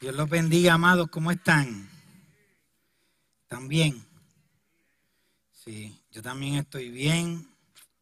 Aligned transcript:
Dios 0.00 0.14
los 0.14 0.30
bendiga, 0.30 0.72
amados. 0.72 1.10
¿Cómo 1.10 1.30
están? 1.30 1.86
¿Están 3.42 3.68
bien? 3.68 4.02
Sí, 5.52 5.94
yo 6.10 6.22
también 6.22 6.54
estoy 6.54 6.88
bien. 6.88 7.46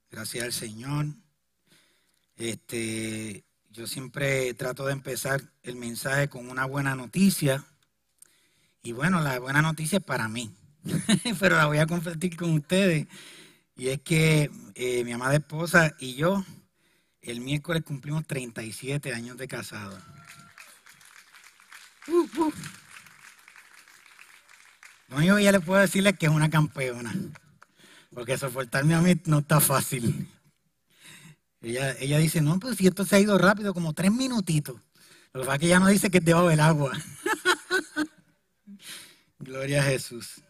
Gracias 0.08 0.44
al 0.44 0.52
Señor. 0.52 1.06
Este, 2.36 3.42
yo 3.70 3.88
siempre 3.88 4.54
trato 4.54 4.86
de 4.86 4.92
empezar 4.92 5.42
el 5.64 5.74
mensaje 5.74 6.28
con 6.28 6.48
una 6.48 6.66
buena 6.66 6.94
noticia. 6.94 7.64
Y 8.80 8.92
bueno, 8.92 9.20
la 9.20 9.40
buena 9.40 9.60
noticia 9.60 9.98
es 9.98 10.04
para 10.04 10.28
mí. 10.28 10.54
Pero 11.40 11.56
la 11.56 11.66
voy 11.66 11.78
a 11.78 11.88
compartir 11.88 12.36
con 12.36 12.52
ustedes. 12.52 13.08
Y 13.76 13.88
es 13.88 14.00
que 14.02 14.52
eh, 14.76 15.02
mi 15.02 15.10
amada 15.10 15.34
esposa 15.34 15.96
y 15.98 16.14
yo 16.14 16.44
el 17.22 17.40
miércoles 17.40 17.82
cumplimos 17.82 18.24
37 18.24 19.12
años 19.12 19.36
de 19.36 19.48
casado. 19.48 19.98
No, 25.08 25.22
yo 25.22 25.38
ya 25.38 25.52
le 25.52 25.60
puedo 25.60 25.80
decirle 25.80 26.14
que 26.14 26.26
es 26.26 26.32
una 26.32 26.50
campeona, 26.50 27.14
porque 28.12 28.36
soportarme 28.36 28.94
a 28.94 29.00
mí 29.00 29.14
no 29.24 29.38
está 29.38 29.60
fácil. 29.60 30.28
Ella, 31.60 31.96
ella 31.98 32.18
dice, 32.18 32.40
no, 32.40 32.60
pues 32.60 32.76
si 32.76 32.86
esto 32.86 33.04
se 33.04 33.16
ha 33.16 33.20
ido 33.20 33.36
rápido, 33.38 33.74
como 33.74 33.92
tres 33.92 34.12
minutitos. 34.12 34.76
Lo 35.32 35.40
que 35.40 35.46
pasa 35.46 35.54
es 35.54 35.60
que 35.60 35.66
ella 35.66 35.80
no 35.80 35.88
dice 35.88 36.10
que 36.10 36.18
es 36.18 36.24
debajo 36.24 36.48
del 36.48 36.60
agua. 36.60 36.92
Gloria 39.38 39.82
a 39.82 39.84
Jesús. 39.84 40.42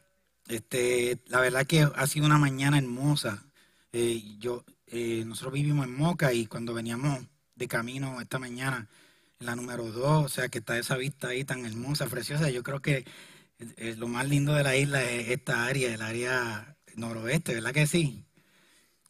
Este, 0.49 1.21
la 1.27 1.41
verdad 1.41 1.67
que 1.67 1.83
ha 1.83 2.07
sido 2.07 2.27
una 2.27 2.39
mañana 2.39 2.79
hermosa. 2.79 3.45
Eh, 3.93 4.37
yo, 4.39 4.65
eh, 4.87 5.25
nosotros 5.27 5.55
vivimos 5.55 5.87
en 5.87 5.95
Moca 5.95 6.33
y 6.33 6.47
cuando 6.47 6.75
veníamos 6.75 7.21
de 7.55 7.69
camino 7.69 8.21
esta 8.21 8.39
mañana, 8.39 8.89
la 9.41 9.57
número 9.57 9.91
dos, 9.91 10.25
o 10.25 10.29
sea 10.29 10.49
que 10.49 10.59
está 10.59 10.79
esa 10.79 10.97
vista 10.97 11.29
ahí 11.29 11.45
tan 11.45 11.65
hermosa, 11.65 12.07
preciosa. 12.07 12.51
Yo 12.51 12.63
creo 12.63 12.81
que 12.81 13.05
lo 13.97 14.09
más 14.09 14.29
lindo 14.29 14.55
de 14.55 14.65
la 14.65 14.77
isla 14.77 15.03
es 15.03 15.29
esta 15.29 15.67
área, 15.67 15.93
el 15.93 16.03
área 16.03 16.77
noroeste, 16.97 17.55
¿verdad 17.55 17.73
que 17.73 17.87
sí? 17.87 18.25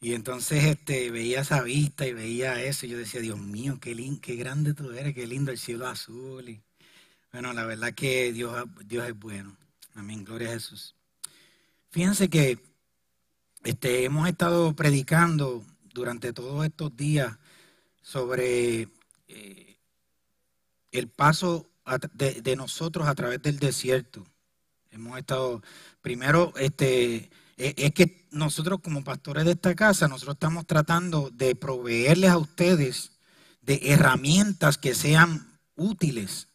Y 0.00 0.14
entonces 0.14 0.64
este, 0.64 1.10
veía 1.10 1.40
esa 1.40 1.62
vista 1.62 2.06
y 2.06 2.12
veía 2.12 2.62
eso 2.62 2.86
y 2.86 2.90
yo 2.90 2.98
decía, 2.98 3.20
Dios 3.20 3.38
mío, 3.38 3.78
qué, 3.80 3.94
lindo, 3.94 4.20
qué 4.22 4.36
grande 4.36 4.74
tú 4.74 4.92
eres, 4.92 5.14
qué 5.14 5.26
lindo 5.26 5.50
el 5.50 5.58
cielo 5.58 5.88
azul. 5.88 6.48
Y, 6.48 6.62
bueno, 7.32 7.52
la 7.52 7.64
verdad 7.64 7.94
que 7.94 8.32
Dios, 8.32 8.64
Dios 8.86 9.08
es 9.08 9.18
bueno. 9.18 9.56
Amén, 9.94 10.24
gloria 10.24 10.50
a 10.50 10.52
Jesús. 10.52 10.94
Fíjense 11.90 12.28
que 12.28 12.58
este, 13.64 14.04
hemos 14.04 14.28
estado 14.28 14.74
predicando 14.76 15.64
durante 15.92 16.32
todos 16.32 16.64
estos 16.64 16.96
días 16.96 17.36
sobre 18.02 18.88
eh, 19.26 19.67
el 20.92 21.08
paso 21.08 21.68
de, 22.14 22.56
nosotros 22.56 23.08
a 23.08 23.14
través 23.14 23.42
del 23.42 23.58
desierto. 23.58 24.26
Hemos 24.90 25.18
estado, 25.18 25.62
primero, 26.00 26.52
este, 26.56 27.30
e, 27.56 27.74
es 27.76 27.92
que 27.92 28.26
nosotros 28.30 28.80
como 28.82 29.04
pastores 29.04 29.44
de 29.44 29.52
esta 29.52 29.74
casa, 29.74 30.08
nosotros 30.08 30.34
estamos 30.34 30.66
tratando 30.66 31.30
de 31.30 31.54
proveerles 31.54 32.30
a 32.30 32.38
ustedes 32.38 33.12
de 33.62 33.80
herramientas 33.84 34.78
que 34.78 34.94
sean 34.94 35.58
útiles 35.76 36.48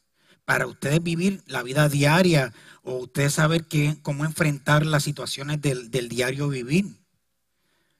para 0.46 0.68
ustedes 0.68 1.02
vivir 1.02 1.42
la 1.48 1.64
vida 1.64 1.88
diaria 1.90 2.54
o 2.84 2.98
ustedes 2.98 3.36
saber 3.36 3.66
qué, 3.66 3.98
cómo 4.02 4.26
enfrentar 4.26 4.86
las 4.86 5.04
situaciones 5.04 5.62
del, 5.62 5.90
diario 6.10 6.50
vivir. 6.50 6.98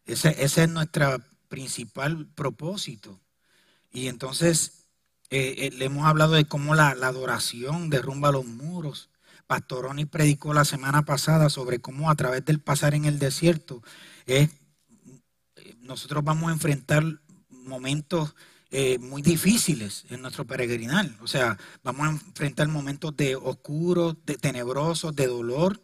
Ese, 0.06 0.36
ese 0.44 0.64
es 0.64 0.70
nuestro 0.70 1.24
principal 1.48 2.28
propósito. 2.36 3.22
Y 3.92 4.08
entonces 4.08 4.83
eh, 5.36 5.66
eh, 5.66 5.72
le 5.72 5.86
hemos 5.86 6.06
hablado 6.06 6.34
de 6.34 6.46
cómo 6.46 6.76
la, 6.76 6.90
adoración 6.90 7.90
derrumba 7.90 8.32
los 8.32 8.46
muros. 8.46 9.10
Pastoroni 9.48 10.06
predicó 10.06 10.54
la 10.54 10.64
semana 10.64 11.06
pasada 11.06 11.50
sobre 11.50 11.80
cómo 11.80 12.12
a 12.12 12.16
través 12.16 12.46
del 12.46 12.62
pasar 12.62 12.94
en 12.94 13.06
el 13.06 13.18
desierto 13.18 13.82
eh, 14.28 14.48
nosotros 15.80 16.24
vamos 16.24 16.50
a 16.50 16.54
enfrentar 16.54 17.04
momentos 17.50 18.36
muy 19.00 19.22
difíciles 19.22 20.06
en 20.10 20.22
nuestro 20.22 20.46
peregrinar. 20.46 21.08
O 21.22 21.28
sea, 21.28 21.58
vamos 21.84 22.08
a 22.08 22.12
enfrentar 22.12 22.68
momentos 22.68 23.16
de 23.16 23.36
oscuros, 23.36 24.16
de 24.26 24.36
tenebrosos, 24.36 25.16
de 25.16 25.28
dolor, 25.28 25.80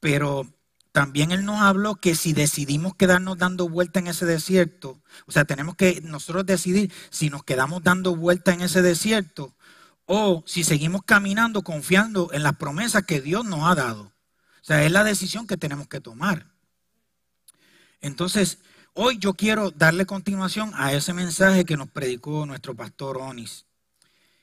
pero 0.00 0.46
también 0.92 1.30
Él 1.30 1.44
nos 1.44 1.60
habló 1.60 1.96
que 1.96 2.14
si 2.14 2.32
decidimos 2.32 2.94
quedarnos 2.94 3.38
dando 3.38 3.68
vuelta 3.68 4.00
en 4.00 4.08
ese 4.08 4.26
desierto, 4.26 5.00
o 5.26 5.32
sea, 5.32 5.44
tenemos 5.44 5.76
que 5.76 6.00
nosotros 6.02 6.46
decidir 6.46 6.92
si 7.10 7.30
nos 7.30 7.44
quedamos 7.44 7.82
dando 7.82 8.16
vuelta 8.16 8.52
en 8.52 8.62
ese 8.62 8.82
desierto 8.82 9.54
o 10.06 10.42
si 10.46 10.64
seguimos 10.64 11.02
caminando 11.04 11.62
confiando 11.62 12.32
en 12.32 12.42
las 12.42 12.56
promesas 12.56 13.04
que 13.04 13.20
Dios 13.20 13.44
nos 13.44 13.70
ha 13.70 13.74
dado. 13.74 14.02
O 14.02 14.64
sea, 14.68 14.84
es 14.84 14.90
la 14.90 15.04
decisión 15.04 15.46
que 15.46 15.56
tenemos 15.56 15.88
que 15.88 16.00
tomar. 16.00 16.46
Entonces, 18.00 18.58
hoy 18.94 19.18
yo 19.18 19.34
quiero 19.34 19.70
darle 19.70 20.06
continuación 20.06 20.72
a 20.74 20.92
ese 20.92 21.12
mensaje 21.12 21.64
que 21.64 21.76
nos 21.76 21.90
predicó 21.90 22.46
nuestro 22.46 22.74
pastor 22.74 23.18
Onis. 23.18 23.66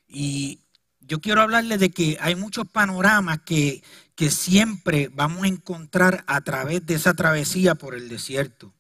Y 0.08 0.65
yo 1.08 1.22
quiero 1.22 1.42
hablarle 1.42 1.78
de 1.78 1.92
que 1.92 2.18
hay 2.20 2.36
muchos 2.36 2.68
panoramas 2.68 3.40
que, 3.46 3.84
que 4.16 4.32
siempre 4.32 5.10
vamos 5.14 5.44
a 5.44 5.48
encontrar 5.48 6.24
a 6.28 6.42
través 6.42 6.86
de 6.86 6.96
esa 6.96 7.14
travesía 7.14 7.76
por 7.76 7.96
el 7.96 8.10
desierto. 8.10 8.74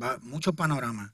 Va, 0.00 0.18
muchos 0.22 0.54
panoramas. 0.54 1.10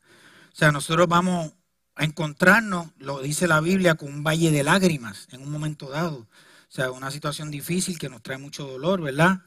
O 0.52 0.56
sea, 0.56 0.72
nosotros 0.72 1.08
vamos 1.08 1.52
a 1.96 2.04
encontrarnos, 2.04 2.88
lo 2.98 3.20
dice 3.20 3.46
la 3.46 3.60
Biblia, 3.60 3.94
con 3.94 4.12
un 4.12 4.24
valle 4.24 4.50
de 4.50 4.62
lágrimas 4.62 5.28
en 5.32 5.42
un 5.42 5.50
momento 5.50 5.88
dado. 5.88 6.18
O 6.18 6.28
sea, 6.68 6.90
una 6.90 7.10
situación 7.10 7.50
difícil 7.50 7.98
que 7.98 8.08
nos 8.08 8.22
trae 8.22 8.38
mucho 8.38 8.66
dolor, 8.66 9.00
¿verdad? 9.00 9.42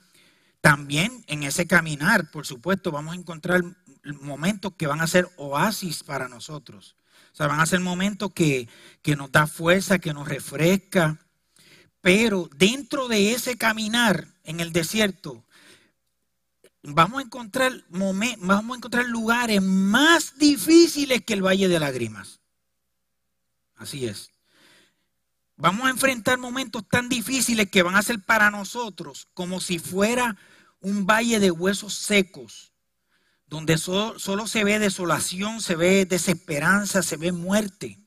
También 0.61 1.23
en 1.27 1.43
ese 1.43 1.67
caminar, 1.67 2.31
por 2.31 2.45
supuesto, 2.45 2.91
vamos 2.91 3.13
a 3.13 3.19
encontrar 3.19 3.61
momentos 4.21 4.73
que 4.77 4.87
van 4.87 5.01
a 5.01 5.07
ser 5.07 5.27
oasis 5.37 6.03
para 6.03 6.29
nosotros. 6.29 6.95
Sea, 7.37 7.45
van 7.45 7.59
a 7.59 7.67
ser 7.67 7.81
momentos 7.81 8.31
que, 8.33 8.67
nos 9.15 9.31
da 9.31 9.45
fuerza, 9.45 9.99
que 9.99 10.11
nos 10.11 10.27
refresca. 10.27 11.19
Pero 12.01 12.49
dentro 12.55 13.07
de 13.07 13.33
ese 13.33 13.59
caminar 13.59 14.27
en 14.43 14.59
el 14.59 14.73
desierto, 14.73 15.45
vamos 16.81 17.19
a 17.19 17.21
encontrar, 17.21 17.73
vamos 17.89 18.73
a 18.73 18.77
encontrar 18.77 19.05
lugares 19.05 19.61
más 19.61 20.39
difíciles 20.39 21.23
que 21.25 21.33
el 21.33 21.45
Valle 21.45 21.67
de 21.67 21.79
Lágrimas. 21.79 22.39
Así 23.75 24.07
es. 24.07 24.31
Vamos 25.57 25.85
a 25.85 25.91
enfrentar 25.91 26.39
momentos 26.39 26.89
tan 26.89 27.07
difíciles 27.07 27.69
que 27.69 27.83
van 27.83 27.95
a 27.95 28.01
ser 28.01 28.19
para 28.19 28.49
nosotros 28.49 29.27
como 29.35 29.59
si 29.59 29.77
fuera 29.77 30.37
un 30.79 31.05
valle 31.05 31.39
de 31.39 31.51
huesos 31.51 31.93
secos 31.93 32.73
donde 33.47 33.77
solo, 33.77 34.47
se 34.47 34.63
ve 34.63 34.79
desolación, 34.79 35.61
se 35.61 35.75
ve 35.75 36.05
desesperanza, 36.05 37.01
se 37.01 37.17
ve 37.17 37.31
muerte. 37.31 37.99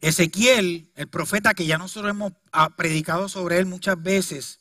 Ezequiel, 0.00 0.90
el 0.94 1.08
profeta 1.08 1.54
que 1.54 1.66
ya 1.66 1.78
nosotros 1.78 2.10
hemos 2.10 2.32
ah, 2.52 2.76
predicado 2.76 3.28
sobre 3.28 3.58
él 3.58 3.66
muchas 3.66 4.00
veces 4.00 4.60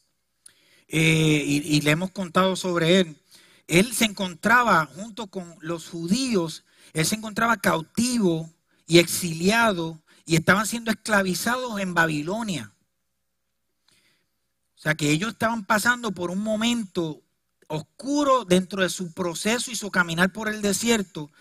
eh, 0.88 1.44
y, 1.46 1.82
le 1.82 1.92
hemos 1.92 2.12
contado 2.12 2.56
sobre 2.56 3.00
él, 3.00 3.22
él 3.68 3.94
se 3.94 4.06
encontraba 4.06 4.86
junto 4.86 5.28
con 5.28 5.56
los 5.60 5.90
judíos, 5.90 6.64
él 6.94 7.06
se 7.06 7.16
encontraba 7.16 7.58
cautivo 7.58 8.52
y 8.88 9.00
exiliado 9.00 10.02
y 10.26 10.36
estaban 10.36 10.66
siendo 10.66 10.92
esclavizados 10.92 11.80
en 11.80 11.94
Babilonia. 11.94 12.72
O 14.76 14.78
sea 14.78 14.96
que 14.96 15.12
ellos 15.12 15.32
estaban 15.34 15.66
pasando 15.66 16.12
por 16.12 16.32
un 16.32 16.40
momento 16.40 17.25
oscuro 17.68 18.46
dentro 18.46 18.82
de 18.82 18.90
su 18.90 19.14
proceso 19.14 19.72
y 19.72 19.76
su 19.76 19.92
caminar 19.92 20.32
por 20.32 20.50
el 20.50 20.62
desierto. 20.62 21.32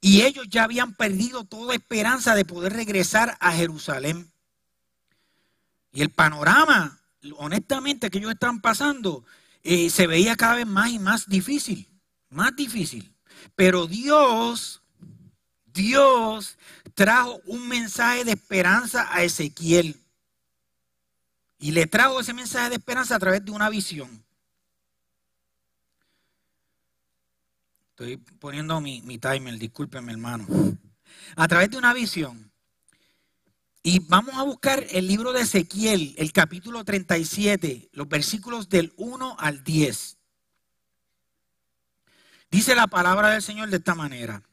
Y 0.00 0.22
ellos 0.22 0.46
ya 0.48 0.64
habían 0.64 0.94
perdido 0.94 1.44
toda 1.44 1.74
esperanza 1.74 2.34
de 2.34 2.44
poder 2.44 2.72
regresar 2.72 3.36
a 3.40 3.52
Jerusalén. 3.52 4.32
Y 5.92 6.02
el 6.02 6.10
panorama, 6.10 7.00
honestamente, 7.36 8.10
que 8.10 8.18
ellos 8.18 8.32
están 8.32 8.60
pasando, 8.60 9.24
eh, 9.62 9.90
se 9.90 10.06
veía 10.06 10.36
cada 10.36 10.54
vez 10.54 10.66
más 10.66 10.90
y 10.90 10.98
más 10.98 11.28
difícil, 11.28 11.88
más 12.30 12.54
difícil. 12.54 13.12
Pero 13.56 13.86
Dios, 13.86 14.82
Dios 15.66 16.58
trajo 16.94 17.40
un 17.46 17.66
mensaje 17.68 18.24
de 18.24 18.32
esperanza 18.32 19.08
a 19.12 19.24
Ezequiel. 19.24 20.00
Y 21.58 21.72
le 21.72 21.86
trajo 21.86 22.20
ese 22.20 22.32
mensaje 22.32 22.68
de 22.68 22.76
esperanza 22.76 23.16
a 23.16 23.18
través 23.18 23.44
de 23.44 23.50
una 23.50 23.68
visión. 23.68 24.24
Estoy 27.98 28.16
poniendo 28.16 28.80
mi, 28.80 29.18
timer, 29.18 29.58
discúlpenme 29.58 30.12
hermano. 30.12 30.46
A 31.34 31.48
través 31.48 31.68
de 31.68 31.78
una 31.78 31.92
visión. 31.92 32.52
Y 33.82 33.98
vamos 33.98 34.36
a 34.36 34.44
buscar 34.44 34.86
el 34.90 35.08
libro 35.08 35.32
de 35.32 35.40
Ezequiel, 35.40 36.14
el 36.16 36.32
capítulo 36.32 36.84
37, 36.84 37.88
los 37.90 38.08
versículos 38.08 38.68
del 38.68 38.92
1 38.98 39.36
al 39.40 39.64
10. 39.64 40.16
Dice 42.52 42.76
la 42.76 42.86
palabra 42.86 43.30
del 43.30 43.42
Señor 43.42 43.68
de 43.68 43.78
esta 43.78 43.96
manera. 43.96 44.44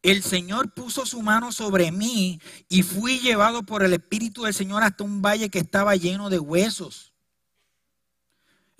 El 0.00 0.22
Señor 0.22 0.72
puso 0.72 1.04
su 1.04 1.20
mano 1.20 1.52
sobre 1.52 1.92
mí 1.92 2.40
y 2.70 2.82
fui 2.82 3.18
llevado 3.18 3.62
por 3.62 3.82
el 3.82 3.92
Espíritu 3.92 4.44
del 4.44 4.54
Señor 4.54 4.84
hasta 4.84 5.04
un 5.04 5.20
valle 5.20 5.50
que 5.50 5.58
estaba 5.58 5.96
lleno 5.96 6.30
de 6.30 6.38
huesos 6.38 7.09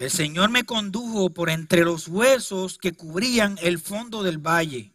el 0.00 0.10
Señor 0.10 0.48
me 0.48 0.64
condujo 0.64 1.28
por 1.28 1.50
entre 1.50 1.84
los 1.84 2.08
huesos 2.08 2.78
que 2.78 2.94
cubrían 2.94 3.58
el 3.60 3.78
fondo 3.78 4.22
del 4.22 4.38
valle. 4.38 4.94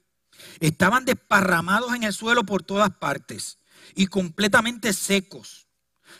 Estaban 0.59 1.05
desparramados 1.05 1.93
en 1.93 2.03
el 2.03 2.11
suelo 2.11 2.43
por 2.43 2.63
todas 2.63 2.89
partes 2.89 3.59
y 3.93 4.07
completamente 4.07 4.93
secos. 4.93 5.67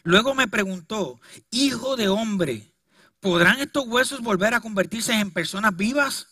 Luego 0.03 0.35
me 0.35 0.47
preguntó, 0.47 1.19
hijo 1.49 1.95
de 1.95 2.09
hombre, 2.09 2.75
¿podrán 3.19 3.59
estos 3.59 3.87
huesos 3.87 4.21
volver 4.21 4.53
a 4.53 4.61
convertirse 4.61 5.13
en 5.13 5.31
personas 5.31 5.75
vivas? 5.75 6.27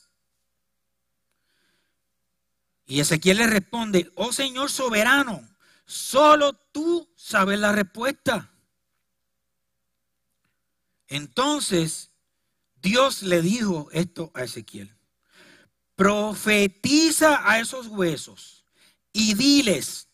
Y 2.86 3.00
Ezequiel 3.00 3.38
le 3.38 3.48
responde, 3.48 4.12
oh 4.14 4.32
Señor 4.32 4.70
soberano, 4.70 5.42
solo 5.88 6.54
tú 6.72 7.12
sabes 7.16 7.58
la 7.58 7.72
respuesta. 7.72 8.52
Entonces 11.08 12.13
Dios 12.84 13.24
le 13.24 13.42
dijo 13.42 13.88
esto 13.94 14.30
a 14.34 14.44
Ezequiel. 14.44 14.94
Profetiza 15.96 17.50
a 17.50 17.60
esos 17.60 17.88
huesos 17.88 18.66
y 19.14 19.36
diles, 19.36 20.10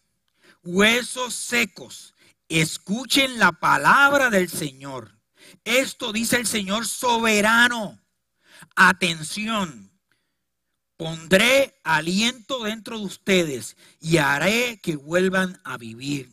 huesos 0.63 1.33
secos, 1.33 2.13
escuchen 2.47 3.39
la 3.39 3.53
palabra 3.53 4.29
del 4.29 4.49
Señor. 4.49 5.17
Esto 5.63 6.13
dice 6.13 6.35
el 6.35 6.45
Señor 6.45 6.85
soberano. 6.85 7.99
Atención, 8.75 9.91
pondré 10.95 11.81
aliento 11.83 12.65
dentro 12.65 12.99
de 12.99 13.05
ustedes 13.05 13.77
y 13.99 14.17
haré 14.17 14.79
que 14.79 14.95
vuelvan 14.95 15.59
a 15.63 15.77
vivir. 15.77 16.29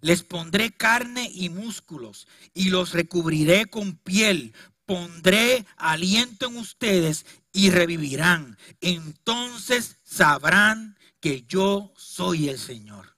Les 0.00 0.24
pondré 0.24 0.72
carne 0.72 1.30
y 1.32 1.48
músculos 1.48 2.26
y 2.54 2.70
los 2.70 2.92
recubriré 2.92 3.66
con 3.66 3.96
piel 3.96 4.52
pondré 4.86 5.66
aliento 5.76 6.46
en 6.46 6.56
ustedes 6.56 7.26
y 7.52 7.70
revivirán. 7.70 8.56
Entonces 8.80 9.96
sabrán 10.04 10.96
que 11.20 11.42
yo 11.42 11.92
soy 11.96 12.48
el 12.48 12.58
Señor. 12.58 13.16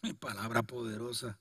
Mi 0.00 0.14
palabra 0.14 0.62
poderosa. 0.62 1.38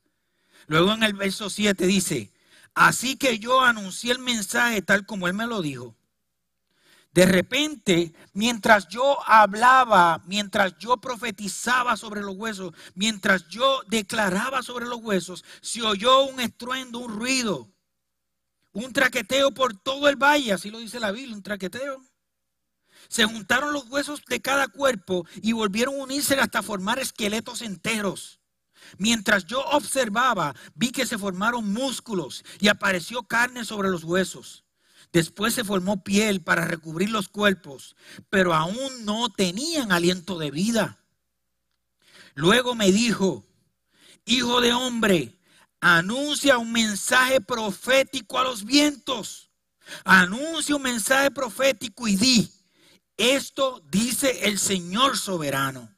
Luego 0.67 0.93
en 0.93 1.03
el 1.03 1.13
verso 1.13 1.49
7 1.49 1.87
dice, 1.87 2.31
así 2.75 3.15
que 3.15 3.39
yo 3.39 3.61
anuncié 3.61 4.11
el 4.11 4.19
mensaje 4.19 4.81
tal 4.81 5.05
como 5.05 5.27
él 5.27 5.33
me 5.33 5.47
lo 5.47 5.61
dijo. 5.61 5.95
De 7.13 7.25
repente, 7.25 8.13
mientras 8.33 8.87
yo 8.87 9.17
hablaba, 9.27 10.21
mientras 10.27 10.77
yo 10.77 10.97
profetizaba 10.97 11.97
sobre 11.97 12.21
los 12.21 12.37
huesos, 12.37 12.73
mientras 12.95 13.49
yo 13.49 13.81
declaraba 13.87 14.61
sobre 14.61 14.85
los 14.85 14.99
huesos, 14.99 15.43
se 15.61 15.81
oyó 15.81 16.23
un 16.23 16.39
estruendo, 16.39 16.99
un 16.99 17.13
ruido 17.13 17.70
un 18.73 18.93
traqueteo 18.93 19.51
por 19.51 19.75
todo 19.77 20.07
el 20.07 20.15
valle, 20.15 20.53
así 20.53 20.69
lo 20.69 20.79
dice 20.79 20.99
la 20.99 21.11
Biblia, 21.11 21.35
un 21.35 21.43
traqueteo. 21.43 22.03
Se 23.07 23.25
juntaron 23.25 23.73
los 23.73 23.89
huesos 23.89 24.23
de 24.25 24.41
cada 24.41 24.67
cuerpo 24.67 25.25
y 25.41 25.51
volvieron 25.51 25.95
a 25.95 26.03
unirse 26.03 26.35
hasta 26.35 26.61
formar 26.61 26.99
esqueletos 26.99 27.61
enteros. 27.61 28.39
Mientras 28.97 29.45
yo 29.45 29.61
observaba, 29.61 30.55
vi 30.75 30.91
que 30.91 31.05
se 31.05 31.17
formaron 31.17 31.71
músculos 31.71 32.43
y 32.59 32.67
apareció 32.67 33.23
carne 33.23 33.65
sobre 33.65 33.89
los 33.89 34.03
huesos. 34.03 34.63
Después 35.11 35.53
se 35.53 35.63
formó 35.63 36.03
piel 36.03 36.41
para 36.41 36.65
recubrir 36.65 37.09
los 37.09 37.27
cuerpos, 37.27 37.95
pero 38.29 38.53
aún 38.53 39.05
no 39.05 39.29
tenían 39.29 39.91
aliento 39.91 40.39
de 40.39 40.51
vida. 40.51 40.97
Luego 42.33 42.75
me 42.75 42.91
dijo, 42.91 43.45
hijo 44.25 44.61
de 44.61 44.71
hombre, 44.71 45.37
Anuncia 45.81 46.59
un 46.59 46.71
mensaje 46.71 47.41
profético 47.41 48.37
a 48.37 48.43
los 48.43 48.63
vientos. 48.63 49.49
Anuncia 50.05 50.75
un 50.75 50.83
mensaje 50.83 51.31
profético 51.31 52.07
y 52.07 52.15
di, 52.15 52.51
esto 53.17 53.81
dice 53.89 54.45
el 54.47 54.59
Señor 54.59 55.17
soberano. 55.17 55.89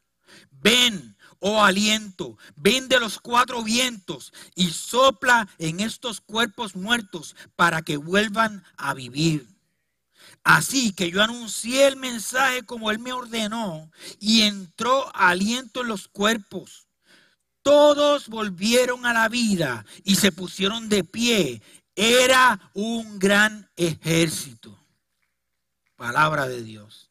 Ven, 0.52 1.18
oh 1.40 1.62
aliento, 1.62 2.38
ven 2.56 2.88
de 2.88 3.02
los 3.02 3.20
cuatro 3.20 3.62
vientos 3.62 4.32
y 4.56 4.70
sopla 4.70 5.50
en 5.58 5.82
estos 5.82 6.22
cuerpos 6.22 6.78
muertos 6.78 7.36
para 7.58 7.82
que 7.82 7.98
vuelvan 7.98 8.64
a 8.78 8.94
vivir. 8.94 9.46
Así 10.46 10.94
que 10.94 11.12
yo 11.12 11.22
anuncié 11.22 11.88
el 11.88 11.98
mensaje 11.98 12.64
como 12.64 12.90
Él 12.90 13.00
me 13.00 13.12
ordenó 13.12 13.92
y 14.20 14.44
entró 14.44 15.14
aliento 15.14 15.82
en 15.82 15.88
los 15.88 16.08
cuerpos 16.08 16.83
todos 17.64 18.28
volvieron 18.28 19.06
a 19.06 19.14
la 19.14 19.30
vida 19.30 19.86
y 20.04 20.16
se 20.16 20.32
pusieron 20.32 20.90
de 20.90 21.04
pie. 21.04 21.62
Era 21.96 22.72
un 22.74 23.18
gran 23.18 23.70
ejército. 23.76 24.78
Palabra 25.96 26.48
de 26.48 26.62
Dios. 26.62 27.10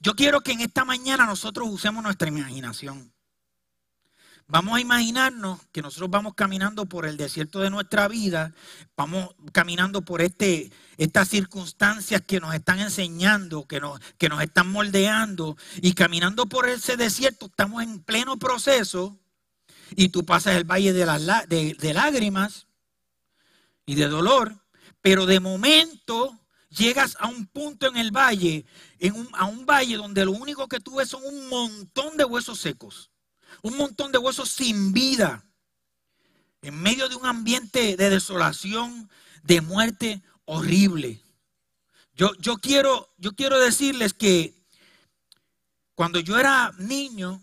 Yo 0.00 0.14
quiero 0.14 0.42
que 0.42 0.52
en 0.52 0.60
esta 0.60 0.84
mañana 0.84 1.26
nosotros 1.26 1.68
usemos 1.70 2.02
nuestra 2.02 2.28
imaginación. 2.28 3.12
Vamos 4.48 4.76
a 4.76 4.80
imaginarnos 4.80 5.58
que 5.72 5.82
nosotros 5.82 6.08
vamos 6.08 6.34
caminando 6.34 6.86
por 6.86 7.04
el 7.04 7.16
desierto 7.16 7.58
de 7.58 7.70
nuestra 7.70 8.06
vida, 8.06 8.54
vamos 8.96 9.34
caminando 9.50 10.02
por 10.02 10.22
este, 10.22 10.70
estas 10.98 11.28
circunstancias 11.28 12.22
que 12.24 12.38
nos 12.38 12.54
están 12.54 12.78
enseñando, 12.78 13.66
que 13.66 13.80
nos, 13.80 13.98
que 14.18 14.28
nos 14.28 14.40
están 14.40 14.70
moldeando, 14.70 15.56
y 15.82 15.94
caminando 15.94 16.46
por 16.46 16.68
ese 16.68 16.96
desierto 16.96 17.46
estamos 17.46 17.82
en 17.82 17.98
pleno 18.04 18.36
proceso, 18.36 19.18
y 19.96 20.10
tú 20.10 20.24
pasas 20.24 20.54
el 20.54 20.64
valle 20.64 20.92
de, 20.92 21.06
las, 21.06 21.48
de, 21.48 21.92
lágrimas 21.92 22.68
y 23.84 23.96
de 23.96 24.06
dolor, 24.06 24.64
pero 25.00 25.26
de 25.26 25.40
momento 25.40 26.38
llegas 26.68 27.16
a 27.18 27.26
un 27.26 27.46
punto 27.46 27.88
en 27.88 27.96
el 27.96 28.12
valle, 28.12 28.64
en 29.00 29.28
a 29.32 29.46
un 29.46 29.66
valle 29.66 29.96
donde 29.96 30.24
lo 30.24 30.30
único 30.30 30.68
que 30.68 30.78
tú 30.78 30.96
ves 30.96 31.08
son 31.08 31.24
un 31.24 31.48
montón 31.48 32.16
de 32.16 32.24
huesos 32.24 32.60
secos 32.60 33.10
un 33.66 33.76
montón 33.76 34.12
de 34.12 34.18
huesos 34.18 34.48
sin 34.48 34.92
vida, 34.92 35.44
en 36.62 36.80
medio 36.80 37.08
de 37.08 37.16
un 37.16 37.26
ambiente 37.26 37.96
de 37.96 38.10
desolación, 38.10 39.10
de 39.42 39.60
muerte 39.60 40.22
horrible. 40.44 41.20
Yo, 42.14 42.32
yo, 42.38 42.58
quiero, 42.58 43.12
yo 43.18 43.34
quiero 43.34 43.58
decirles 43.58 44.14
que 44.14 44.54
cuando 45.94 46.20
yo 46.20 46.38
era 46.38 46.72
niño, 46.78 47.42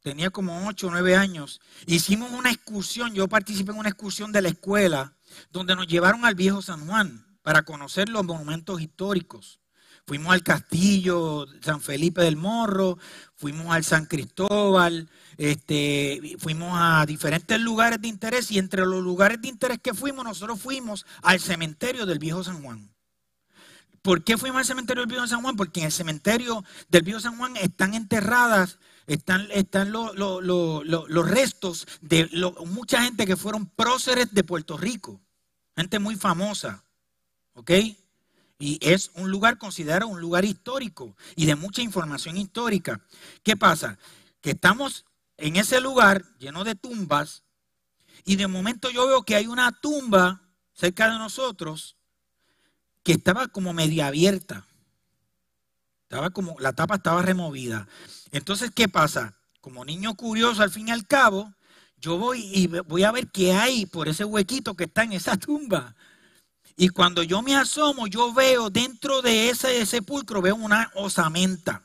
tenía 0.00 0.30
como 0.30 0.66
8 0.68 0.86
o 0.86 0.90
9 0.90 1.16
años, 1.16 1.60
hicimos 1.86 2.32
una 2.32 2.50
excursión, 2.50 3.12
yo 3.14 3.28
participé 3.28 3.72
en 3.72 3.78
una 3.78 3.90
excursión 3.90 4.32
de 4.32 4.40
la 4.40 4.48
escuela, 4.48 5.18
donde 5.50 5.76
nos 5.76 5.86
llevaron 5.86 6.24
al 6.24 6.34
viejo 6.34 6.62
San 6.62 6.86
Juan 6.86 7.26
para 7.42 7.62
conocer 7.62 8.08
los 8.08 8.24
monumentos 8.24 8.80
históricos. 8.80 9.60
Fuimos 10.08 10.32
al 10.32 10.42
castillo 10.42 11.46
San 11.60 11.82
Felipe 11.82 12.22
del 12.22 12.36
Morro, 12.36 12.96
fuimos 13.36 13.66
al 13.74 13.84
San 13.84 14.06
Cristóbal, 14.06 15.06
este, 15.36 16.34
fuimos 16.38 16.70
a 16.72 17.04
diferentes 17.04 17.60
lugares 17.60 18.00
de 18.00 18.08
interés 18.08 18.50
y 18.50 18.58
entre 18.58 18.86
los 18.86 19.04
lugares 19.04 19.42
de 19.42 19.48
interés 19.48 19.78
que 19.82 19.92
fuimos, 19.92 20.24
nosotros 20.24 20.62
fuimos 20.62 21.04
al 21.20 21.40
cementerio 21.40 22.06
del 22.06 22.18
Viejo 22.18 22.42
San 22.42 22.62
Juan. 22.62 22.90
¿Por 24.00 24.24
qué 24.24 24.38
fuimos 24.38 24.60
al 24.60 24.64
cementerio 24.64 25.02
del 25.02 25.10
Viejo 25.10 25.26
San 25.26 25.42
Juan? 25.42 25.56
Porque 25.56 25.80
en 25.80 25.86
el 25.86 25.92
cementerio 25.92 26.64
del 26.88 27.02
Viejo 27.02 27.20
San 27.20 27.36
Juan 27.36 27.58
están 27.58 27.92
enterradas, 27.92 28.78
están, 29.06 29.46
están 29.50 29.92
los 29.92 31.30
restos 31.30 31.86
de 32.00 32.30
mucha 32.64 33.02
gente 33.02 33.26
que 33.26 33.36
fueron 33.36 33.66
próceres 33.66 34.32
de 34.32 34.42
Puerto 34.42 34.78
Rico, 34.78 35.20
gente 35.76 35.98
muy 35.98 36.16
famosa, 36.16 36.82
¿ok? 37.52 37.72
Y 38.58 38.78
es 38.80 39.10
un 39.14 39.30
lugar 39.30 39.58
considerado 39.58 40.08
un 40.08 40.20
lugar 40.20 40.44
histórico 40.44 41.14
y 41.36 41.46
de 41.46 41.54
mucha 41.54 41.80
información 41.80 42.36
histórica. 42.36 43.00
¿Qué 43.42 43.56
pasa? 43.56 43.98
Que 44.40 44.50
estamos 44.50 45.04
en 45.36 45.56
ese 45.56 45.80
lugar 45.80 46.24
lleno 46.38 46.64
de 46.64 46.74
tumbas 46.74 47.44
y 48.24 48.36
de 48.36 48.48
momento 48.48 48.90
yo 48.90 49.06
veo 49.06 49.22
que 49.22 49.36
hay 49.36 49.46
una 49.46 49.72
tumba 49.72 50.42
cerca 50.74 51.10
de 51.10 51.18
nosotros 51.18 51.96
que 53.02 53.12
estaba 53.12 53.48
como 53.48 53.72
media 53.72 54.08
abierta. 54.08 54.66
Estaba 56.02 56.30
como, 56.30 56.56
la 56.58 56.72
tapa 56.72 56.96
estaba 56.96 57.22
removida. 57.22 57.86
Entonces, 58.32 58.70
¿qué 58.74 58.88
pasa? 58.88 59.34
Como 59.60 59.84
niño 59.84 60.14
curioso, 60.14 60.62
al 60.62 60.70
fin 60.70 60.88
y 60.88 60.90
al 60.90 61.06
cabo, 61.06 61.54
yo 61.98 62.18
voy 62.18 62.40
y 62.52 62.66
voy 62.66 63.04
a 63.04 63.12
ver 63.12 63.28
qué 63.28 63.52
hay 63.52 63.86
por 63.86 64.08
ese 64.08 64.24
huequito 64.24 64.74
que 64.74 64.84
está 64.84 65.04
en 65.04 65.12
esa 65.12 65.36
tumba. 65.36 65.94
Y 66.80 66.90
cuando 66.90 67.24
yo 67.24 67.42
me 67.42 67.56
asomo, 67.56 68.06
yo 68.06 68.32
veo 68.32 68.70
dentro 68.70 69.20
de 69.20 69.50
ese 69.50 69.84
sepulcro, 69.84 70.40
veo 70.40 70.54
una 70.54 70.92
osamenta. 70.94 71.82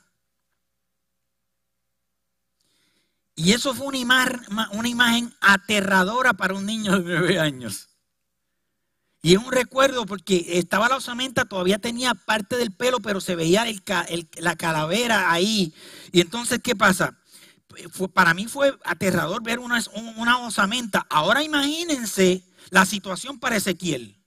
Y 3.34 3.50
eso 3.50 3.74
fue 3.74 3.88
una 3.88 4.88
imagen, 4.88 5.34
aterradora 5.40 6.32
para 6.34 6.54
un 6.54 6.64
niño 6.64 6.92
de 6.92 7.02
nueve 7.02 7.40
años. 7.40 7.88
Y 9.20 9.34
es 9.34 9.42
un 9.42 9.50
recuerdo 9.50 10.06
porque 10.06 10.58
estaba 10.58 10.88
la 10.88 10.98
osamenta, 10.98 11.44
todavía 11.44 11.80
tenía 11.80 12.14
parte 12.14 12.56
del 12.56 12.70
pelo, 12.70 13.00
pero 13.00 13.20
se 13.20 13.34
veía 13.34 13.66
la 14.36 14.54
calavera 14.54 15.32
ahí. 15.32 15.74
Y 16.12 16.20
entonces, 16.20 16.60
¿qué 16.62 16.76
pasa? 16.76 17.18
para 18.12 18.34
mí 18.34 18.46
fue 18.46 18.78
aterrador 18.84 19.42
ver 19.42 19.58
una 19.58 20.38
osamenta. 20.46 21.04
Ahora 21.10 21.42
imagínense 21.42 22.44
la 22.70 22.86
situación 22.86 23.40
para 23.40 23.56
Ezequiel, 23.56 24.23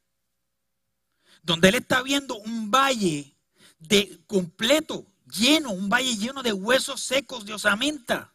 donde 1.47 1.69
él 1.69 1.75
está 1.75 2.03
viendo 2.03 2.35
un 2.35 2.69
valle 2.69 3.33
de 3.79 4.19
completo, 4.27 5.05
lleno, 5.31 5.71
un 5.71 5.87
valle 5.87 6.17
lleno 6.17 6.43
de 6.43 6.51
huesos 6.51 6.99
secos 6.99 7.45
de 7.45 7.53
osamenta. 7.53 8.33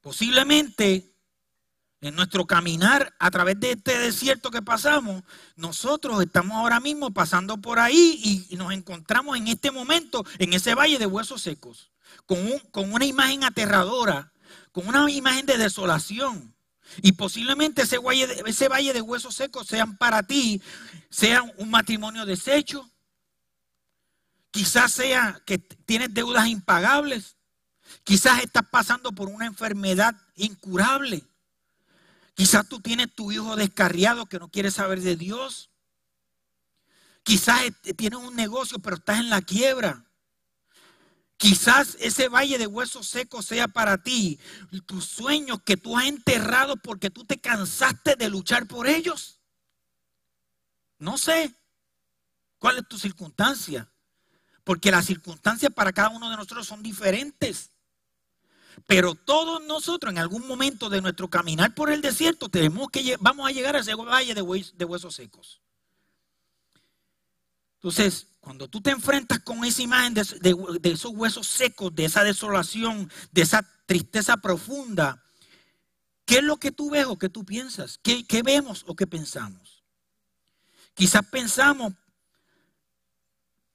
Posiblemente 0.00 1.12
en 2.00 2.14
nuestro 2.14 2.46
caminar 2.46 3.14
a 3.18 3.30
través 3.30 3.60
de 3.60 3.72
este 3.72 3.98
desierto 3.98 4.50
que 4.50 4.62
pasamos, 4.62 5.24
nosotros 5.56 6.22
estamos 6.22 6.56
ahora 6.56 6.80
mismo 6.80 7.12
pasando 7.12 7.58
por 7.58 7.78
ahí 7.78 8.48
y 8.50 8.56
nos 8.56 8.72
encontramos 8.72 9.36
en 9.36 9.48
este 9.48 9.70
momento 9.70 10.24
en 10.38 10.54
ese 10.54 10.74
valle 10.74 10.98
de 10.98 11.06
huesos 11.06 11.42
secos, 11.42 11.90
con, 12.24 12.38
con 12.70 12.94
una 12.94 13.04
imagen 13.04 13.44
aterradora, 13.44 14.32
con 14.72 14.88
una 14.88 15.10
imagen 15.10 15.44
de 15.44 15.58
desolación. 15.58 16.55
Y 17.02 17.12
posiblemente 17.12 17.82
ese 17.82 17.98
valle, 17.98 18.26
de, 18.26 18.42
ese 18.46 18.68
valle 18.68 18.92
de 18.92 19.02
huesos 19.02 19.34
secos 19.34 19.66
sean 19.66 19.96
para 19.96 20.22
ti, 20.22 20.62
sean 21.10 21.52
un 21.58 21.70
matrimonio 21.70 22.24
deshecho, 22.24 22.90
quizás 24.50 24.92
sea 24.92 25.42
que 25.44 25.58
tienes 25.58 26.14
deudas 26.14 26.46
impagables, 26.46 27.36
Quizás 28.04 28.42
estás 28.42 28.64
pasando 28.70 29.12
por 29.12 29.28
una 29.28 29.46
enfermedad 29.46 30.14
incurable. 30.36 31.24
Quizás 32.34 32.68
tú 32.68 32.80
tienes 32.80 33.14
tu 33.14 33.32
hijo 33.32 33.56
descarriado 33.56 34.26
que 34.26 34.38
no 34.38 34.48
quiere 34.48 34.70
saber 34.70 35.00
de 35.00 35.16
Dios. 35.16 35.70
Quizás 37.22 37.60
tienes 37.96 38.18
un 38.18 38.36
negocio 38.36 38.78
pero 38.78 38.96
estás 38.96 39.18
en 39.18 39.30
la 39.30 39.42
quiebra. 39.42 40.05
Quizás 41.36 41.96
ese 42.00 42.28
valle 42.28 42.56
de 42.56 42.66
huesos 42.66 43.06
secos 43.08 43.44
sea 43.44 43.68
para 43.68 44.02
ti 44.02 44.38
tus 44.86 45.04
sueños 45.04 45.58
que 45.64 45.76
tú 45.76 45.96
has 45.96 46.06
enterrado 46.06 46.76
porque 46.76 47.10
tú 47.10 47.24
te 47.24 47.38
cansaste 47.38 48.16
de 48.16 48.30
luchar 48.30 48.66
por 48.66 48.86
ellos. 48.86 49.38
No 50.98 51.18
sé 51.18 51.54
cuál 52.58 52.78
es 52.78 52.88
tu 52.88 52.98
circunstancia, 52.98 53.90
porque 54.64 54.90
las 54.90 55.04
circunstancias 55.04 55.72
para 55.72 55.92
cada 55.92 56.08
uno 56.08 56.30
de 56.30 56.36
nosotros 56.36 56.66
son 56.66 56.82
diferentes. 56.82 57.70
Pero 58.86 59.14
todos 59.14 59.62
nosotros 59.64 60.12
en 60.12 60.18
algún 60.18 60.46
momento 60.46 60.88
de 60.88 61.00
nuestro 61.02 61.28
caminar 61.28 61.74
por 61.74 61.90
el 61.90 62.00
desierto 62.00 62.48
tenemos 62.48 62.88
que 62.90 63.16
vamos 63.20 63.48
a 63.48 63.52
llegar 63.52 63.76
a 63.76 63.80
ese 63.80 63.94
valle 63.94 64.34
de, 64.34 64.42
huesos 64.42 65.14
secos. 65.14 65.60
Entonces, 67.86 68.26
cuando 68.40 68.66
tú 68.66 68.80
te 68.80 68.90
enfrentas 68.90 69.38
con 69.38 69.64
esa 69.64 69.80
imagen 69.80 70.12
de, 70.12 70.80
esos 70.82 71.12
huesos 71.12 71.46
secos, 71.46 71.94
de 71.94 72.06
esa 72.06 72.24
desolación, 72.24 73.08
de 73.30 73.42
esa 73.42 73.64
tristeza 73.86 74.36
profunda, 74.38 75.22
¿qué 76.24 76.38
es 76.38 76.42
lo 76.42 76.56
que 76.56 76.72
tú 76.72 76.90
ves 76.90 77.06
o 77.06 77.16
qué 77.16 77.28
tú 77.28 77.44
piensas? 77.44 78.00
¿Qué, 78.02 78.26
qué 78.26 78.42
vemos 78.42 78.82
o 78.88 78.96
qué 78.96 79.06
pensamos? 79.06 79.84
Quizás 80.94 81.24
pensamos, 81.26 81.92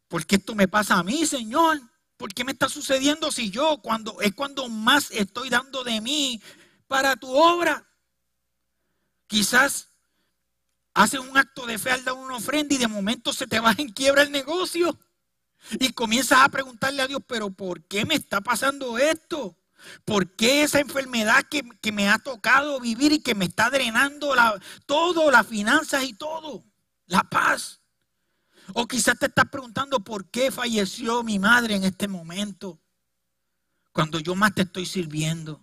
¿por 0.09 0.25
qué 0.25 0.35
esto 0.35 0.55
me 0.55 0.67
pasa 0.67 0.95
a 0.95 1.03
mí, 1.03 1.25
Señor? 1.25 1.79
¿Por 2.17 2.33
qué 2.33 2.43
me 2.43 2.51
está 2.51 2.67
sucediendo 2.67 3.31
si 3.31 3.49
yo 3.49 3.77
cuando 3.81 4.19
es 4.19 4.35
cuando 4.35 4.67
más 4.67 5.09
estoy 5.11 5.47
dando 5.47 5.85
de 5.85 6.01
mí 6.01 6.41
para 6.89 7.15
tu 7.15 7.33
obra? 7.33 7.87
Quizás 9.27 9.87
haces 10.93 11.19
un 11.19 11.37
acto 11.37 11.65
de 11.65 11.77
fe 11.77 11.91
al 11.91 12.03
dar 12.03 12.15
una 12.15 12.35
ofrenda 12.35 12.75
y 12.75 12.77
de 12.77 12.87
momento 12.87 13.33
se 13.33 13.47
te 13.47 13.59
va 13.59 13.73
en 13.77 13.89
quiebra 13.89 14.23
el 14.23 14.31
negocio. 14.31 14.97
Y 15.79 15.93
comienzas 15.93 16.39
a 16.41 16.49
preguntarle 16.49 17.01
a 17.01 17.07
Dios, 17.07 17.21
pero 17.27 17.51
¿por 17.51 17.83
qué 17.83 18.05
me 18.05 18.15
está 18.15 18.41
pasando 18.41 18.97
esto? 18.97 19.57
¿Por 20.05 20.35
qué 20.35 20.63
esa 20.63 20.79
enfermedad 20.79 21.43
que, 21.49 21.63
que 21.81 21.91
me 21.91 22.09
ha 22.09 22.19
tocado 22.19 22.79
vivir 22.79 23.11
y 23.13 23.19
que 23.19 23.35
me 23.35 23.45
está 23.45 23.69
drenando 23.69 24.33
todo, 24.85 25.31
las 25.31 25.47
finanzas 25.47 26.03
y 26.03 26.13
todo? 26.13 26.63
La 27.07 27.23
paz. 27.23 27.81
O 28.73 28.87
quizás 28.87 29.17
te 29.17 29.25
estás 29.27 29.45
preguntando 29.49 29.99
por 29.99 30.29
qué 30.29 30.51
falleció 30.51 31.23
mi 31.23 31.39
madre 31.39 31.75
en 31.75 31.83
este 31.83 32.07
momento, 32.07 32.79
cuando 33.91 34.19
yo 34.19 34.35
más 34.35 34.53
te 34.53 34.61
estoy 34.61 34.85
sirviendo. 34.85 35.61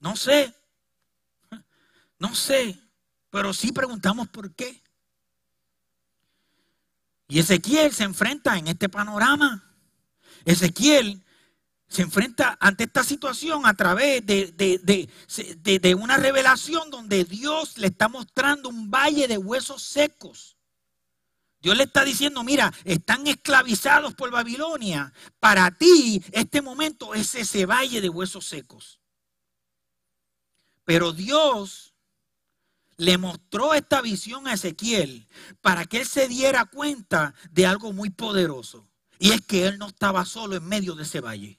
No 0.00 0.16
sé, 0.16 0.54
no 2.18 2.34
sé, 2.34 2.78
pero 3.34 3.52
sí 3.52 3.72
preguntamos 3.72 4.28
por 4.28 4.54
qué. 4.54 4.80
Y 7.26 7.40
Ezequiel 7.40 7.92
se 7.92 8.04
enfrenta 8.04 8.56
en 8.56 8.68
este 8.68 8.88
panorama. 8.88 9.74
Ezequiel 10.44 11.20
se 11.88 12.02
enfrenta 12.02 12.56
ante 12.60 12.84
esta 12.84 13.02
situación 13.02 13.66
a 13.66 13.74
través 13.74 14.24
de, 14.24 14.52
de, 14.52 15.80
de, 15.80 15.94
una 15.96 16.16
revelación 16.16 16.92
donde 16.92 17.24
Dios 17.24 17.76
le 17.76 17.88
está 17.88 18.06
mostrando 18.06 18.68
un 18.68 18.88
valle 18.88 19.26
de 19.26 19.36
huesos 19.36 19.82
secos. 19.82 20.56
Dios 21.60 21.76
le 21.76 21.82
está 21.82 22.04
diciendo, 22.04 22.44
mira, 22.44 22.72
están 22.84 23.26
esclavizados 23.26 24.14
por 24.14 24.30
Babilonia. 24.30 25.12
Para 25.40 25.72
ti 25.72 26.22
este 26.30 26.62
momento 26.62 27.14
es 27.14 27.34
ese 27.34 27.66
valle 27.66 28.00
de 28.00 28.10
huesos 28.10 28.46
secos. 28.46 29.00
Pero 30.84 31.12
Dios 31.12 31.93
le 32.96 33.18
mostró 33.18 33.74
esta 33.74 34.00
visión 34.00 34.46
a 34.46 34.54
Ezequiel 34.54 35.26
para 35.60 35.84
que 35.84 35.98
él 35.98 36.06
se 36.06 36.28
diera 36.28 36.64
cuenta 36.64 37.34
de 37.50 37.66
algo 37.66 37.92
muy 37.92 38.10
poderoso. 38.10 38.88
Y 39.18 39.32
es 39.32 39.40
que 39.40 39.66
él 39.66 39.78
no 39.78 39.88
estaba 39.88 40.24
solo 40.24 40.56
en 40.56 40.64
medio 40.64 40.94
de 40.94 41.04
ese 41.04 41.20
valle. 41.20 41.58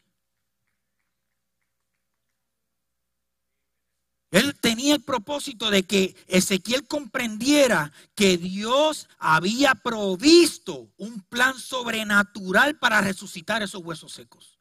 Él 4.31 4.53
tenía 4.59 4.95
el 4.95 5.01
propósito 5.01 5.69
de 5.69 5.83
que 5.83 6.13
Ezequiel 6.27 6.85
comprendiera 6.87 7.93
que 8.15 8.37
Dios 8.37 9.07
había 9.17 9.75
provisto 9.75 10.91
un 10.97 11.21
plan 11.21 11.57
sobrenatural 11.57 12.77
para 12.77 12.99
resucitar 12.99 13.63
esos 13.63 13.81
huesos 13.81 14.11
secos. 14.11 14.54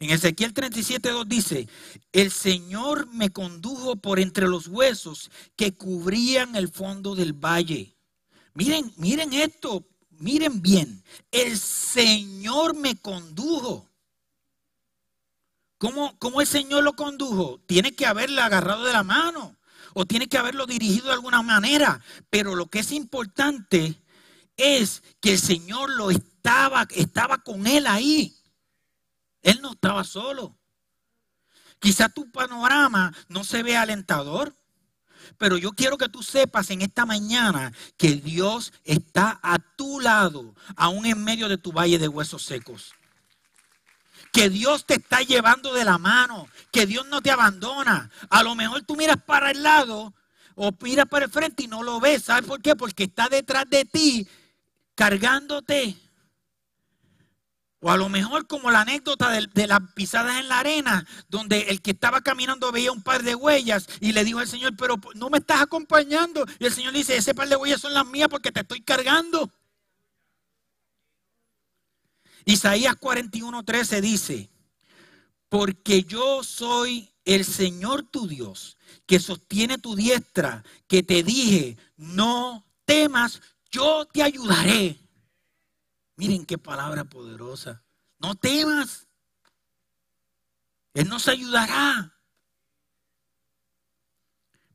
En 0.00 0.10
Ezequiel 0.10 0.52
37.2 0.52 1.24
dice, 1.26 1.68
el 2.12 2.30
Señor 2.30 3.06
me 3.12 3.30
condujo 3.30 3.96
por 3.96 4.18
entre 4.18 4.48
los 4.48 4.66
huesos 4.66 5.30
que 5.56 5.72
cubrían 5.72 6.56
el 6.56 6.68
fondo 6.68 7.14
del 7.14 7.32
valle. 7.32 7.96
Miren, 8.54 8.92
miren 8.96 9.32
esto, 9.32 9.86
miren 10.10 10.60
bien, 10.60 11.02
el 11.30 11.58
Señor 11.58 12.76
me 12.76 12.96
condujo. 12.96 13.88
¿Cómo, 15.78 16.40
el 16.40 16.46
Señor 16.46 16.82
lo 16.82 16.94
condujo? 16.94 17.60
Tiene 17.66 17.94
que 17.94 18.06
haberle 18.06 18.40
agarrado 18.40 18.84
de 18.84 18.92
la 18.92 19.02
mano 19.02 19.56
o 19.92 20.06
tiene 20.06 20.28
que 20.28 20.38
haberlo 20.38 20.66
dirigido 20.66 21.06
de 21.08 21.12
alguna 21.12 21.42
manera. 21.42 22.00
Pero 22.30 22.54
lo 22.54 22.66
que 22.66 22.78
es 22.78 22.90
importante 22.92 24.00
es 24.56 25.02
que 25.20 25.32
el 25.32 25.38
Señor 25.38 25.90
lo 25.90 26.10
estaba, 26.10 26.86
estaba 26.90 27.38
con 27.38 27.66
él 27.66 27.86
ahí. 27.86 28.34
Él 29.44 29.60
no 29.62 29.72
estaba 29.72 30.02
solo. 30.02 30.58
Quizá 31.78 32.08
tu 32.08 32.32
panorama 32.32 33.14
no 33.28 33.44
se 33.44 33.62
ve 33.62 33.76
alentador, 33.76 34.56
pero 35.38 35.56
yo 35.56 35.70
quiero 35.72 35.96
que 35.96 36.08
tú 36.08 36.22
sepas 36.24 36.70
en 36.70 36.82
esta 36.82 37.06
mañana 37.06 37.72
que 37.96 38.16
Dios 38.16 38.72
está 38.82 39.38
a 39.42 39.58
tu 39.58 40.00
lado, 40.00 40.56
aún 40.74 41.06
en 41.06 41.22
medio 41.22 41.48
de 41.48 41.58
tu 41.58 41.70
valle 41.70 41.98
de 41.98 42.08
huesos 42.08 42.42
secos 42.42 42.94
que 44.34 44.50
Dios 44.50 44.84
te 44.84 44.94
está 44.94 45.22
llevando 45.22 45.72
de 45.72 45.84
la 45.84 45.96
mano, 45.96 46.48
que 46.72 46.86
Dios 46.86 47.06
no 47.06 47.22
te 47.22 47.30
abandona. 47.30 48.10
A 48.28 48.42
lo 48.42 48.56
mejor 48.56 48.82
tú 48.82 48.96
miras 48.96 49.18
para 49.24 49.52
el 49.52 49.62
lado 49.62 50.12
o 50.56 50.72
miras 50.80 51.06
para 51.06 51.26
el 51.26 51.30
frente 51.30 51.62
y 51.62 51.68
no 51.68 51.84
lo 51.84 52.00
ves. 52.00 52.24
¿Sabes 52.24 52.44
por 52.44 52.60
qué? 52.60 52.74
Porque 52.74 53.04
está 53.04 53.28
detrás 53.28 53.70
de 53.70 53.84
ti 53.84 54.26
cargándote. 54.96 55.96
O 57.86 57.90
a 57.90 57.98
lo 57.98 58.08
mejor 58.08 58.46
como 58.46 58.70
la 58.70 58.80
anécdota 58.80 59.30
de, 59.30 59.66
las 59.66 59.80
pisadas 59.94 60.40
en 60.40 60.48
la 60.48 60.60
arena, 60.60 61.06
donde 61.28 61.68
el 61.68 61.82
que 61.82 61.90
estaba 61.90 62.22
caminando 62.22 62.72
veía 62.72 62.90
un 62.90 63.02
par 63.02 63.22
de 63.22 63.34
huellas 63.34 63.86
y 64.00 64.12
le 64.12 64.24
dijo 64.24 64.38
al 64.38 64.48
Señor, 64.48 64.74
pero 64.74 64.98
no 65.16 65.28
me 65.28 65.36
estás 65.36 65.60
acompañando. 65.60 66.46
Y 66.58 66.64
el 66.64 66.72
Señor 66.72 66.94
dice, 66.94 67.14
ese 67.14 67.34
par 67.34 67.46
de 67.46 67.56
huellas 67.56 67.82
son 67.82 67.92
las 67.92 68.06
mías 68.06 68.28
porque 68.30 68.50
te 68.50 68.60
estoy 68.60 68.80
cargando. 68.80 69.52
Isaías 72.46 72.94
41:13 72.98 74.00
dice, 74.00 74.48
porque 75.50 76.04
yo 76.04 76.42
soy 76.42 77.12
el 77.26 77.44
Señor 77.44 78.04
tu 78.04 78.26
Dios, 78.26 78.78
que 79.04 79.20
sostiene 79.20 79.76
tu 79.76 79.94
diestra, 79.94 80.64
que 80.86 81.02
te 81.02 81.22
dije, 81.22 81.76
no 81.98 82.64
temas, 82.86 83.42
yo 83.70 84.06
te 84.06 84.22
ayudaré. 84.22 85.03
Miren 86.16 86.44
qué 86.44 86.58
palabra 86.58 87.04
poderosa. 87.04 87.82
No 88.18 88.34
temas. 88.34 89.08
Él 90.94 91.08
nos 91.08 91.28
ayudará. 91.28 92.14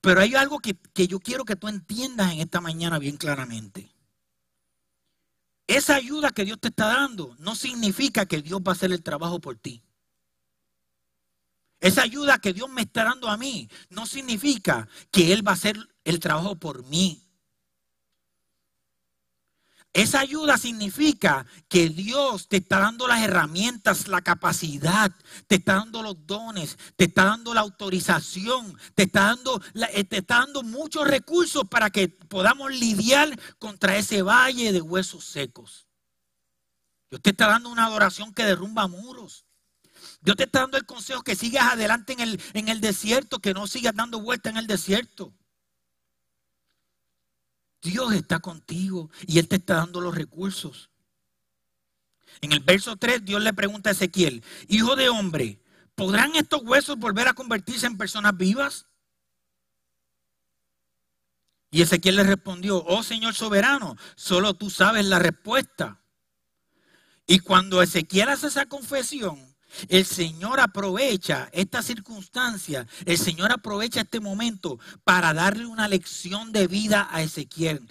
Pero 0.02 0.22
hay 0.22 0.36
algo 0.36 0.60
que, 0.60 0.76
que, 0.94 1.08
yo 1.08 1.20
quiero 1.20 1.46
que 1.46 1.56
tú 1.56 1.68
entiendas 1.68 2.32
en 2.32 2.40
esta 2.40 2.62
mañana 2.62 3.00
bien 3.00 3.18
claramente. 3.18 3.94
Esa 5.68 5.96
ayuda 5.96 6.32
que 6.32 6.46
Dios 6.46 6.60
te 6.60 6.70
está 6.70 6.88
dando 6.88 7.36
no 7.40 7.56
significa 7.56 8.26
que 8.26 8.42
Dios 8.42 8.60
va 8.62 8.72
a 8.72 8.76
hacer 8.76 8.92
el 8.92 9.04
trabajo 9.04 9.40
por 9.40 9.58
ti. 9.58 9.84
Esa 11.80 12.02
ayuda 12.02 12.40
que 12.40 12.54
Dios 12.54 12.70
me 12.70 12.82
está 12.82 13.06
dando 13.06 13.30
a 13.30 13.38
mí 13.38 13.70
no 13.90 14.06
significa 14.06 14.88
que 15.12 15.32
Él 15.32 15.48
va 15.48 15.52
a 15.52 15.54
hacer 15.56 15.78
el 16.04 16.20
trabajo 16.20 16.56
por 16.58 16.86
mí. 16.86 17.29
Esa 19.94 20.20
ayuda 20.20 20.58
significa 20.58 21.48
que 21.68 21.90
Dios 21.90 22.48
te 22.48 22.58
está 22.58 22.80
dando 22.80 23.08
las 23.08 23.24
herramientas, 23.24 24.08
la 24.08 24.22
capacidad, 24.22 25.12
te 25.48 25.56
está 25.56 25.76
dando 25.76 26.04
los 26.04 26.28
dones, 26.28 26.78
te 26.96 27.06
está 27.06 27.26
dando 27.26 27.56
la 27.56 27.62
autorización, 27.62 28.78
te 28.94 29.04
está 29.04 29.24
dando, 29.24 29.60
eh, 29.94 30.04
te 30.04 30.18
está 30.18 30.40
dando 30.40 30.62
muchos 30.62 31.08
recursos 31.08 31.68
para 31.68 31.90
que 31.90 32.08
podamos 32.08 32.72
lidiar 32.72 33.38
contra 33.58 33.98
ese 33.98 34.22
valle 34.22 34.72
de 34.72 34.82
huesos 34.82 35.26
secos. 35.26 35.88
Dios 37.10 37.22
te 37.24 37.32
está 37.32 37.48
dando 37.48 37.70
una 37.70 37.86
adoración 37.86 38.32
que 38.32 38.46
derrumba 38.46 38.88
muros. 38.88 39.46
Dios 40.22 40.38
te 40.38 40.44
está 40.44 40.60
dando 40.62 40.78
el 40.78 40.86
consejo 40.86 41.24
que 41.24 41.36
sigas 41.36 41.74
adelante 41.74 42.14
en 42.14 42.20
el, 42.20 42.42
en 42.54 42.68
el 42.68 42.80
desierto, 42.80 43.40
que 43.40 43.56
no 43.56 43.66
sigas 43.66 43.96
dando 43.96 44.22
vuelta 44.22 44.52
en 44.52 44.58
el 44.58 44.68
desierto. 44.68 45.34
Dios 47.82 48.14
está 48.14 48.40
contigo 48.40 49.10
y 49.26 49.40
Él 49.40 49.48
te 49.48 49.58
está 49.58 49.76
dando 49.76 50.02
los 50.02 50.16
recursos. 50.16 50.90
En 52.42 52.52
el 52.52 52.60
verso 52.60 52.96
3 52.96 53.26
Dios 53.26 53.42
le 53.42 53.54
pregunta 53.54 53.90
a 53.90 53.94
Ezequiel, 53.94 54.44
hijo 54.68 54.96
de 54.96 55.10
hombre, 55.10 55.62
¿podrán 55.96 56.36
estos 56.36 56.62
huesos 56.64 56.98
volver 56.98 57.28
a 57.28 57.34
convertirse 57.34 57.86
en 57.86 57.98
personas 57.98 58.36
vivas? 58.38 58.86
Y 61.72 61.82
Ezequiel 61.82 62.16
le 62.16 62.24
respondió, 62.24 62.84
oh 62.86 63.04
Señor 63.04 63.36
soberano, 63.36 63.96
solo 64.16 64.54
tú 64.56 64.70
sabes 64.70 65.06
la 65.06 65.20
respuesta. 65.20 66.02
Y 67.28 67.40
cuando 67.40 67.82
Ezequiel 67.82 68.30
hace 68.30 68.48
esa 68.48 68.66
confesión, 68.66 69.56
el 69.88 70.06
Señor 70.06 70.60
aprovecha 70.60 71.50
esta 71.52 71.82
circunstancia, 71.82 72.88
el 73.06 73.18
Señor 73.18 73.52
aprovecha 73.52 74.02
este 74.02 74.20
momento 74.20 74.80
para 75.04 75.34
darle 75.34 75.66
una 75.66 75.88
lección 75.88 76.52
de 76.52 76.68
vida 76.68 77.08
a 77.12 77.22
Ezequiel. 77.22 77.88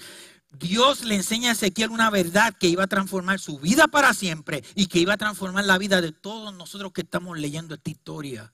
Dios 0.50 1.04
le 1.04 1.14
enseña 1.14 1.50
a 1.50 1.52
Ezequiel 1.52 1.90
una 1.90 2.10
verdad 2.10 2.54
que 2.58 2.68
iba 2.68 2.84
a 2.84 2.88
transformar 2.88 3.38
su 3.38 3.58
vida 3.58 3.86
para 3.86 4.14
siempre 4.14 4.64
y 4.74 4.86
que 4.86 4.98
iba 4.98 5.14
a 5.14 5.18
transformar 5.18 5.64
la 5.64 5.78
vida 5.78 6.00
de 6.00 6.12
todos 6.12 6.54
nosotros 6.54 6.92
que 6.92 7.02
estamos 7.02 7.38
leyendo 7.38 7.74
esta 7.74 7.90
historia 7.90 8.52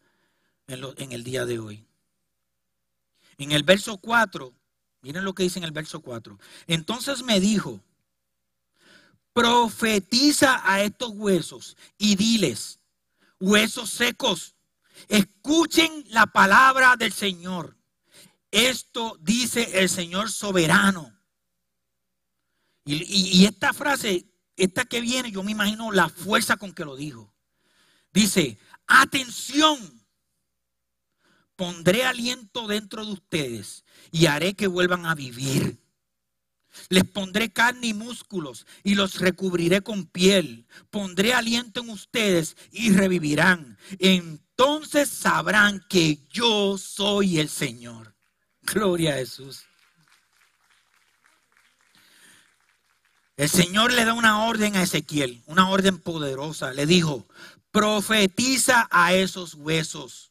en, 0.67 1.13
el 1.13 1.25
día 1.25 1.45
de 1.47 1.59
hoy. 1.59 1.87
En 3.39 3.53
el 3.53 3.63
verso 3.63 3.99
4, 3.99 4.53
miren 5.03 5.25
lo 5.25 5.35
que 5.35 5.45
dice 5.45 5.59
en 5.59 5.65
el 5.65 5.73
verso 5.73 6.01
4. 6.01 6.39
Entonces 6.67 7.23
me 7.23 7.41
dijo, 7.41 7.81
profetiza 9.33 10.63
a 10.65 10.83
estos 10.83 11.11
huesos 11.11 11.77
y 11.97 12.17
diles, 12.17 12.81
huesos 13.45 13.91
secos, 13.91 14.55
escuchen 15.09 16.05
la 16.09 16.27
palabra 16.27 16.97
del 16.97 17.13
Señor. 17.13 17.77
Esto 18.51 19.17
dice 19.21 19.81
el 19.81 19.89
Señor 19.89 20.31
soberano. 20.31 21.13
Y, 22.87 23.45
esta 23.47 23.73
frase, 23.73 24.27
esta 24.57 24.85
que 24.85 25.01
viene, 25.01 25.31
yo 25.31 25.43
me 25.43 25.53
imagino 25.53 25.91
la 25.91 26.09
fuerza 26.09 26.57
con 26.57 26.73
que 26.73 26.85
lo 26.85 26.97
dijo. 26.97 27.33
Dice, 28.13 28.59
atención, 28.87 30.05
pondré 31.57 32.05
aliento 32.05 32.67
dentro 32.67 33.05
de 33.05 33.13
ustedes 33.13 33.85
y 34.13 34.27
haré 34.27 34.55
que 34.55 34.67
vuelvan 34.67 35.07
a 35.07 35.15
vivir. 35.15 35.84
Les 36.89 37.05
pondré 37.05 37.53
carne 37.53 37.89
y 37.89 37.95
músculos 37.95 38.67
y 38.83 38.95
los 38.95 39.19
recubriré 39.19 39.83
con 39.83 40.07
piel. 40.07 40.67
Pondré 40.91 41.35
aliento 41.35 41.81
en 41.81 41.91
ustedes 41.91 42.57
y 42.71 42.93
revivirán. 42.93 43.79
Entonces 43.99 45.09
sabrán 45.09 45.85
que 45.89 46.19
yo 46.31 46.79
soy 46.79 47.39
el 47.39 47.49
Señor. 47.49 48.15
Gloria 48.63 49.15
a 49.15 49.17
Jesús. 49.17 49.65
El 53.37 53.49
Señor 53.49 53.93
le 53.93 54.05
da 54.05 54.15
una 54.15 54.45
orden 54.45 54.77
a 54.77 54.83
Ezequiel, 54.83 55.43
una 55.47 55.69
orden 55.69 55.99
poderosa. 55.99 56.73
Le 56.73 56.87
dijo, 56.87 57.27
profetiza 57.73 58.87
a 58.91 59.13
esos 59.13 59.55
huesos. 59.55 60.31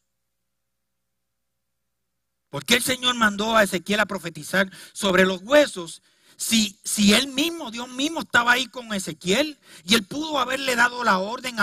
¿Por 2.50 2.64
qué 2.64 2.76
el 2.76 2.84
Señor 2.84 3.16
mandó 3.16 3.58
a 3.58 3.64
Ezequiel 3.64 4.00
a 4.00 4.06
profetizar 4.06 4.72
sobre 4.94 5.26
los 5.26 5.42
huesos? 5.42 6.02
Si, 6.38 6.80
si 6.84 7.14
él 7.14 7.28
mismo, 7.28 7.72
Dios 7.72 7.90
mismo 7.90 8.22
estaba 8.22 8.54
ahí 8.54 8.68
con 8.68 8.94
Ezequiel 8.94 9.60
y 9.84 9.96
él 9.96 10.06
pudo 10.06 10.40
haberle 10.40 10.76
dado 10.76 11.04
la 11.04 11.20
orden 11.20 11.56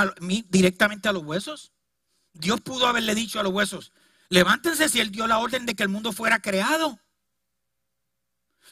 directamente 0.48 1.08
a 1.08 1.12
los 1.12 1.24
huesos. 1.24 1.72
Dios 2.32 2.60
pudo 2.60 2.86
haberle 2.86 3.14
dicho 3.14 3.40
a 3.40 3.42
los 3.42 3.52
huesos, 3.52 3.92
levántense 4.28 4.88
si 4.88 5.00
él 5.00 5.10
dio 5.10 5.26
la 5.26 5.38
orden 5.38 5.66
de 5.66 5.74
que 5.74 5.82
el 5.82 5.88
mundo 5.88 6.12
fuera 6.12 6.40
creado. 6.40 6.98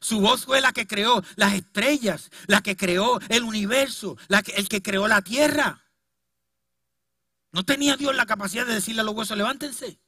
Su 0.01 0.21
voz 0.21 0.45
fue 0.45 0.61
la 0.61 0.73
que 0.73 0.87
creó 0.87 1.23
las 1.37 1.55
estrellas, 1.55 2.31
la 2.47 2.61
que 2.61 2.77
creó 2.77 3.19
el 3.29 3.43
universo, 3.43 4.17
la 4.29 4.43
que, 4.43 4.53
el 4.53 4.69
que 4.69 4.83
creó 4.83 5.09
la 5.09 5.23
tierra. 5.23 5.85
No 7.51 7.65
tenía 7.65 7.97
Dios 7.97 8.15
la 8.15 8.27
capacidad 8.27 8.67
de 8.67 8.75
decirle 8.75 9.01
a 9.01 9.05
los 9.05 9.15
huesos, 9.15 9.37
levántense. 9.37 9.99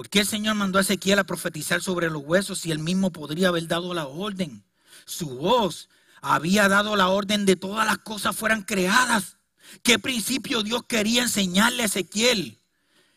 ¿Por 0.00 0.08
qué 0.08 0.20
el 0.20 0.26
Señor 0.26 0.54
mandó 0.54 0.78
a 0.78 0.80
Ezequiel 0.80 1.18
a 1.18 1.24
profetizar 1.24 1.82
sobre 1.82 2.08
los 2.08 2.22
huesos 2.24 2.60
si 2.60 2.70
él 2.70 2.78
mismo 2.78 3.12
podría 3.12 3.48
haber 3.48 3.66
dado 3.68 3.92
la 3.92 4.06
orden? 4.06 4.64
Su 5.04 5.28
voz 5.36 5.90
había 6.22 6.70
dado 6.70 6.96
la 6.96 7.10
orden 7.10 7.44
de 7.44 7.54
todas 7.54 7.86
las 7.86 7.98
cosas 7.98 8.34
fueran 8.34 8.62
creadas. 8.62 9.36
¿Qué 9.82 9.98
principio 9.98 10.62
Dios 10.62 10.84
quería 10.84 11.20
enseñarle 11.20 11.82
a 11.82 11.84
Ezequiel? 11.84 12.58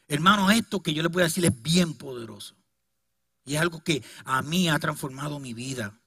Hermano, 0.09 0.51
esto 0.51 0.83
que 0.83 0.93
yo 0.93 1.01
le 1.03 1.07
voy 1.07 1.21
a 1.21 1.27
decir 1.27 1.45
es 1.45 1.63
bien 1.63 1.93
poderoso. 1.93 2.53
Y 3.45 3.55
es 3.55 3.61
algo 3.61 3.81
que 3.81 4.03
a 4.25 4.41
mí 4.41 4.67
ha 4.67 4.77
transformado 4.77 5.39
mi 5.39 5.53
vida. 5.53 5.97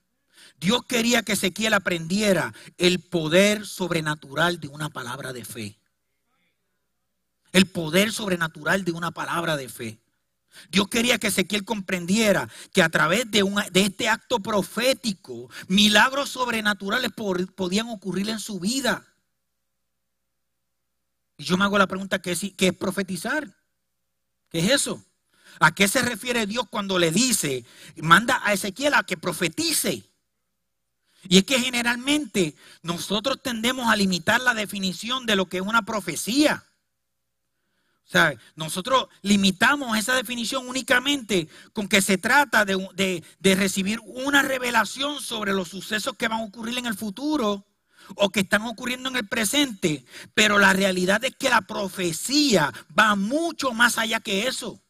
Dios 0.61 0.85
quería 0.87 1.23
que 1.23 1.33
Ezequiel 1.33 1.73
aprendiera 1.73 2.53
el 2.77 3.01
poder 3.01 3.65
sobrenatural 3.65 4.61
de 4.61 4.69
una 4.69 4.91
palabra 4.91 5.33
de 5.33 5.47
fe. 5.47 5.79
El 7.53 7.65
poder 7.65 8.13
sobrenatural 8.13 8.85
de 8.85 8.93
una 8.93 9.11
palabra 9.11 9.57
de 9.57 9.71
fe. 9.71 10.01
Dios 10.71 10.89
quería 10.89 11.19
que 11.19 11.29
Ezequiel 11.29 11.65
comprendiera 11.65 12.49
que 12.73 12.83
a 12.83 12.89
través 12.89 13.31
de, 13.31 13.45
este 13.75 14.09
acto 14.09 14.41
profético, 14.41 15.51
milagros 15.69 16.31
sobrenaturales 16.31 17.11
podían 17.13 17.89
ocurrir 17.89 18.29
en 18.29 18.39
su 18.39 18.61
vida. 18.61 19.07
Y 21.37 21.45
yo 21.45 21.57
me 21.57 21.65
hago 21.65 21.79
la 21.79 21.87
pregunta, 21.87 22.21
¿qué 22.21 22.33
es, 22.33 22.41
¿qué 22.57 22.69
es 22.69 22.77
profetizar? 22.77 23.49
¿Qué 24.51 24.61
es 24.61 24.71
eso? 24.71 25.05
¿A 25.61 25.75
qué 25.75 25.89
se 25.89 26.03
refiere 26.03 26.47
Dios 26.47 26.67
cuando 26.69 26.99
le 26.99 27.11
dice, 27.11 27.65
manda 27.97 28.41
a 28.45 28.53
Ezequiel 28.53 28.95
a 28.95 29.05
que 29.05 29.17
profetice? 29.17 30.05
Y 31.29 31.39
es 31.39 31.45
que 31.45 31.59
generalmente 31.59 32.55
nosotros 32.83 33.43
tendemos 33.43 33.89
a 33.89 33.97
limitar 33.97 34.41
la 34.41 34.55
definición 34.55 35.27
de 35.27 35.37
lo 35.37 35.47
que 35.47 35.59
es 35.59 35.63
una 35.63 35.83
profecía. 35.83 36.65
O 38.07 38.09
sea, 38.09 38.35
nosotros 38.55 39.09
limitamos 39.23 39.99
esa 39.99 40.15
definición 40.15 40.69
únicamente 40.69 41.49
con 41.73 41.89
que 41.89 42.01
se 42.01 42.19
trata 42.19 42.65
de, 42.65 43.25
recibir 43.43 43.99
una 44.05 44.43
revelación 44.43 45.21
sobre 45.21 45.53
los 45.53 45.69
sucesos 45.69 46.17
que 46.17 46.29
van 46.29 46.41
a 46.41 46.45
ocurrir 46.45 46.79
en 46.79 46.87
el 46.87 46.95
futuro 46.95 47.67
o 48.15 48.31
que 48.31 48.41
están 48.41 48.63
ocurriendo 48.63 49.09
en 49.09 49.17
el 49.17 49.27
presente. 49.27 50.05
Pero 50.35 50.61
la 50.61 50.73
realidad 50.73 51.25
es 51.25 51.35
que 51.35 51.51
la 51.51 51.63
profecía 51.63 52.73
va 52.97 53.17
mucho 53.17 53.73
más 53.73 53.99
allá 53.99 54.21
que 54.21 54.47
eso. 54.47 54.81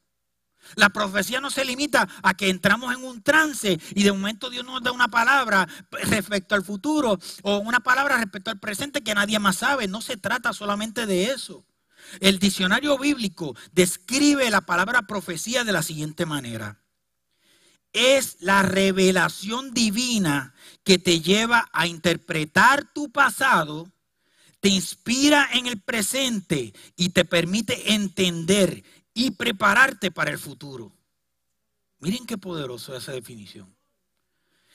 La 0.74 0.90
profecía 0.90 1.40
no 1.40 1.48
se 1.48 1.64
limita 1.64 2.06
a 2.22 2.34
que 2.34 2.50
entramos 2.50 2.94
en 2.94 3.02
un 3.02 3.22
trance 3.22 3.80
y 3.94 4.02
de 4.02 4.12
momento 4.12 4.50
Dios 4.50 4.66
nos 4.66 4.82
da 4.82 4.92
una 4.92 5.08
palabra 5.08 5.66
respecto 5.90 6.54
al 6.54 6.64
futuro 6.64 7.18
o 7.42 7.58
una 7.58 7.80
palabra 7.80 8.18
respecto 8.18 8.50
al 8.50 8.58
presente 8.58 9.02
que 9.02 9.14
nadie 9.14 9.38
más 9.38 9.56
sabe. 9.56 9.88
No 9.88 10.02
se 10.02 10.18
trata 10.18 10.52
solamente 10.52 11.06
de 11.06 11.30
eso. 11.30 11.64
El 12.20 12.38
diccionario 12.38 12.98
bíblico 12.98 13.56
describe 13.72 14.50
la 14.50 14.60
palabra 14.60 15.02
profecía 15.02 15.64
de 15.64 15.72
la 15.72 15.82
siguiente 15.82 16.26
manera. 16.26 16.80
Es 17.92 18.36
la 18.40 18.62
revelación 18.62 19.72
divina 19.72 20.54
que 20.84 20.98
te 20.98 21.20
lleva 21.20 21.68
a 21.72 21.86
interpretar 21.86 22.92
tu 22.92 23.10
pasado, 23.10 23.90
te 24.60 24.68
inspira 24.68 25.48
en 25.52 25.66
el 25.66 25.80
presente 25.80 26.74
y 26.96 27.10
te 27.10 27.24
permite 27.24 27.94
entender 27.94 28.84
y 29.14 29.30
prepararte 29.30 30.10
para 30.10 30.30
el 30.30 30.38
futuro. 30.38 30.92
Miren 32.00 32.26
qué 32.26 32.36
poderoso 32.36 32.94
es 32.94 33.04
esa 33.04 33.12
definición. 33.12 33.74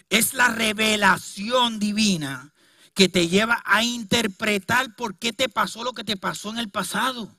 Es 0.09 0.33
la 0.33 0.49
revelación 0.49 1.79
divina 1.79 2.53
que 2.93 3.09
te 3.09 3.27
lleva 3.27 3.61
a 3.65 3.83
interpretar 3.83 4.95
por 4.95 5.17
qué 5.17 5.33
te 5.33 5.49
pasó 5.49 5.83
lo 5.83 5.93
que 5.93 6.03
te 6.03 6.17
pasó 6.17 6.49
en 6.49 6.57
el 6.57 6.69
pasado. 6.69 7.35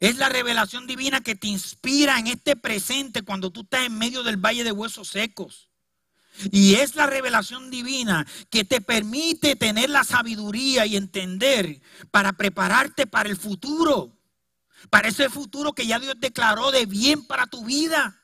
Es 0.00 0.16
la 0.16 0.28
revelación 0.28 0.86
divina 0.86 1.20
que 1.20 1.34
te 1.34 1.48
inspira 1.48 2.18
en 2.18 2.28
este 2.28 2.56
presente 2.56 3.22
cuando 3.22 3.50
tú 3.50 3.62
estás 3.62 3.86
en 3.86 3.98
medio 3.98 4.22
del 4.22 4.36
valle 4.36 4.64
de 4.64 4.72
huesos 4.72 5.08
secos. 5.08 5.70
Y 6.52 6.74
es 6.74 6.94
la 6.94 7.06
revelación 7.06 7.70
divina 7.70 8.24
que 8.48 8.64
te 8.64 8.80
permite 8.80 9.56
tener 9.56 9.90
la 9.90 10.04
sabiduría 10.04 10.86
y 10.86 10.96
entender 10.96 11.80
para 12.12 12.32
prepararte 12.32 13.06
para 13.08 13.28
el 13.28 13.36
futuro 13.36 14.18
para 14.90 15.08
ese 15.08 15.28
futuro 15.28 15.72
que 15.72 15.86
ya 15.86 15.98
Dios 15.98 16.14
declaró 16.18 16.70
de 16.70 16.86
bien 16.86 17.26
para 17.26 17.46
tu 17.46 17.64
vida. 17.64 18.22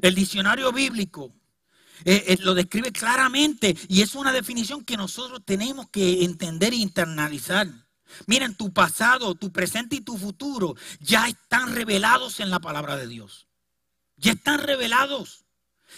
El 0.00 0.14
diccionario 0.14 0.72
bíblico 0.72 1.34
eh, 2.04 2.24
eh, 2.26 2.38
lo 2.40 2.54
describe 2.54 2.92
claramente 2.92 3.76
y 3.88 4.02
es 4.02 4.14
una 4.14 4.32
definición 4.32 4.84
que 4.84 4.96
nosotros 4.96 5.40
tenemos 5.44 5.88
que 5.90 6.24
entender 6.24 6.72
e 6.72 6.76
internalizar. 6.76 7.68
Miren, 8.26 8.54
tu 8.54 8.72
pasado, 8.72 9.34
tu 9.34 9.52
presente 9.52 9.96
y 9.96 10.00
tu 10.00 10.16
futuro 10.16 10.74
ya 11.00 11.28
están 11.28 11.74
revelados 11.74 12.40
en 12.40 12.50
la 12.50 12.58
palabra 12.58 12.96
de 12.96 13.06
Dios. 13.06 13.48
Ya 14.16 14.32
están 14.32 14.60
revelados. 14.60 15.44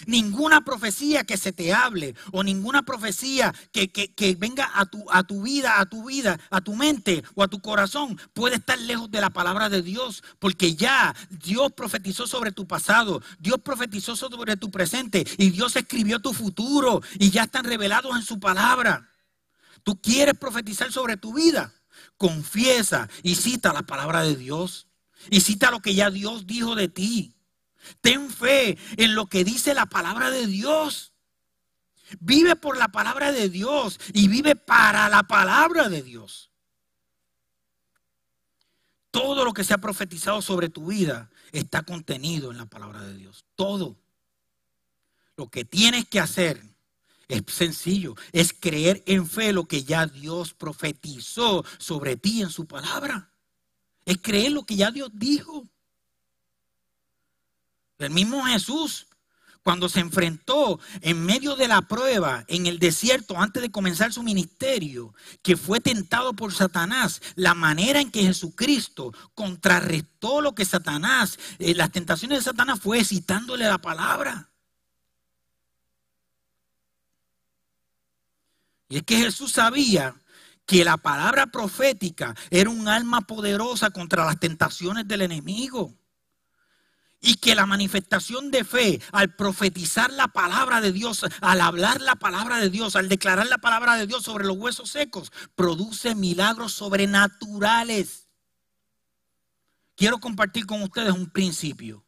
Ninguna 0.06 0.62
profecía 0.62 1.24
que 1.24 1.36
se 1.36 1.52
te 1.52 1.72
hable 1.72 2.14
o 2.32 2.42
ninguna 2.42 2.82
profecía 2.82 3.54
que, 3.72 4.36
venga 4.38 4.70
a 4.74 4.86
tu, 4.86 5.04
a 5.10 5.22
tu 5.22 5.42
vida, 5.42 5.80
a 5.80 5.86
tu 5.86 6.06
vida, 6.06 6.38
a 6.50 6.60
tu 6.60 6.74
mente 6.74 7.22
o 7.34 7.42
a 7.42 7.48
tu 7.48 7.60
corazón 7.60 8.18
puede 8.32 8.56
estar 8.56 8.78
lejos 8.78 9.10
de 9.10 9.20
la 9.20 9.30
palabra 9.30 9.68
de 9.68 9.82
Dios, 9.82 10.22
porque 10.38 10.74
ya 10.74 11.14
Dios 11.30 11.72
profetizó 11.72 12.26
sobre 12.26 12.52
tu 12.52 12.66
pasado, 12.66 13.22
Dios 13.38 13.60
profetizó 13.62 14.16
sobre 14.16 14.56
tu 14.56 14.70
presente 14.70 15.26
y 15.36 15.50
Dios 15.50 15.76
escribió 15.76 16.20
tu 16.20 16.32
futuro 16.32 17.02
y 17.18 17.30
ya 17.30 17.44
están 17.44 17.64
revelados 17.64 18.16
en 18.16 18.22
su 18.22 18.38
palabra. 18.38 19.08
Tú 19.82 20.00
quieres 20.00 20.36
profetizar 20.38 20.92
sobre 20.92 21.16
tu 21.16 21.34
vida, 21.34 21.72
confiesa 22.16 23.08
y 23.22 23.34
cita 23.34 23.72
la 23.72 23.82
palabra 23.82 24.22
de 24.22 24.36
Dios 24.36 24.86
y 25.30 25.40
cita 25.40 25.70
lo 25.70 25.80
que 25.80 25.94
ya 25.94 26.10
Dios 26.10 26.46
dijo 26.46 26.74
de 26.74 26.88
ti. 26.88 27.34
Ten 28.00 28.30
fe 28.30 28.78
en 28.96 29.14
lo 29.14 29.26
que 29.26 29.44
dice 29.44 29.74
la 29.74 29.86
palabra 29.86 30.30
de 30.30 30.46
Dios. 30.46 31.12
Vive 32.18 32.56
por 32.56 32.76
la 32.76 32.88
palabra 32.88 33.32
de 33.32 33.48
Dios 33.48 34.00
y 34.12 34.28
vive 34.28 34.56
para 34.56 35.08
la 35.08 35.22
palabra 35.22 35.88
de 35.88 36.02
Dios. 36.02 36.50
Todo 39.10 39.44
lo 39.44 39.52
que 39.52 39.64
se 39.64 39.74
ha 39.74 39.78
profetizado 39.78 40.40
sobre 40.40 40.68
tu 40.68 40.86
vida 40.86 41.30
está 41.52 41.82
contenido 41.82 42.50
en 42.50 42.58
la 42.58 42.66
palabra 42.66 43.02
de 43.02 43.14
Dios. 43.14 43.44
Todo. 43.54 43.96
Lo 45.36 45.48
que 45.48 45.64
tienes 45.64 46.06
que 46.08 46.20
hacer 46.20 46.62
es 47.28 47.42
sencillo, 47.48 48.14
es 48.32 48.52
creer 48.52 49.02
en 49.06 49.26
fe 49.26 49.52
lo 49.52 49.66
que 49.66 49.84
ya 49.84 50.06
Dios 50.06 50.52
profetizó 50.52 51.64
sobre 51.78 52.16
ti 52.16 52.42
en 52.42 52.50
su 52.50 52.66
palabra. 52.66 53.32
Es 54.04 54.18
creer 54.18 54.52
lo 54.52 54.64
que 54.64 54.76
ya 54.76 54.90
Dios 54.90 55.10
dijo. 55.12 55.68
El 58.00 58.10
mismo 58.10 58.42
Jesús, 58.44 59.06
cuando 59.62 59.90
se 59.90 60.00
enfrentó 60.00 60.80
en 61.02 61.24
medio 61.24 61.54
de 61.54 61.68
la 61.68 61.82
prueba 61.82 62.44
en 62.48 62.66
el 62.66 62.78
desierto 62.78 63.38
antes 63.38 63.60
de 63.60 63.70
comenzar 63.70 64.10
su 64.10 64.22
ministerio, 64.22 65.14
que 65.42 65.56
fue 65.56 65.80
tentado 65.80 66.32
por 66.32 66.54
Satanás, 66.54 67.20
la 67.34 67.52
manera 67.54 68.00
en 68.00 68.10
que 68.10 68.22
Jesucristo 68.22 69.12
contrarrestó 69.34 70.40
lo 70.40 70.54
que 70.54 70.64
Satanás, 70.64 71.38
eh, 71.58 71.74
las 71.74 71.92
tentaciones 71.92 72.38
de 72.38 72.44
Satanás 72.44 72.80
fue 72.80 73.04
citándole 73.04 73.66
la 73.66 73.78
palabra. 73.78 74.48
Y 78.88 78.96
es 78.96 79.02
que 79.02 79.18
Jesús 79.18 79.52
sabía 79.52 80.16
que 80.64 80.84
la 80.84 80.96
palabra 80.96 81.48
profética 81.48 82.34
era 82.48 82.70
un 82.70 82.88
alma 82.88 83.20
poderosa 83.20 83.90
contra 83.90 84.24
las 84.24 84.40
tentaciones 84.40 85.06
del 85.06 85.20
enemigo. 85.20 85.99
Y 87.20 87.36
que 87.36 87.54
la 87.54 87.66
manifestación 87.66 88.50
de 88.50 88.64
fe, 88.64 89.02
al 89.12 89.34
profetizar 89.34 90.10
la 90.12 90.28
palabra 90.28 90.80
de 90.80 90.90
Dios, 90.90 91.24
al 91.40 91.60
hablar 91.60 92.00
la 92.00 92.16
palabra 92.16 92.56
de 92.56 92.70
Dios, 92.70 92.96
al 92.96 93.08
declarar 93.08 93.46
la 93.46 93.58
palabra 93.58 93.96
de 93.96 94.06
Dios 94.06 94.22
sobre 94.22 94.46
los 94.46 94.56
huesos 94.56 94.90
secos, 94.90 95.30
produce 95.54 96.14
milagros 96.14 96.72
sobrenaturales. 96.72 98.28
Quiero 99.96 100.18
compartir 100.18 100.64
con 100.64 100.82
ustedes 100.82 101.12
un 101.12 101.28
principio. 101.28 102.06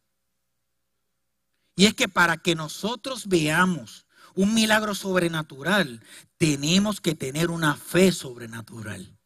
Y 1.77 1.87
es 1.87 1.95
que 1.95 2.09
para 2.09 2.39
que 2.39 2.55
nosotros 2.55 3.27
veamos 3.27 4.07
un 4.35 4.55
milagro 4.55 4.95
sobrenatural, 4.95 6.03
tenemos 6.39 7.01
que 7.01 7.15
tener 7.15 7.51
una 7.51 7.77
fe 7.77 8.13
sobrenatural. 8.13 9.19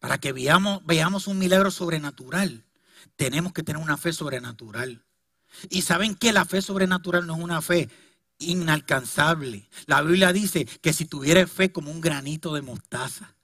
Para 0.00 0.18
que 0.18 0.32
veamos, 0.32 0.84
veamos 0.84 1.26
un 1.26 1.38
milagro 1.38 1.70
sobrenatural, 1.70 2.64
tenemos 3.16 3.52
que 3.52 3.62
tener 3.62 3.80
una 3.80 3.96
fe 3.96 4.12
sobrenatural. 4.12 5.04
Y 5.68 5.82
saben 5.82 6.14
que 6.14 6.32
la 6.32 6.44
fe 6.44 6.62
sobrenatural 6.62 7.26
no 7.26 7.36
es 7.36 7.42
una 7.42 7.62
fe 7.62 7.88
inalcanzable. 8.38 9.68
La 9.86 10.02
Biblia 10.02 10.32
dice 10.32 10.64
que 10.64 10.92
si 10.92 11.04
tuvieras 11.04 11.50
fe 11.50 11.70
como 11.70 11.90
un 11.90 12.00
granito 12.00 12.54
de 12.54 12.62
mostaza, 12.62 13.34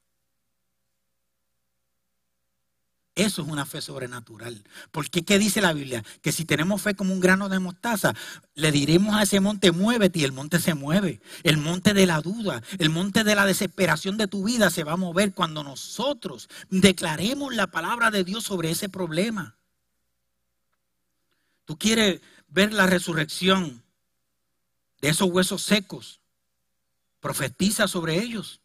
Eso 3.16 3.40
es 3.40 3.48
una 3.48 3.64
fe 3.64 3.80
sobrenatural. 3.80 4.62
Porque 4.92 5.24
¿qué 5.24 5.38
dice 5.38 5.62
la 5.62 5.72
Biblia? 5.72 6.04
Que 6.20 6.32
si 6.32 6.44
tenemos 6.44 6.82
fe 6.82 6.94
como 6.94 7.14
un 7.14 7.20
grano 7.20 7.48
de 7.48 7.58
mostaza, 7.58 8.14
le 8.54 8.70
diremos 8.70 9.16
a 9.16 9.22
ese 9.22 9.40
monte, 9.40 9.72
muévete 9.72 10.18
y 10.18 10.24
el 10.24 10.32
monte 10.32 10.60
se 10.60 10.74
mueve. 10.74 11.22
El 11.42 11.56
monte 11.56 11.94
de 11.94 12.04
la 12.04 12.20
duda, 12.20 12.62
el 12.78 12.90
monte 12.90 13.24
de 13.24 13.34
la 13.34 13.46
desesperación 13.46 14.18
de 14.18 14.28
tu 14.28 14.44
vida 14.44 14.68
se 14.68 14.84
va 14.84 14.92
a 14.92 14.98
mover 14.98 15.32
cuando 15.32 15.64
nosotros 15.64 16.50
declaremos 16.68 17.54
la 17.54 17.68
palabra 17.68 18.10
de 18.10 18.22
Dios 18.22 18.44
sobre 18.44 18.70
ese 18.70 18.90
problema. 18.90 19.56
Tú 21.64 21.78
quieres 21.78 22.20
ver 22.48 22.74
la 22.74 22.86
resurrección 22.86 23.82
de 25.00 25.08
esos 25.08 25.30
huesos 25.30 25.62
secos. 25.62 26.20
Profetiza 27.20 27.88
sobre 27.88 28.20
ellos. 28.20 28.60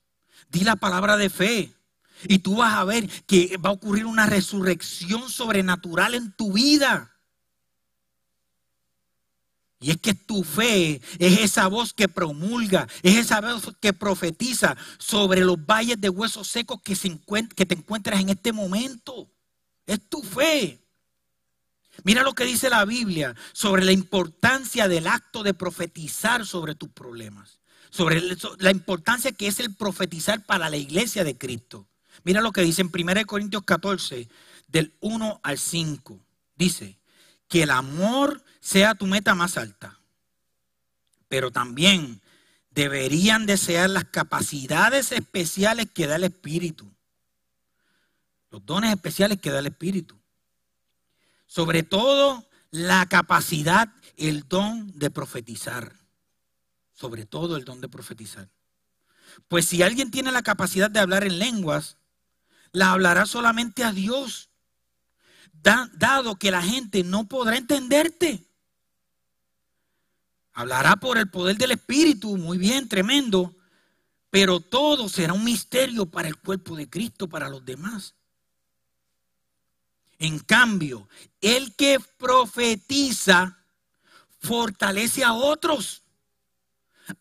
Di 0.50 0.66
la 0.66 0.76
palabra 0.76 1.16
de 1.16 1.30
fe. 1.30 1.74
Y 2.24 2.40
tú 2.40 2.58
vas 2.58 2.74
a 2.74 2.84
ver 2.84 3.08
que 3.26 3.58
va 3.58 3.70
a 3.70 3.74
ocurrir 3.74 4.06
una 4.06 4.26
resurrección 4.26 5.30
sobrenatural 5.30 6.16
en 6.16 6.32
tu 6.34 6.54
vida. 6.54 7.12
Y 9.82 9.90
es 9.90 9.98
que 9.98 10.14
tu 10.14 10.44
fe 10.44 11.02
es 11.18 11.40
esa 11.40 11.68
voz 11.68 11.92
que 11.92 12.08
promulga, 12.08 12.88
es 13.02 13.18
esa 13.18 13.42
voz 13.42 13.76
que 13.82 13.94
profetiza 13.94 14.78
sobre 15.00 15.42
los 15.42 15.58
valles 15.66 16.00
de 16.00 16.10
huesos 16.10 16.48
secos 16.48 16.82
que, 16.84 16.96
que 17.56 17.66
te 17.66 17.76
encuentras 17.76 18.22
en 18.22 18.30
este 18.30 18.54
momento. 18.54 19.32
Es 19.88 20.08
tu 20.08 20.22
fe. 20.22 20.82
Mira 22.04 22.22
lo 22.22 22.34
que 22.34 22.46
dice 22.46 22.70
la 22.70 22.86
Biblia 22.86 23.36
sobre 23.54 23.84
la 23.84 23.92
importancia 23.92 24.88
del 24.88 25.08
acto 25.08 25.42
de 25.42 25.56
profetizar 25.56 26.46
sobre 26.46 26.76
tus 26.76 26.90
problemas, 26.90 27.60
sobre 27.90 28.22
la 28.60 28.72
importancia 28.72 29.32
que 29.32 29.48
es 29.48 29.60
el 29.60 29.76
profetizar 29.76 30.46
para 30.46 30.70
la 30.70 30.78
iglesia 30.78 31.24
de 31.24 31.40
Cristo. 31.40 31.88
Mira 32.24 32.42
lo 32.42 32.52
que 32.52 32.62
dice 32.62 32.82
en 32.82 32.92
1 32.94 33.26
Corintios 33.26 33.64
14, 33.64 34.28
del 34.68 34.94
1 35.02 35.40
al 35.44 35.58
5. 35.58 36.20
Dice, 36.56 36.98
que 37.52 37.64
el 37.64 37.70
amor 37.70 38.42
sea 38.62 38.96
tu 38.96 39.06
meta 39.08 39.36
más 39.36 39.58
alta, 39.58 40.00
pero 41.28 41.52
también 41.52 42.22
deberían 42.70 43.46
desear 43.46 43.90
las 43.90 44.06
capacidades 44.06 45.12
especiales 45.12 45.88
que 45.94 46.08
da 46.08 46.16
el 46.16 46.24
Espíritu. 46.24 46.90
Los 48.52 48.66
dones 48.66 48.92
especiales 48.92 49.42
que 49.42 49.52
da 49.52 49.60
el 49.60 49.68
Espíritu. 49.68 50.18
Sobre 51.46 51.84
todo 51.84 52.48
la 52.70 53.06
capacidad, 53.08 53.94
el 54.16 54.48
don 54.48 54.98
de 54.98 55.12
profetizar. 55.12 55.94
Sobre 56.94 57.26
todo 57.26 57.58
el 57.58 57.66
don 57.66 57.82
de 57.82 57.90
profetizar. 57.90 58.48
Pues 59.50 59.66
si 59.66 59.84
alguien 59.84 60.10
tiene 60.10 60.32
la 60.32 60.42
capacidad 60.42 60.90
de 60.90 61.02
hablar 61.02 61.26
en 61.26 61.38
lenguas, 61.38 61.98
la 62.72 62.92
hablará 62.92 63.26
solamente 63.26 63.84
a 63.84 63.92
Dios, 63.92 64.50
dado 65.62 66.36
que 66.36 66.52
la 66.52 66.62
gente 66.62 67.04
no 67.04 67.28
podrá 67.28 67.58
entenderte. 67.58 68.48
Hablará 70.54 70.98
por 70.98 71.18
el 71.18 71.30
poder 71.30 71.58
del 71.58 71.72
Espíritu, 71.72 72.36
muy 72.38 72.58
bien, 72.58 72.90
tremendo, 72.90 73.56
pero 74.30 74.60
todo 74.60 75.08
será 75.10 75.34
un 75.34 75.44
misterio 75.44 76.06
para 76.06 76.28
el 76.28 76.38
cuerpo 76.38 76.76
de 76.76 76.90
Cristo, 76.90 77.28
para 77.28 77.50
los 77.50 77.64
demás. 77.64 78.16
En 80.20 80.40
cambio, 80.40 81.08
el 81.42 81.76
que 81.76 82.00
profetiza 82.18 83.58
fortalece 84.40 85.24
a 85.24 85.34
otros, 85.34 86.04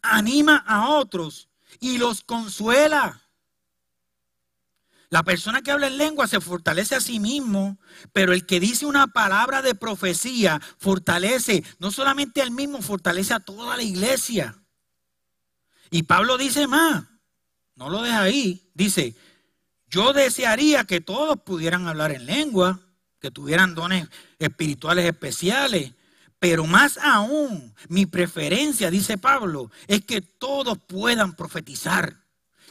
anima 0.02 0.56
a 0.66 0.90
otros 0.90 1.48
y 1.80 1.98
los 1.98 2.22
consuela. 2.22 3.19
La 5.10 5.24
persona 5.24 5.60
que 5.60 5.72
habla 5.72 5.88
en 5.88 5.98
lengua 5.98 6.28
se 6.28 6.40
fortalece 6.40 6.94
a 6.94 7.00
sí 7.00 7.18
mismo, 7.18 7.78
pero 8.12 8.32
el 8.32 8.46
que 8.46 8.60
dice 8.60 8.86
una 8.86 9.08
palabra 9.08 9.60
de 9.60 9.74
profecía 9.74 10.60
fortalece 10.78 11.64
no 11.80 11.90
solamente 11.90 12.40
al 12.40 12.52
mismo, 12.52 12.80
fortalece 12.80 13.34
a 13.34 13.40
toda 13.40 13.76
la 13.76 13.82
iglesia. 13.82 14.56
Y 15.90 16.04
Pablo 16.04 16.38
dice 16.38 16.68
más, 16.68 17.04
no 17.74 17.90
lo 17.90 18.02
deja 18.02 18.22
ahí, 18.22 18.70
dice, 18.72 19.16
yo 19.88 20.12
desearía 20.12 20.84
que 20.84 21.00
todos 21.00 21.40
pudieran 21.40 21.88
hablar 21.88 22.12
en 22.12 22.26
lengua, 22.26 22.78
que 23.18 23.32
tuvieran 23.32 23.74
dones 23.74 24.08
espirituales 24.38 25.06
especiales, 25.06 25.92
pero 26.38 26.66
más 26.66 26.98
aún, 26.98 27.74
mi 27.88 28.06
preferencia, 28.06 28.92
dice 28.92 29.18
Pablo, 29.18 29.72
es 29.88 30.04
que 30.04 30.22
todos 30.22 30.78
puedan 30.78 31.34
profetizar 31.34 32.19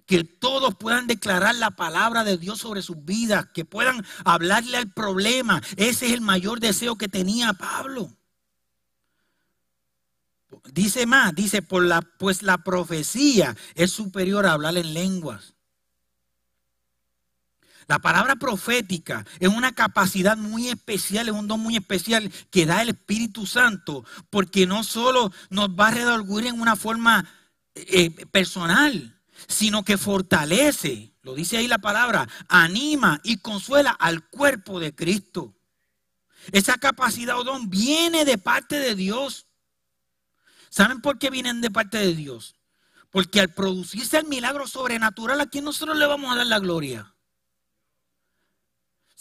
que 0.09 0.23
todos 0.23 0.73
puedan 0.73 1.05
declarar 1.05 1.53
la 1.53 1.69
palabra 1.69 2.23
de 2.23 2.39
Dios 2.39 2.57
sobre 2.57 2.81
sus 2.81 3.05
vidas, 3.05 3.45
que 3.53 3.63
puedan 3.63 4.03
hablarle 4.25 4.75
al 4.77 4.91
problema. 4.91 5.61
Ese 5.77 6.07
es 6.07 6.13
el 6.13 6.21
mayor 6.21 6.59
deseo 6.59 6.95
que 6.95 7.07
tenía 7.07 7.53
Pablo. 7.53 8.11
Dice 10.73 11.05
más, 11.05 11.35
dice, 11.35 11.61
por 11.61 11.83
la, 11.83 12.01
pues 12.01 12.41
la 12.41 12.57
profecía 12.57 13.55
es 13.75 13.91
superior 13.91 14.47
a 14.47 14.53
hablar 14.53 14.77
en 14.77 14.95
lenguas. 14.95 15.53
La 17.87 17.99
palabra 17.99 18.35
profética 18.35 19.27
es 19.39 19.49
una 19.49 19.73
capacidad 19.73 20.37
muy 20.37 20.69
especial, 20.69 21.27
es 21.27 21.35
un 21.35 21.47
don 21.47 21.59
muy 21.59 21.75
especial 21.75 22.31
que 22.49 22.65
da 22.65 22.81
el 22.81 22.89
Espíritu 22.89 23.45
Santo, 23.45 24.03
porque 24.31 24.65
no 24.65 24.83
solo 24.83 25.31
nos 25.51 25.69
va 25.69 25.89
a 25.89 25.91
redorguir 25.91 26.47
en 26.47 26.59
una 26.59 26.75
forma 26.75 27.29
eh, 27.75 28.09
personal, 28.31 29.18
sino 29.47 29.83
que 29.83 29.97
fortalece, 29.97 31.13
lo 31.21 31.35
dice 31.35 31.57
ahí 31.57 31.67
la 31.67 31.79
palabra, 31.79 32.27
anima 32.47 33.19
y 33.23 33.37
consuela 33.37 33.91
al 33.91 34.27
cuerpo 34.29 34.79
de 34.79 34.93
Cristo. 34.93 35.55
Esa 36.51 36.77
capacidad 36.77 37.37
o 37.37 37.43
don 37.43 37.69
viene 37.69 38.25
de 38.25 38.37
parte 38.37 38.79
de 38.79 38.95
Dios. 38.95 39.47
¿Saben 40.69 41.01
por 41.01 41.19
qué 41.19 41.29
vienen 41.29 41.61
de 41.61 41.71
parte 41.71 41.97
de 41.97 42.15
Dios? 42.15 42.55
Porque 43.09 43.39
al 43.39 43.53
producirse 43.53 44.17
el 44.17 44.27
milagro 44.27 44.67
sobrenatural, 44.67 45.41
¿a 45.41 45.47
quién 45.47 45.65
nosotros 45.65 45.97
le 45.97 46.05
vamos 46.05 46.31
a 46.31 46.35
dar 46.35 46.47
la 46.47 46.59
gloria? 46.59 47.13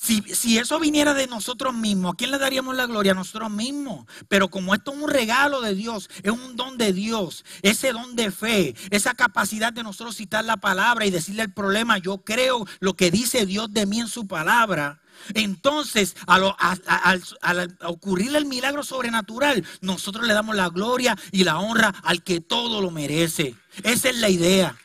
Si, 0.00 0.58
eso 0.58 0.78
viniera 0.78 1.12
de 1.12 1.26
nosotros 1.26 1.74
mismos, 1.74 2.12
¿a 2.12 2.16
quién 2.16 2.30
le 2.30 2.38
daríamos 2.38 2.76
la 2.76 2.86
gloria? 2.86 3.12
A 3.12 3.14
nosotros 3.16 3.50
mismos. 3.50 4.06
Pero 4.28 4.48
como 4.48 4.72
esto 4.72 4.92
es 4.92 5.02
un 5.02 5.10
regalo 5.10 5.60
de 5.60 5.74
Dios, 5.74 6.08
es 6.22 6.30
un 6.30 6.54
don 6.54 6.78
de 6.78 6.92
Dios, 6.92 7.44
ese 7.62 7.92
don 7.92 8.14
de 8.14 8.30
fe, 8.30 8.76
esa 8.90 9.14
capacidad 9.14 9.72
de 9.72 9.82
nosotros 9.82 10.16
citar 10.16 10.44
la 10.44 10.56
palabra 10.56 11.04
y 11.04 11.10
decirle 11.10 11.42
el 11.42 11.52
problema, 11.52 11.98
yo 11.98 12.18
creo 12.18 12.64
lo 12.78 12.94
que 12.94 13.10
dice 13.10 13.44
Dios 13.44 13.72
de 13.72 13.86
mí 13.86 13.98
en 13.98 14.06
su 14.06 14.28
palabra. 14.28 15.00
Entonces, 15.34 16.14
al 16.28 17.76
ocurrir 17.84 18.36
el 18.36 18.46
milagro 18.46 18.84
sobrenatural, 18.84 19.66
nosotros 19.80 20.24
le 20.28 20.32
damos 20.32 20.54
la 20.54 20.68
gloria 20.68 21.18
y 21.32 21.42
la 21.42 21.58
honra 21.58 21.92
al 22.04 22.22
que 22.22 22.40
todo 22.40 22.80
lo 22.80 22.92
merece. 22.92 23.56
Esa 23.82 24.10
es 24.10 24.16
la 24.18 24.28
idea. 24.28 24.76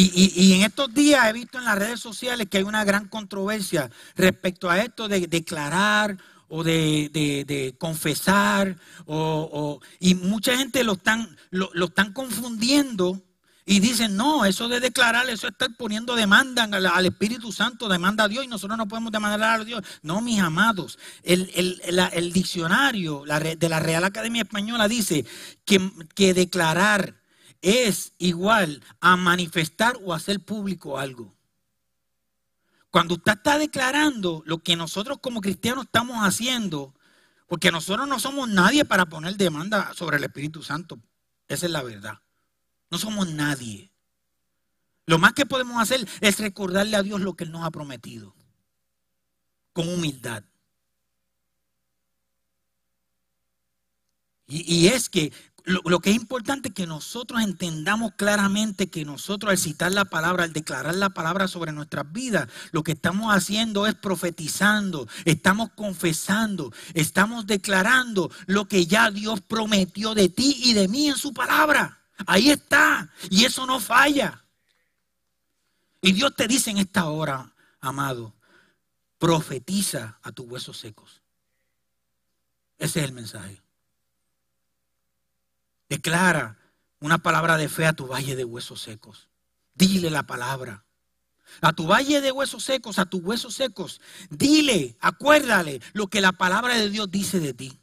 Y, 0.00 0.52
en 0.54 0.62
estos 0.62 0.92
días 0.94 1.26
he 1.26 1.32
visto 1.32 1.58
en 1.58 1.64
las 1.64 1.78
redes 1.78 2.00
sociales 2.00 2.46
que 2.48 2.58
hay 2.58 2.64
una 2.64 2.84
gran 2.84 3.08
controversia 3.08 3.90
respecto 4.14 4.70
a 4.70 4.78
esto 4.78 5.08
de 5.08 5.26
declarar 5.26 6.16
o 6.48 6.62
de, 6.62 7.74
confesar. 7.78 8.76
O, 9.06 9.80
y 9.98 10.14
mucha 10.14 10.56
gente 10.56 10.84
lo 10.84 10.92
están, 10.92 11.36
lo, 11.50 11.70
están 11.86 12.12
confundiendo 12.12 13.20
y 13.66 13.80
dicen, 13.80 14.16
no, 14.16 14.46
eso 14.46 14.68
de 14.68 14.80
declarar, 14.80 15.28
eso 15.28 15.46
es 15.46 15.52
estar 15.52 15.76
poniendo 15.76 16.14
demanda 16.14 16.64
al, 16.64 17.06
Espíritu 17.06 17.52
Santo, 17.52 17.88
demanda 17.88 18.24
a 18.24 18.28
Dios 18.28 18.44
y 18.44 18.48
nosotros 18.48 18.78
no 18.78 18.88
podemos 18.88 19.12
demandar 19.12 19.60
a 19.60 19.64
Dios. 19.64 19.82
No, 20.02 20.22
mis 20.22 20.38
amados, 20.38 20.98
el, 21.22 21.50
el, 21.84 22.32
diccionario 22.32 23.24
de 23.26 23.68
la 23.68 23.80
Real 23.80 24.04
Academia 24.04 24.42
Española 24.42 24.88
dice 24.88 25.26
que 25.64 26.34
declarar 26.34 27.17
es 27.62 28.12
igual 28.18 28.82
a 29.00 29.16
manifestar 29.16 29.98
o 30.02 30.12
hacer 30.12 30.40
público 30.40 30.98
algo. 30.98 31.34
Cuando 32.90 33.14
usted 33.14 33.32
está 33.32 33.58
declarando 33.58 34.42
lo 34.46 34.58
que 34.58 34.76
nosotros 34.76 35.18
como 35.20 35.40
cristianos 35.40 35.84
estamos 35.84 36.18
haciendo, 36.18 36.94
porque 37.46 37.70
nosotros 37.70 38.08
no 38.08 38.18
somos 38.18 38.48
nadie 38.48 38.84
para 38.84 39.06
poner 39.06 39.36
demanda 39.36 39.92
sobre 39.94 40.16
el 40.16 40.24
Espíritu 40.24 40.62
Santo. 40.62 40.98
Esa 41.48 41.66
es 41.66 41.72
la 41.72 41.82
verdad. 41.82 42.18
No 42.90 42.98
somos 42.98 43.28
nadie. 43.28 43.90
Lo 45.06 45.18
más 45.18 45.32
que 45.32 45.46
podemos 45.46 45.80
hacer 45.80 46.06
es 46.20 46.38
recordarle 46.38 46.96
a 46.96 47.02
Dios 47.02 47.20
lo 47.20 47.34
que 47.34 47.44
Él 47.44 47.52
nos 47.52 47.64
ha 47.64 47.70
prometido. 47.70 48.34
Con 49.72 49.88
humildad. 49.88 50.44
Y, 54.46 54.74
y 54.74 54.88
es 54.88 55.08
que 55.08 55.32
lo, 55.68 56.00
que 56.00 56.10
es 56.10 56.16
importante 56.16 56.68
es 56.68 56.74
que 56.74 56.86
nosotros 56.86 57.42
entendamos 57.42 58.12
claramente 58.16 58.88
que 58.88 59.04
nosotros 59.04 59.50
al 59.50 59.58
citar 59.58 59.92
la 59.92 60.06
palabra, 60.06 60.44
al 60.44 60.52
declarar 60.54 60.94
la 60.94 61.10
palabra 61.10 61.46
sobre 61.46 61.72
nuestras 61.72 62.10
vidas, 62.10 62.48
lo 62.72 62.82
que 62.82 62.92
estamos 62.92 63.34
haciendo 63.34 63.86
es 63.86 63.94
profetizando, 63.94 65.06
estamos 65.26 65.70
confesando, 65.74 66.72
estamos 66.94 67.46
declarando 67.46 68.30
lo 68.46 68.66
que 68.66 68.86
ya 68.86 69.10
Dios 69.10 69.42
prometió 69.42 70.14
de 70.14 70.30
ti 70.30 70.58
y 70.64 70.72
de 70.72 70.88
mí 70.88 71.08
en 71.08 71.16
su 71.16 71.34
palabra. 71.34 72.00
Ahí 72.26 72.50
está. 72.50 73.10
Y 73.28 73.44
eso 73.44 73.66
no 73.66 73.78
falla. 73.78 74.42
Y 76.00 76.12
Dios 76.12 76.34
te 76.34 76.48
dice 76.48 76.70
en 76.70 76.78
esta 76.78 77.06
hora, 77.06 77.52
amado, 77.80 78.34
profetiza 79.18 80.18
a 80.22 80.32
tus 80.32 80.46
huesos 80.46 80.78
secos. 80.78 81.20
Ese 82.78 83.00
es 83.00 83.04
el 83.04 83.12
mensaje. 83.12 83.60
Declara 85.88 86.58
una 87.00 87.18
palabra 87.18 87.56
de 87.56 87.68
fe 87.68 87.86
a 87.86 87.92
tu 87.92 88.06
valle 88.06 88.36
de 88.36 88.44
huesos 88.44 88.80
secos. 88.80 89.28
Dile 89.74 90.10
la 90.10 90.24
palabra. 90.24 90.84
A 91.60 91.72
tu 91.72 91.86
valle 91.86 92.20
de 92.20 92.32
huesos 92.32 92.64
secos, 92.64 92.98
a 92.98 93.06
tus 93.06 93.22
huesos 93.22 93.54
secos, 93.54 94.00
dile, 94.30 94.96
acuérdale 95.00 95.80
lo 95.92 96.06
que 96.06 96.20
la 96.20 96.32
palabra 96.32 96.76
de 96.76 96.90
Dios 96.90 97.10
dice 97.10 97.40
de 97.40 97.54
ti. 97.54 97.80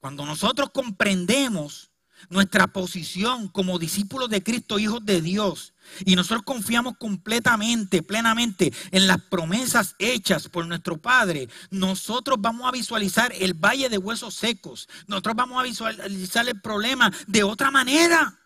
Cuando 0.00 0.24
nosotros 0.26 0.70
comprendemos 0.72 1.91
nuestra 2.28 2.66
posición 2.66 3.48
como 3.48 3.78
discípulos 3.78 4.28
de 4.28 4.42
Cristo, 4.42 4.78
hijos 4.78 5.04
de 5.04 5.20
Dios. 5.20 5.74
Y 6.04 6.16
nosotros 6.16 6.42
confiamos 6.42 6.94
completamente, 6.98 8.02
plenamente 8.02 8.72
en 8.90 9.06
las 9.06 9.20
promesas 9.22 9.94
hechas 9.98 10.48
por 10.48 10.66
nuestro 10.66 11.00
Padre. 11.00 11.48
Nosotros 11.70 12.38
vamos 12.40 12.66
a 12.66 12.70
visualizar 12.70 13.32
el 13.38 13.54
valle 13.54 13.88
de 13.88 13.98
huesos 13.98 14.34
secos. 14.34 14.88
Nosotros 15.06 15.36
vamos 15.36 15.60
a 15.60 15.64
visualizar 15.64 16.48
el 16.48 16.60
problema 16.60 17.12
de 17.26 17.42
otra 17.42 17.70
manera. 17.70 18.38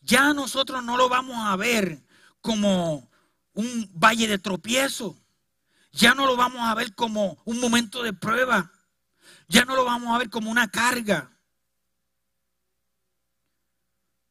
Ya 0.00 0.32
nosotros 0.34 0.84
no 0.84 0.96
lo 0.96 1.08
vamos 1.08 1.36
a 1.38 1.56
ver 1.56 2.02
como 2.40 3.10
un 3.54 3.90
valle 3.94 4.28
de 4.28 4.38
tropiezo. 4.38 5.18
Ya 5.92 6.14
no 6.14 6.26
lo 6.26 6.36
vamos 6.36 6.60
a 6.62 6.74
ver 6.74 6.94
como 6.94 7.38
un 7.44 7.60
momento 7.60 8.02
de 8.02 8.12
prueba. 8.12 8.72
Ya 9.48 9.64
no 9.64 9.76
lo 9.76 9.84
vamos 9.84 10.14
a 10.14 10.18
ver 10.18 10.30
como 10.30 10.50
una 10.50 10.68
carga 10.68 11.33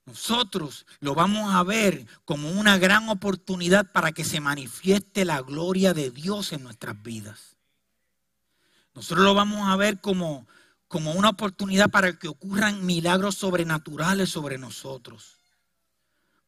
nosotros 0.05 0.85
lo 0.99 1.15
vamos 1.15 1.53
a 1.53 1.63
ver 1.63 2.05
como 2.25 2.49
una 2.51 2.77
gran 2.77 3.07
oportunidad 3.07 3.91
para 3.91 4.11
que 4.11 4.25
se 4.25 4.41
manifieste 4.41 5.23
la 5.23 5.41
gloria 5.41 5.93
de 5.93 6.11
Dios 6.11 6.51
en 6.51 6.63
nuestras 6.63 7.01
vidas. 7.01 7.55
Nosotros 8.93 9.23
lo 9.23 9.33
vamos 9.33 9.69
a 9.69 9.75
ver 9.77 10.01
como, 10.01 10.45
como 10.87 11.13
una 11.13 11.29
oportunidad 11.29 11.89
para 11.89 12.19
que 12.19 12.27
ocurran 12.27 12.85
milagros 12.85 13.35
sobrenaturales 13.35 14.29
sobre 14.29 14.57
nosotros. 14.57 15.37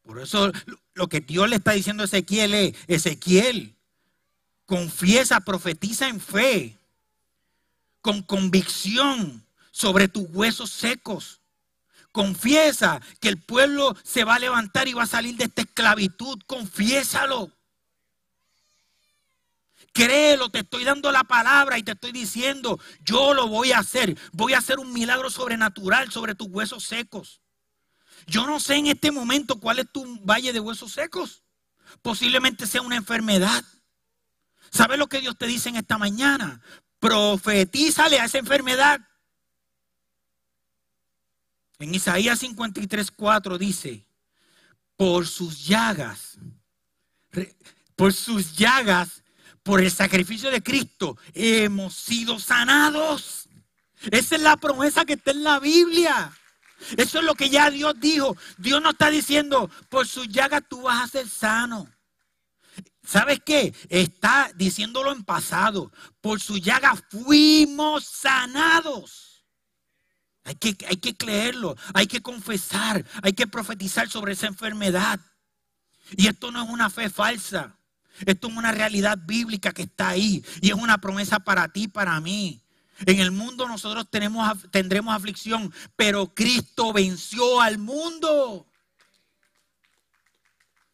Por 0.04 0.20
eso 0.20 0.52
lo 0.94 1.08
que 1.08 1.22
Dios 1.22 1.50
le 1.50 1.56
está 1.56 1.72
diciendo 1.72 2.04
a 2.04 2.06
Ezequiel 2.06 2.54
es, 2.54 2.76
Ezequiel, 2.88 3.76
confiesa, 4.66 5.40
profetiza 5.40 6.10
en 6.10 6.20
fe, 6.20 6.78
con 8.02 8.22
convicción 8.22 9.46
sobre 9.72 10.08
tus 10.08 10.28
huesos 10.30 10.70
secos 10.70 11.40
Confiesa 12.16 13.02
que 13.20 13.28
el 13.28 13.42
pueblo 13.42 13.94
se 14.02 14.24
va 14.24 14.36
a 14.36 14.40
levantar 14.40 14.88
y 14.88 14.94
va 14.94 15.04
a 15.04 15.06
salir 15.06 15.36
de 15.36 15.44
esta 15.44 15.64
esclavitud. 15.64 16.40
Confiésalo. 16.48 17.52
Créelo, 19.92 20.48
te 20.48 20.60
estoy 20.60 20.86
dando 20.86 21.12
la 21.12 21.26
palabra 21.26 21.78
y 21.78 21.84
te 21.84 21.92
estoy 21.92 22.14
diciendo, 22.14 22.80
yo 23.04 23.34
lo 23.34 23.50
voy 23.50 23.74
a 23.74 23.80
hacer. 23.80 24.18
Voy 24.32 24.54
a 24.54 24.60
hacer 24.60 24.80
un 24.80 24.94
milagro 24.94 25.30
sobrenatural 25.30 26.10
sobre 26.10 26.36
tus 26.36 26.48
huesos 26.48 26.86
secos. 26.86 27.42
Yo 28.28 28.48
no 28.48 28.62
sé 28.62 28.76
en 28.76 28.88
este 28.88 29.12
momento 29.12 29.60
cuál 29.60 29.80
es 29.80 29.92
tu 29.92 30.06
valle 30.22 30.54
de 30.54 30.62
huesos 30.62 30.94
secos. 30.94 31.44
Posiblemente 32.02 32.66
sea 32.66 32.82
una 32.82 32.96
enfermedad. 32.96 33.62
¿Sabes 34.72 34.98
lo 34.98 35.08
que 35.08 35.20
Dios 35.20 35.38
te 35.38 35.48
dice 35.48 35.68
en 35.68 35.76
esta 35.76 35.98
mañana? 35.98 36.62
Profetízale 36.98 38.22
a 38.22 38.26
esa 38.26 38.38
enfermedad. 38.38 39.02
En 41.80 41.94
Isaías 41.94 42.40
53, 42.40 43.12
4 43.12 43.58
dice, 43.58 44.06
por 44.96 45.28
sus 45.28 45.66
llagas, 45.66 46.38
por 47.96 48.14
sus 48.14 48.56
llagas, 48.56 49.24
por 49.62 49.82
el 49.82 49.92
sacrificio 49.92 50.52
de 50.52 50.64
Cristo, 50.64 51.18
hemos 51.34 51.96
sido 51.96 52.40
sanados. 52.40 53.50
Esa 54.12 54.36
es 54.36 54.42
la 54.42 54.58
promesa 54.58 55.06
que 55.06 55.14
está 55.14 55.32
en 55.32 55.44
la 55.44 55.60
Biblia. 55.60 56.32
Eso 56.98 57.20
es 57.20 57.26
lo 57.26 57.36
que 57.36 57.50
ya 57.50 57.70
Dios 57.72 57.96
dijo. 58.00 58.38
Dios 58.58 58.82
no 58.82 58.92
está 58.92 59.10
diciendo, 59.10 59.70
por 59.90 60.08
sus 60.08 60.30
llagas 60.30 60.64
tú 60.70 60.84
vas 60.84 61.04
a 61.04 61.08
ser 61.08 61.28
sano. 61.28 61.90
¿Sabes 63.04 63.40
qué? 63.46 63.74
Está 63.90 64.52
diciéndolo 64.56 65.12
en 65.12 65.24
pasado. 65.24 65.92
Por 66.22 66.40
su 66.40 66.58
llaga 66.58 66.96
fuimos 67.10 68.06
sanados. 68.06 69.35
Hay 70.46 70.56
que, 70.56 70.78
hay 70.88 70.98
que 70.98 71.18
creerlo, 71.18 71.76
hay 71.94 72.08
que 72.08 72.22
confesar, 72.22 73.04
hay 73.24 73.34
que 73.34 73.48
profetizar 73.48 74.08
sobre 74.10 74.34
esa 74.34 74.48
enfermedad. 74.48 75.20
Y 76.12 76.28
esto 76.28 76.52
no 76.52 76.64
es 76.64 76.70
una 76.70 76.90
fe 76.90 77.10
falsa. 77.10 77.76
Esto 78.26 78.48
es 78.48 78.56
una 78.56 78.72
realidad 78.72 79.18
bíblica 79.26 79.72
que 79.72 79.82
está 79.82 80.10
ahí. 80.10 80.46
Y 80.62 80.70
es 80.70 80.76
una 80.76 81.00
promesa 81.00 81.40
para 81.40 81.68
ti, 81.70 81.88
para 81.88 82.20
mí. 82.22 82.62
En 83.06 83.20
el 83.20 83.32
mundo 83.32 83.68
nosotros 83.68 84.08
tenemos, 84.10 84.70
tendremos 84.72 85.14
aflicción, 85.14 85.74
pero 85.96 86.34
Cristo 86.34 86.94
venció 86.94 87.60
al 87.60 87.78
mundo. 87.78 88.68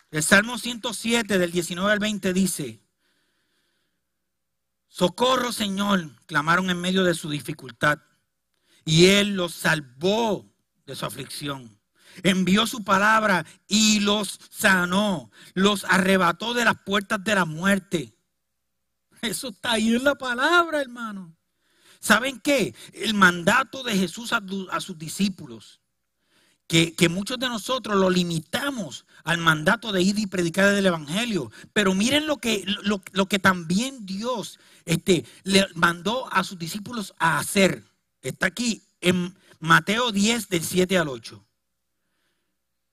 El 0.09 0.23
Salmo 0.23 0.57
107 0.57 1.37
del 1.37 1.51
19 1.51 1.91
al 1.91 1.99
20 1.99 2.33
dice, 2.33 2.81
Socorro 4.87 5.51
Señor, 5.51 6.09
clamaron 6.25 6.69
en 6.69 6.81
medio 6.81 7.03
de 7.03 7.13
su 7.13 7.29
dificultad, 7.29 7.99
y 8.85 9.07
Él 9.07 9.35
los 9.35 9.53
salvó 9.53 10.51
de 10.85 10.95
su 10.95 11.05
aflicción. 11.05 11.77
Envió 12.23 12.67
su 12.67 12.83
palabra 12.83 13.45
y 13.67 13.99
los 14.01 14.39
sanó, 14.49 15.31
los 15.53 15.85
arrebató 15.85 16.53
de 16.53 16.65
las 16.65 16.75
puertas 16.85 17.23
de 17.23 17.35
la 17.35 17.45
muerte. 17.45 18.13
Eso 19.21 19.49
está 19.49 19.73
ahí 19.73 19.95
en 19.95 20.03
la 20.03 20.15
palabra, 20.15 20.81
hermano. 20.81 21.35
¿Saben 21.99 22.39
qué? 22.39 22.73
El 22.93 23.13
mandato 23.13 23.83
de 23.83 23.95
Jesús 23.95 24.33
a, 24.33 24.41
sus 24.79 24.97
discípulos 24.97 25.79
que, 26.67 27.09
muchos 27.09 27.37
de 27.37 27.49
nosotros 27.49 27.97
lo 27.97 28.09
limitamos 28.09 29.05
al 29.23 29.37
mandato 29.37 29.91
de 29.91 30.01
ir 30.01 30.17
y 30.17 30.25
predicar 30.25 30.73
el 30.73 30.85
Evangelio. 30.85 31.51
Pero 31.73 31.93
miren 31.93 32.25
lo 32.25 32.37
que, 32.37 32.63
lo, 32.65 33.25
que 33.27 33.39
también 33.39 34.05
Dios 34.05 34.57
este, 34.85 35.25
le 35.43 35.67
mandó 35.75 36.31
a 36.33 36.43
sus 36.43 36.57
discípulos 36.57 37.13
a 37.19 37.37
hacer. 37.39 37.90
Está 38.21 38.47
aquí 38.47 38.81
en 39.01 39.35
Mateo 39.59 40.11
10, 40.11 40.49
del 40.49 40.63
7 40.63 40.97
al 40.97 41.07
8. 41.07 41.45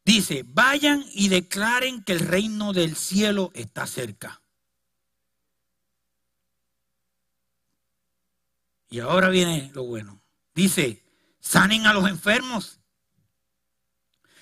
Dice, 0.04 0.44
vayan 0.46 1.04
y 1.12 1.28
declaren 1.28 2.02
que 2.02 2.12
el 2.12 2.20
reino 2.20 2.72
del 2.72 2.96
cielo 2.96 3.50
está 3.54 3.86
cerca. 3.86 4.40
Y 8.90 9.00
ahora 9.00 9.28
viene 9.28 9.70
lo 9.74 9.84
bueno. 9.84 10.22
Dice, 10.54 11.02
sanen 11.40 11.86
a 11.86 11.92
los 11.92 12.08
enfermos 12.08 12.78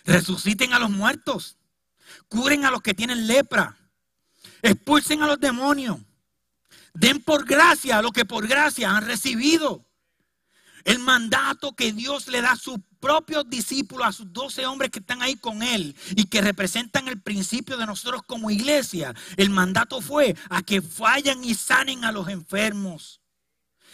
resuciten 0.06 0.72
a 0.72 0.78
los 0.78 0.90
muertos, 0.90 1.56
curen 2.28 2.64
a 2.64 2.70
los 2.70 2.80
que 2.80 2.94
tienen 2.94 3.26
lepra, 3.26 3.76
expulsen 4.62 5.22
a 5.22 5.26
los 5.26 5.40
demonios, 5.40 5.98
den 6.94 7.22
por 7.22 7.44
gracia 7.44 8.00
lo 8.00 8.12
que 8.12 8.24
por 8.24 8.46
gracia 8.46 8.96
han 8.96 9.04
recibido. 9.04 9.85
El 10.86 11.00
mandato 11.00 11.74
que 11.74 11.92
Dios 11.92 12.28
le 12.28 12.40
da 12.40 12.52
a 12.52 12.56
sus 12.56 12.78
propios 13.00 13.50
discípulos, 13.50 14.06
a 14.06 14.12
sus 14.12 14.32
doce 14.32 14.66
hombres 14.66 14.92
que 14.92 15.00
están 15.00 15.20
ahí 15.20 15.34
con 15.34 15.64
Él 15.64 15.96
y 16.14 16.26
que 16.26 16.40
representan 16.40 17.08
el 17.08 17.20
principio 17.20 17.76
de 17.76 17.86
nosotros 17.86 18.22
como 18.24 18.52
iglesia. 18.52 19.12
El 19.36 19.50
mandato 19.50 20.00
fue 20.00 20.36
a 20.48 20.62
que 20.62 20.80
vayan 20.96 21.42
y 21.42 21.54
sanen 21.54 22.04
a 22.04 22.12
los 22.12 22.28
enfermos. 22.28 23.20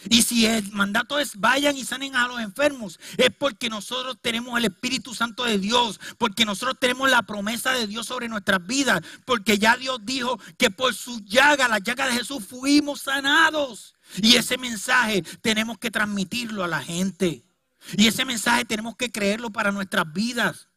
Y 0.09 0.23
si 0.23 0.45
el 0.45 0.71
mandato 0.71 1.19
es 1.19 1.35
vayan 1.37 1.77
y 1.77 1.85
sanen 1.85 2.15
a 2.15 2.27
los 2.27 2.39
enfermos, 2.39 2.99
es 3.17 3.29
porque 3.37 3.69
nosotros 3.69 4.17
tenemos 4.21 4.57
el 4.57 4.65
Espíritu 4.65 5.13
Santo 5.13 5.43
de 5.43 5.57
Dios, 5.57 5.99
porque 6.17 6.45
nosotros 6.45 6.77
tenemos 6.79 7.09
la 7.09 7.23
promesa 7.23 7.71
de 7.71 7.87
Dios 7.87 8.07
sobre 8.07 8.27
nuestras 8.27 8.65
vidas, 8.65 9.01
porque 9.25 9.57
ya 9.57 9.77
Dios 9.77 9.99
dijo 10.03 10.39
que 10.57 10.69
por 10.69 10.93
su 10.93 11.19
llaga, 11.21 11.67
la 11.67 11.79
llaga 11.79 12.07
de 12.07 12.13
Jesús, 12.13 12.43
fuimos 12.45 13.01
sanados. 13.01 13.95
Y 14.17 14.35
ese 14.35 14.57
mensaje 14.57 15.23
tenemos 15.41 15.77
que 15.77 15.91
transmitirlo 15.91 16.63
a 16.63 16.67
la 16.67 16.81
gente. 16.81 17.43
Y 17.97 18.07
ese 18.07 18.25
mensaje 18.25 18.65
tenemos 18.65 18.95
que 18.95 19.11
creerlo 19.11 19.51
para 19.51 19.71
nuestras 19.71 20.11
vidas. 20.11 20.67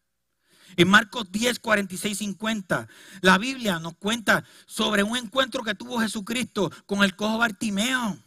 En 0.76 0.88
Marcos 0.88 1.30
10, 1.30 1.58
46, 1.60 2.18
50, 2.18 2.88
la 3.22 3.38
Biblia 3.38 3.78
nos 3.78 3.94
cuenta 3.96 4.44
sobre 4.66 5.02
un 5.02 5.16
encuentro 5.16 5.62
que 5.62 5.74
tuvo 5.74 6.00
Jesucristo 6.00 6.70
con 6.84 7.02
el 7.02 7.16
cojo 7.16 7.38
Bartimeo. 7.38 8.18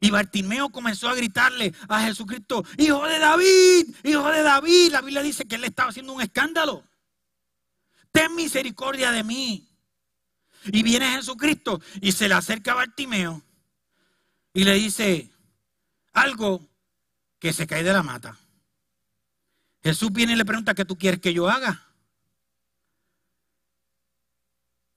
Y 0.00 0.10
Bartimeo 0.10 0.70
comenzó 0.70 1.08
a 1.08 1.14
gritarle 1.14 1.72
a 1.88 2.02
Jesucristo, 2.02 2.64
hijo 2.78 3.06
de 3.06 3.18
David, 3.18 3.94
hijo 4.04 4.30
de 4.30 4.42
David. 4.42 4.92
La 4.92 5.00
Biblia 5.00 5.22
dice 5.22 5.46
que 5.46 5.56
él 5.56 5.64
estaba 5.64 5.90
haciendo 5.90 6.12
un 6.12 6.22
escándalo. 6.22 6.84
Ten 8.12 8.34
misericordia 8.34 9.10
de 9.10 9.24
mí. 9.24 9.68
Y 10.66 10.82
viene 10.82 11.12
Jesucristo 11.12 11.80
y 12.00 12.12
se 12.12 12.28
le 12.28 12.34
acerca 12.34 12.72
a 12.72 12.76
Bartimeo 12.76 13.42
y 14.52 14.64
le 14.64 14.74
dice 14.74 15.30
algo 16.12 16.66
que 17.38 17.52
se 17.52 17.66
cae 17.66 17.84
de 17.84 17.92
la 17.92 18.02
mata. 18.02 18.36
Jesús 19.82 20.10
viene 20.10 20.32
y 20.32 20.36
le 20.36 20.44
pregunta, 20.44 20.74
¿qué 20.74 20.84
tú 20.84 20.96
quieres 20.96 21.20
que 21.20 21.32
yo 21.32 21.48
haga? 21.48 21.86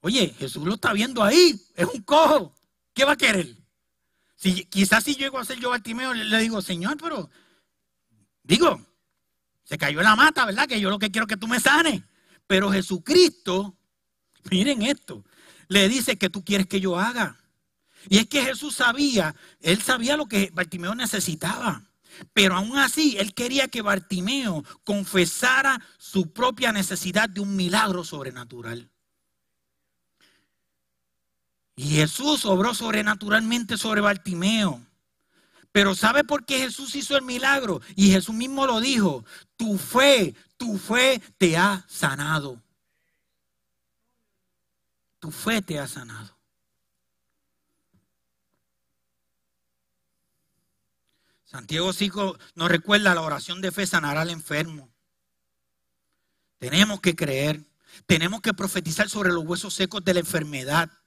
Oye, 0.00 0.34
Jesús 0.38 0.64
lo 0.66 0.74
está 0.74 0.92
viendo 0.92 1.22
ahí, 1.22 1.60
es 1.74 1.86
un 1.86 2.02
cojo. 2.02 2.54
¿Qué 2.94 3.04
va 3.04 3.12
a 3.12 3.16
querer? 3.16 3.59
Si, 4.40 4.64
quizás 4.64 5.04
si 5.04 5.16
llego 5.16 5.38
a 5.38 5.44
ser 5.44 5.58
yo 5.58 5.68
Bartimeo, 5.68 6.14
le, 6.14 6.38
digo, 6.38 6.62
Señor, 6.62 6.96
pero 6.96 7.28
digo, 8.42 8.80
se 9.64 9.76
cayó 9.76 10.00
la 10.00 10.16
mata, 10.16 10.46
¿verdad? 10.46 10.66
Que 10.66 10.80
yo 10.80 10.88
lo 10.88 10.98
que 10.98 11.10
quiero 11.10 11.26
es 11.26 11.28
que 11.28 11.36
tú 11.36 11.46
me 11.46 11.60
sanes. 11.60 12.02
Pero 12.46 12.72
Jesucristo, 12.72 13.76
miren 14.50 14.80
esto, 14.80 15.26
le 15.68 15.90
dice 15.90 16.16
que 16.16 16.30
tú 16.30 16.42
quieres 16.42 16.66
que 16.66 16.80
yo 16.80 16.98
haga. 16.98 17.36
Y 18.08 18.16
es 18.16 18.28
que 18.28 18.42
Jesús 18.42 18.76
sabía, 18.76 19.36
él 19.60 19.82
sabía 19.82 20.16
lo 20.16 20.24
que 20.24 20.50
Bartimeo 20.54 20.94
necesitaba. 20.94 21.84
Pero 22.32 22.56
aún 22.56 22.78
así, 22.78 23.18
él 23.18 23.34
quería 23.34 23.68
que 23.68 23.82
Bartimeo 23.82 24.64
confesara 24.84 25.84
su 25.98 26.32
propia 26.32 26.72
necesidad 26.72 27.28
de 27.28 27.40
un 27.40 27.56
milagro 27.56 28.04
sobrenatural. 28.04 28.89
Y 31.80 31.94
Jesús 31.94 32.44
obró 32.44 32.74
sobrenaturalmente 32.74 33.78
sobre 33.78 34.02
Bartimeo. 34.02 34.86
Pero 35.72 35.94
¿sabe 35.94 36.24
por 36.24 36.44
qué 36.44 36.58
Jesús 36.58 36.94
hizo 36.94 37.16
el 37.16 37.22
milagro? 37.22 37.80
Y 37.96 38.10
Jesús 38.10 38.34
mismo 38.34 38.66
lo 38.66 38.80
dijo, 38.80 39.24
tu 39.56 39.78
fe, 39.78 40.34
tu 40.58 40.76
fe 40.76 41.22
te 41.38 41.56
ha 41.56 41.82
sanado. 41.88 42.62
Tu 45.20 45.30
fe 45.30 45.62
te 45.62 45.78
ha 45.78 45.88
sanado. 45.88 46.36
Santiago 51.46 51.94
5 51.94 52.38
nos 52.56 52.68
recuerda 52.68 53.14
la 53.14 53.22
oración 53.22 53.62
de 53.62 53.72
fe 53.72 53.86
sanará 53.86 54.20
al 54.20 54.28
enfermo. 54.28 54.90
Tenemos 56.58 57.00
que 57.00 57.16
creer, 57.16 57.64
tenemos 58.04 58.42
que 58.42 58.52
profetizar 58.52 59.08
sobre 59.08 59.32
los 59.32 59.46
huesos 59.46 59.72
secos 59.72 60.04
de 60.04 60.12
la 60.12 60.20
enfermedad. 60.20 60.99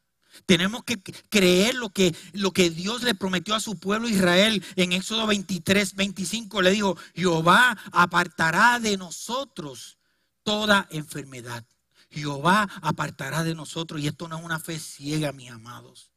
Tenemos 0.45 0.83
que 0.83 1.01
creer 1.29 1.75
lo 1.75 1.89
que, 1.89 2.15
lo 2.33 2.51
que 2.51 2.69
Dios 2.69 3.03
le 3.03 3.15
prometió 3.15 3.55
a 3.55 3.59
su 3.59 3.77
pueblo 3.79 4.09
Israel 4.09 4.63
en 4.75 4.91
Éxodo 4.91 5.27
23, 5.27 5.95
25. 5.95 6.61
Le 6.61 6.71
dijo, 6.71 6.97
Jehová 7.15 7.77
apartará 7.91 8.79
de 8.79 8.97
nosotros 8.97 9.97
toda 10.43 10.87
enfermedad. 10.91 11.63
Jehová 12.09 12.69
apartará 12.81 13.43
de 13.43 13.55
nosotros. 13.55 14.01
Y 14.01 14.07
esto 14.07 14.27
no 14.27 14.37
es 14.37 14.43
una 14.43 14.59
fe 14.59 14.79
ciega, 14.79 15.31
mis 15.31 15.51
amados. 15.51 16.11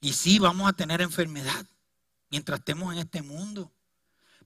Y 0.00 0.12
sí, 0.12 0.38
vamos 0.38 0.68
a 0.68 0.72
tener 0.72 1.00
enfermedad 1.00 1.66
mientras 2.30 2.60
estemos 2.60 2.92
en 2.92 3.00
este 3.00 3.22
mundo. 3.22 3.72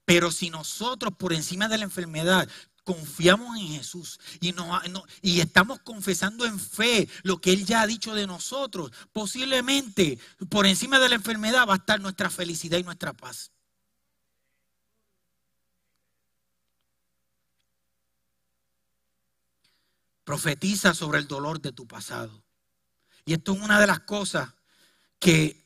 Pero 0.04 0.30
si 0.30 0.50
nosotros 0.50 1.14
por 1.16 1.32
encima 1.32 1.68
de 1.68 1.78
la 1.78 1.84
enfermedad 1.84 2.48
confiamos 2.85 3.57
en 3.59 3.68
Jesús 3.68 4.18
y, 4.41 5.41
estamos 5.41 5.80
confesando 5.80 6.45
en 6.45 6.59
fe 6.59 7.09
lo 7.22 7.41
que 7.41 7.53
Él 7.53 7.64
ya 7.64 7.83
ha 7.83 7.87
dicho 7.87 8.14
de 8.14 8.26
nosotros, 8.26 8.93
posiblemente 9.12 10.18
por 10.49 10.66
encima 10.66 10.99
de 10.99 11.09
la 11.09 11.14
enfermedad 11.14 11.66
va 11.68 11.74
a 11.74 11.76
estar 11.76 12.01
nuestra 12.01 12.30
felicidad 12.30 12.78
y 12.78 12.83
nuestra 12.83 13.12
paz. 13.12 13.53
Profetiza 20.24 20.95
sobre 20.95 21.18
el 21.18 21.26
dolor 21.26 21.61
de 21.61 21.72
tu 21.72 21.87
pasado. 21.87 22.45
Y 23.24 23.35
esto 23.35 23.55
es 23.55 23.61
una 23.61 23.80
de 23.80 23.87
las 23.87 24.01
cosas 24.01 24.53
que, 25.18 25.64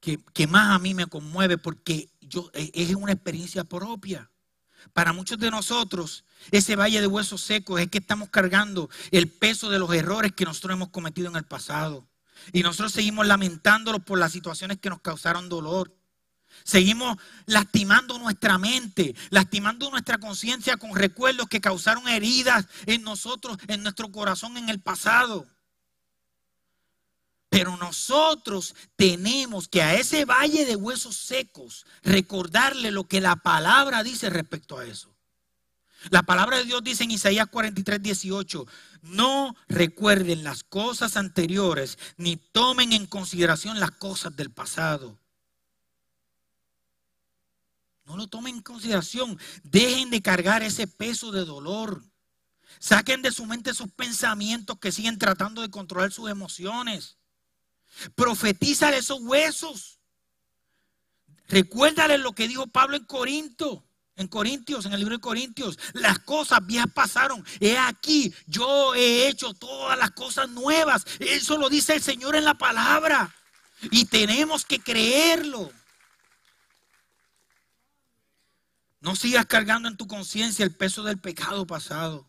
que, 0.00 0.22
que 0.34 0.46
más 0.46 0.74
a 0.74 0.78
mí 0.78 0.94
me 0.94 1.06
conmueve 1.06 1.58
porque 1.58 2.10
yo, 2.20 2.50
es 2.52 2.94
una 2.94 3.12
experiencia 3.12 3.64
propia. 3.64 4.30
Para 4.92 5.12
muchos 5.12 5.38
de 5.38 5.50
nosotros, 5.50 6.24
ese 6.50 6.76
valle 6.76 7.00
de 7.00 7.06
huesos 7.06 7.40
secos 7.40 7.80
es 7.80 7.88
que 7.88 7.98
estamos 7.98 8.30
cargando 8.30 8.88
el 9.10 9.28
peso 9.28 9.70
de 9.70 9.78
los 9.78 9.92
errores 9.92 10.32
que 10.32 10.44
nosotros 10.44 10.74
hemos 10.74 10.88
cometido 10.88 11.28
en 11.28 11.36
el 11.36 11.44
pasado. 11.44 12.06
Y 12.52 12.62
nosotros 12.62 12.92
seguimos 12.92 13.26
lamentándolos 13.26 14.02
por 14.02 14.18
las 14.18 14.32
situaciones 14.32 14.78
que 14.78 14.90
nos 14.90 15.00
causaron 15.00 15.48
dolor. 15.48 15.94
Seguimos 16.64 17.18
lastimando 17.46 18.18
nuestra 18.18 18.58
mente, 18.58 19.14
lastimando 19.30 19.90
nuestra 19.90 20.18
conciencia 20.18 20.76
con 20.76 20.94
recuerdos 20.94 21.48
que 21.48 21.60
causaron 21.60 22.08
heridas 22.08 22.66
en 22.86 23.02
nosotros, 23.02 23.58
en 23.68 23.82
nuestro 23.82 24.10
corazón 24.10 24.56
en 24.56 24.68
el 24.68 24.80
pasado. 24.80 25.46
Pero 27.48 27.76
nosotros 27.76 28.74
tenemos 28.96 29.68
que 29.68 29.82
a 29.82 29.94
ese 29.94 30.24
valle 30.24 30.66
de 30.66 30.76
huesos 30.76 31.16
secos 31.16 31.86
recordarle 32.02 32.90
lo 32.90 33.04
que 33.04 33.20
la 33.20 33.36
palabra 33.36 34.02
dice 34.02 34.28
respecto 34.28 34.78
a 34.78 34.84
eso. 34.84 35.14
La 36.10 36.22
palabra 36.22 36.58
de 36.58 36.64
Dios 36.64 36.84
dice 36.84 37.04
en 37.04 37.10
Isaías 37.10 37.48
43, 37.48 38.00
18, 38.00 38.66
no 39.02 39.56
recuerden 39.66 40.44
las 40.44 40.62
cosas 40.62 41.16
anteriores 41.16 41.98
ni 42.16 42.36
tomen 42.36 42.92
en 42.92 43.06
consideración 43.06 43.80
las 43.80 43.90
cosas 43.92 44.36
del 44.36 44.50
pasado. 44.50 45.18
No 48.08 48.16
lo 48.16 48.26
tomen 48.26 48.56
en 48.56 48.62
consideración. 48.62 49.38
Dejen 49.64 50.08
de 50.08 50.22
cargar 50.22 50.62
ese 50.62 50.86
peso 50.86 51.30
de 51.30 51.44
dolor. 51.44 52.02
Saquen 52.78 53.20
de 53.20 53.32
su 53.32 53.44
mente 53.44 53.70
esos 53.70 53.90
pensamientos 53.90 54.78
que 54.78 54.92
siguen 54.92 55.18
tratando 55.18 55.60
de 55.60 55.70
controlar 55.70 56.10
sus 56.10 56.30
emociones. 56.30 57.17
Profetiza 58.14 58.94
esos 58.96 59.20
huesos. 59.20 59.98
Recuérdale 61.48 62.18
lo 62.18 62.32
que 62.32 62.48
dijo 62.48 62.66
Pablo 62.66 62.96
en 62.96 63.04
Corinto. 63.04 63.84
En 64.16 64.26
Corintios, 64.26 64.84
en 64.84 64.92
el 64.92 64.98
libro 64.98 65.14
de 65.14 65.20
Corintios, 65.20 65.78
las 65.92 66.18
cosas 66.18 66.66
viejas 66.66 66.90
pasaron. 66.92 67.44
He 67.60 67.78
aquí, 67.78 68.34
yo 68.46 68.92
he 68.96 69.28
hecho 69.28 69.54
todas 69.54 69.96
las 69.96 70.10
cosas 70.10 70.48
nuevas. 70.48 71.04
Eso 71.20 71.56
lo 71.56 71.68
dice 71.68 71.94
el 71.94 72.02
Señor 72.02 72.34
en 72.34 72.44
la 72.44 72.54
palabra. 72.54 73.32
Y 73.92 74.06
tenemos 74.06 74.64
que 74.64 74.80
creerlo. 74.80 75.72
No 79.00 79.14
sigas 79.14 79.46
cargando 79.46 79.88
en 79.88 79.96
tu 79.96 80.08
conciencia 80.08 80.64
el 80.64 80.74
peso 80.74 81.04
del 81.04 81.18
pecado 81.18 81.64
pasado. 81.66 82.28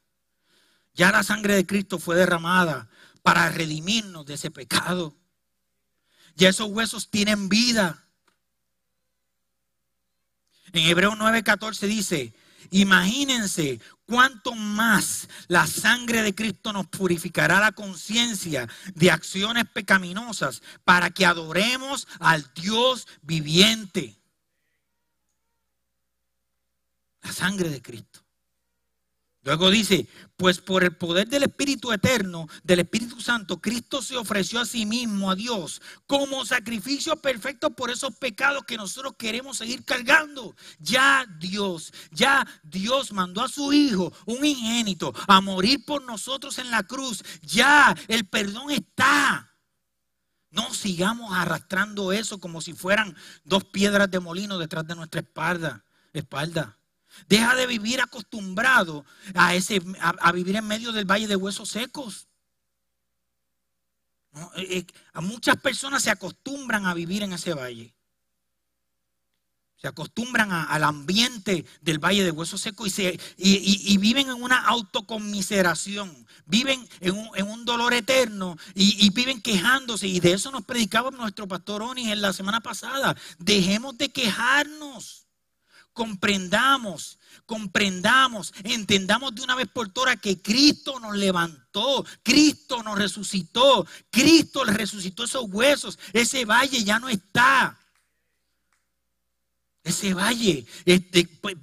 Ya 0.93 1.11
la 1.11 1.23
sangre 1.23 1.55
de 1.55 1.65
Cristo 1.65 1.97
fue 1.97 2.15
derramada 2.15 2.87
para 3.23 3.49
redimirnos 3.49 4.27
de 4.27 4.35
ese 4.35 4.51
pecado. 4.51 5.18
Ya 6.35 6.49
esos 6.49 6.69
huesos 6.69 7.09
tienen 7.09 7.49
vida. 7.49 8.03
En 10.71 10.85
Hebreo 10.85 11.11
9:14 11.11 11.87
dice, 11.87 12.33
imagínense 12.71 13.79
cuánto 14.05 14.53
más 14.53 15.27
la 15.47 15.67
sangre 15.67 16.21
de 16.21 16.35
Cristo 16.35 16.73
nos 16.73 16.87
purificará 16.87 17.59
la 17.59 17.71
conciencia 17.71 18.67
de 18.95 19.11
acciones 19.11 19.65
pecaminosas 19.65 20.61
para 20.83 21.09
que 21.09 21.25
adoremos 21.25 22.07
al 22.19 22.51
Dios 22.53 23.07
viviente. 23.21 24.15
La 27.21 27.31
sangre 27.31 27.69
de 27.69 27.81
Cristo. 27.81 28.21
Luego 29.43 29.71
dice, 29.71 30.05
pues 30.35 30.59
por 30.59 30.83
el 30.83 30.97
poder 30.97 31.29
del 31.29 31.43
Espíritu 31.43 31.93
Eterno, 31.93 32.47
del 32.63 32.79
Espíritu 32.79 33.21
Santo, 33.21 33.61
Cristo 33.61 34.01
se 34.01 34.17
ofreció 34.17 34.59
a 34.59 34.65
sí 34.65 34.85
mismo, 34.85 35.31
a 35.31 35.35
Dios, 35.35 35.81
como 36.07 36.45
sacrificio 36.45 37.15
perfecto 37.15 37.69
por 37.69 37.89
esos 37.89 38.15
pecados 38.17 38.65
que 38.65 38.75
nosotros 38.75 39.13
queremos 39.17 39.57
seguir 39.57 39.85
cargando. 39.85 40.55
Ya 40.79 41.25
Dios, 41.39 41.93
ya 42.11 42.45
Dios 42.63 43.13
mandó 43.13 43.41
a 43.41 43.47
su 43.47 43.71
Hijo, 43.71 44.11
un 44.25 44.43
ingénito, 44.43 45.13
a 45.27 45.39
morir 45.39 45.85
por 45.85 46.03
nosotros 46.03 46.57
en 46.57 46.69
la 46.69 46.83
cruz. 46.83 47.23
Ya 47.41 47.95
el 48.09 48.27
perdón 48.27 48.71
está. 48.71 49.49
No 50.51 50.73
sigamos 50.73 51.31
arrastrando 51.33 52.11
eso 52.11 52.39
como 52.39 52.59
si 52.59 52.73
fueran 52.73 53.15
dos 53.45 53.63
piedras 53.63 54.11
de 54.11 54.19
molino 54.19 54.57
detrás 54.57 54.85
de 54.85 54.95
nuestra 54.95 55.21
espalda. 55.21 55.85
espalda. 56.11 56.78
Deja 57.27 57.55
de 57.55 57.67
vivir 57.67 58.01
acostumbrado 58.01 59.05
a, 59.35 59.55
ese, 59.55 59.81
a, 59.99 60.31
vivir 60.31 60.55
en 60.55 60.67
medio 60.67 60.91
del 60.91 61.05
valle 61.05 61.27
de 61.27 61.35
huesos 61.35 61.69
secos. 61.69 62.27
Eh, 64.55 64.77
eh, 64.77 64.87
a 65.13 65.21
muchas 65.21 65.57
personas 65.57 66.03
se 66.03 66.11
acostumbran 66.11 66.85
a 66.85 66.93
vivir 66.93 67.23
en 67.23 67.33
ese 67.33 67.53
valle. 67.53 67.93
Se 69.81 69.87
acostumbran 69.87 70.51
al 70.51 70.83
ambiente 70.83 71.65
del 71.79 71.99
valle 71.99 72.25
de 72.25 72.31
huesos 72.31 72.59
secos 72.59 72.87
y, 72.87 72.89
se, 72.89 73.19
y, 73.37 73.97
viven 73.97 74.27
en 74.27 74.43
una 74.43 74.57
autocomiseración. 74.65 76.27
Viven 76.45 76.85
en 76.99 77.15
un, 77.15 77.29
en 77.35 77.47
un 77.47 77.63
dolor 77.63 77.93
eterno 77.93 78.57
y, 78.75 79.09
viven 79.11 79.41
quejándose. 79.41 80.05
Y 80.05 80.19
de 80.19 80.33
eso 80.33 80.51
nos 80.51 80.65
predicaba 80.65 81.11
nuestro 81.11 81.47
pastor 81.47 81.81
Onis 81.81 82.09
en 82.09 82.21
la 82.21 82.33
semana 82.33 82.59
pasada. 82.59 83.15
Dejemos 83.37 83.97
de 83.97 84.09
quejarnos 84.09 85.28
comprendamos, 85.99 87.19
comprendamos, 87.45 88.53
entendamos 88.63 89.35
de 89.35 89.41
una 89.41 89.53
vez 89.53 89.67
por 89.67 89.89
todas 89.89 90.17
que 90.21 90.41
Cristo 90.41 90.97
nos 90.97 91.17
levantó, 91.17 92.05
Cristo 92.23 92.81
nos 92.83 92.97
resucitó, 92.97 93.85
Cristo 94.09 94.63
le 94.63 94.71
resucitó 94.71 95.25
esos 95.25 95.43
huesos, 95.49 95.99
ese 96.13 96.45
valle 96.45 96.85
ya 96.85 96.99
no 96.99 97.09
está. 97.09 97.77
Ese 99.83 100.13
valle, 100.13 100.65
este, 100.85 101.25
pues, 101.25 101.57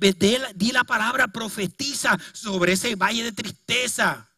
di 0.54 0.70
la 0.70 0.84
palabra, 0.84 1.28
profetiza 1.28 2.18
sobre 2.34 2.72
ese 2.72 2.94
valle 2.94 3.24
de 3.24 3.32
tristeza. 3.32 4.28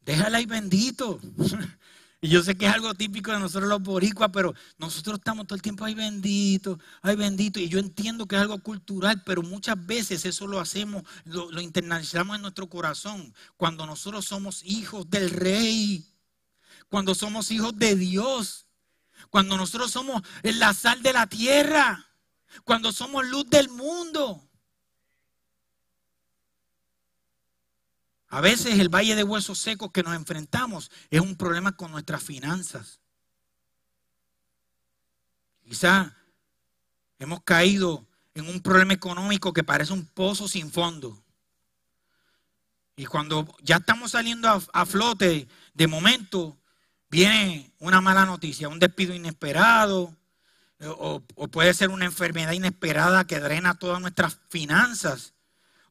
Déjala 0.00 0.38
ahí 0.38 0.46
bendito. 0.46 1.20
Y 2.24 2.28
yo 2.28 2.42
sé 2.42 2.56
que 2.56 2.64
es 2.64 2.72
algo 2.72 2.94
típico 2.94 3.32
de 3.32 3.38
nosotros 3.38 3.68
los 3.68 3.82
boricuas, 3.82 4.30
pero 4.32 4.54
nosotros 4.78 5.18
estamos 5.18 5.46
todo 5.46 5.56
el 5.56 5.60
tiempo, 5.60 5.84
ay 5.84 5.92
bendito, 5.92 6.78
ay 7.02 7.16
bendito. 7.16 7.60
Y 7.60 7.68
yo 7.68 7.78
entiendo 7.78 8.24
que 8.24 8.34
es 8.34 8.40
algo 8.40 8.62
cultural, 8.62 9.22
pero 9.26 9.42
muchas 9.42 9.76
veces 9.84 10.24
eso 10.24 10.46
lo 10.46 10.58
hacemos, 10.58 11.02
lo, 11.26 11.50
lo 11.50 11.60
internalizamos 11.60 12.36
en 12.36 12.40
nuestro 12.40 12.66
corazón. 12.66 13.34
Cuando 13.58 13.84
nosotros 13.84 14.24
somos 14.24 14.62
hijos 14.64 15.10
del 15.10 15.28
rey, 15.28 16.06
cuando 16.88 17.14
somos 17.14 17.50
hijos 17.50 17.78
de 17.78 17.94
Dios, 17.94 18.68
cuando 19.28 19.58
nosotros 19.58 19.90
somos 19.90 20.22
la 20.42 20.72
sal 20.72 21.02
de 21.02 21.12
la 21.12 21.26
tierra, 21.26 22.08
cuando 22.64 22.90
somos 22.90 23.28
luz 23.28 23.50
del 23.50 23.68
mundo. 23.68 24.42
A 28.34 28.40
veces 28.40 28.80
el 28.80 28.88
valle 28.88 29.14
de 29.14 29.22
huesos 29.22 29.60
secos 29.60 29.92
que 29.92 30.02
nos 30.02 30.16
enfrentamos 30.16 30.90
es 31.08 31.20
un 31.20 31.36
problema 31.36 31.76
con 31.76 31.92
nuestras 31.92 32.20
finanzas. 32.20 32.98
Quizá 35.62 36.12
hemos 37.20 37.44
caído 37.44 38.04
en 38.34 38.48
un 38.48 38.60
problema 38.60 38.92
económico 38.92 39.52
que 39.52 39.62
parece 39.62 39.92
un 39.92 40.04
pozo 40.04 40.48
sin 40.48 40.72
fondo. 40.72 41.22
Y 42.96 43.06
cuando 43.06 43.46
ya 43.62 43.76
estamos 43.76 44.10
saliendo 44.10 44.48
a, 44.48 44.84
flote, 44.84 45.46
de 45.72 45.86
momento 45.86 46.58
viene 47.08 47.72
una 47.78 48.00
mala 48.00 48.26
noticia, 48.26 48.68
un 48.68 48.80
despido 48.80 49.14
inesperado, 49.14 50.12
o, 50.80 51.22
o, 51.36 51.48
puede 51.48 51.72
ser 51.72 51.88
una 51.90 52.06
enfermedad 52.06 52.50
inesperada 52.50 53.28
que 53.28 53.38
drena 53.38 53.78
todas 53.78 54.00
nuestras 54.00 54.40
finanzas. 54.48 55.33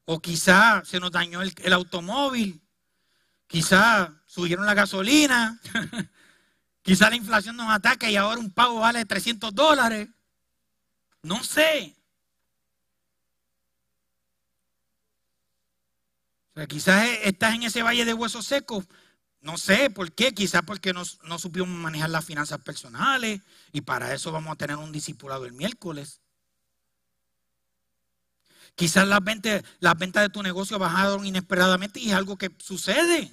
O 0.06 0.20
quizá 0.20 0.82
se 0.84 1.00
nos 1.00 1.10
dañó 1.10 1.40
el, 1.42 1.72
automóvil. 1.72 2.60
Quizá 3.46 4.14
subieron 4.26 4.66
la 4.66 4.74
gasolina. 4.74 5.58
quizá 6.82 7.08
la 7.08 7.16
inflación 7.16 7.56
nos 7.56 7.70
ataca 7.70 8.10
y 8.10 8.16
ahora 8.16 8.40
un 8.40 8.50
pago 8.50 8.80
vale 8.80 9.04
300 9.04 9.54
dólares. 9.54 10.08
No 11.22 11.42
sé. 11.42 11.96
O 16.54 16.58
sea, 16.58 16.66
quizás 16.66 17.08
estás 17.22 17.54
en 17.54 17.64
ese 17.64 17.82
valle 17.82 18.04
de 18.04 18.14
huesos 18.14 18.46
secos 18.46 18.84
No 19.40 19.58
sé 19.58 19.90
por 19.90 20.12
qué, 20.12 20.32
quizás 20.32 20.62
porque 20.62 20.92
no, 20.92 21.02
no 21.24 21.38
supimos 21.38 21.68
manejar 21.68 22.10
las 22.10 22.24
finanzas 22.24 22.60
personales 22.60 23.40
y 23.72 23.80
para 23.80 24.14
eso 24.14 24.30
vamos 24.32 24.52
a 24.52 24.56
tener 24.56 24.76
un 24.76 24.92
discipulado 24.92 25.46
el 25.46 25.52
miércoles. 25.52 26.20
Quizás 28.74 29.06
las 29.06 29.22
ventas, 29.22 29.62
de 29.80 30.28
tu 30.30 30.42
negocio 30.42 30.78
bajaron 30.78 31.24
inesperadamente 31.24 32.00
y 32.00 32.08
es 32.08 32.14
algo 32.14 32.36
que 32.36 32.50
sucede. 32.58 33.30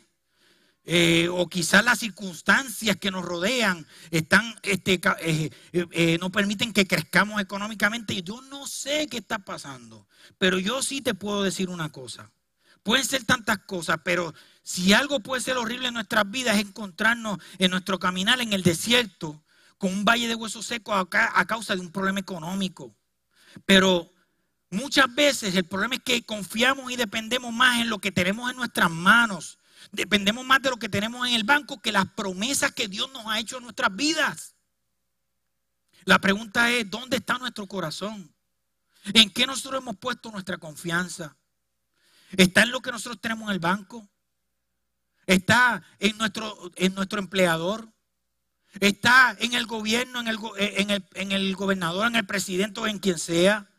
Eh, 0.84 1.30
o 1.30 1.48
quizás 1.48 1.86
las 1.86 2.00
circunstancias 2.00 2.98
que 2.98 3.12
nos 3.12 3.24
rodean 3.24 3.86
están, 4.10 4.56
este, 4.64 5.00
eh, 5.20 5.52
eh, 5.72 6.18
no 6.20 6.32
permiten 6.32 6.74
que 6.74 6.88
crezcamos 6.88 7.42
económicamente. 7.42 8.22
Yo 8.24 8.42
no 8.44 8.68
sé 8.68 9.08
qué 9.08 9.18
está 9.18 9.40
pasando, 9.40 10.08
pero 10.38 10.60
yo 10.60 10.82
sí 10.82 11.02
te 11.02 11.14
puedo 11.14 11.44
decir 11.44 11.70
una 11.70 11.92
cosa. 11.92 12.32
Pueden 12.84 13.06
ser 13.06 13.24
tantas 13.26 13.60
cosas, 13.60 14.00
pero 14.04 14.34
si 14.64 14.94
algo 14.94 15.20
puede 15.20 15.42
ser 15.42 15.58
horrible 15.58 15.90
en 15.90 15.94
nuestras 15.94 16.30
vidas 16.30 16.56
es 16.56 16.66
encontrarnos 16.66 17.38
en 17.60 17.72
nuestro 17.72 18.00
caminar 18.00 18.42
en 18.42 18.54
el 18.54 18.64
desierto 18.64 19.44
con 19.78 19.92
un 19.92 20.06
valle 20.06 20.28
de 20.28 20.36
huesos 20.36 20.66
secos 20.66 20.96
a 21.12 21.46
causa 21.46 21.76
de 21.76 21.82
un 21.82 21.92
problema 21.92 22.20
económico. 22.20 22.96
Pero 23.66 24.11
muchas 24.72 25.14
veces 25.14 25.56
el 25.56 25.66
problema 25.66 25.96
es 25.96 26.02
que 26.04 26.26
confiamos 26.26 26.92
y 26.92 26.96
dependemos 26.96 27.54
más 27.54 27.80
en 27.80 27.90
lo 27.90 28.00
que 28.00 28.12
tenemos 28.12 28.50
en 28.50 28.58
nuestras 28.58 28.90
manos. 28.90 29.60
Dependemos 29.92 30.46
más 30.46 30.62
de 30.62 30.70
lo 30.70 30.78
que 30.78 30.90
tenemos 30.90 31.28
en 31.28 31.34
el 31.34 31.44
banco 31.44 31.82
que 31.82 31.92
las 31.92 32.08
promesas 32.08 32.72
que 32.72 32.88
Dios 32.88 33.12
nos 33.12 33.26
ha 33.28 33.40
hecho 33.40 33.58
en 33.58 33.64
nuestras 33.64 33.96
vidas. 33.96 34.56
La 36.06 36.20
pregunta 36.20 36.72
es, 36.72 36.90
¿dónde 36.90 37.18
está 37.18 37.38
nuestro 37.38 37.68
corazón? 37.68 38.34
¿En 39.14 39.30
qué 39.30 39.46
nosotros 39.46 39.82
hemos 39.82 39.98
puesto 39.98 40.32
nuestra 40.32 40.58
confianza? 40.58 41.36
¿Está 42.32 42.64
en 42.64 42.72
lo 42.72 42.82
que 42.82 42.92
nosotros 42.92 43.20
tenemos 43.20 43.50
en 43.50 43.54
el 43.54 43.60
banco? 43.60 44.08
¿Está 45.26 45.84
en 46.00 46.18
nuestro, 46.18 46.72
en 46.76 46.96
nuestro 46.96 47.20
empleador? 47.20 47.92
¿Está 48.80 49.36
en 49.40 49.54
el 49.54 49.66
gobierno, 49.66 50.22
en 50.22 50.28
el, 50.28 50.38
en, 50.58 50.90
el, 50.92 51.06
en 51.16 51.32
el 51.32 51.56
gobernador, 51.56 52.08
en 52.08 52.16
el 52.16 52.26
presidente 52.26 52.80
o 52.80 52.88
en 52.88 53.00
quien 53.00 53.20
sea? 53.20 53.71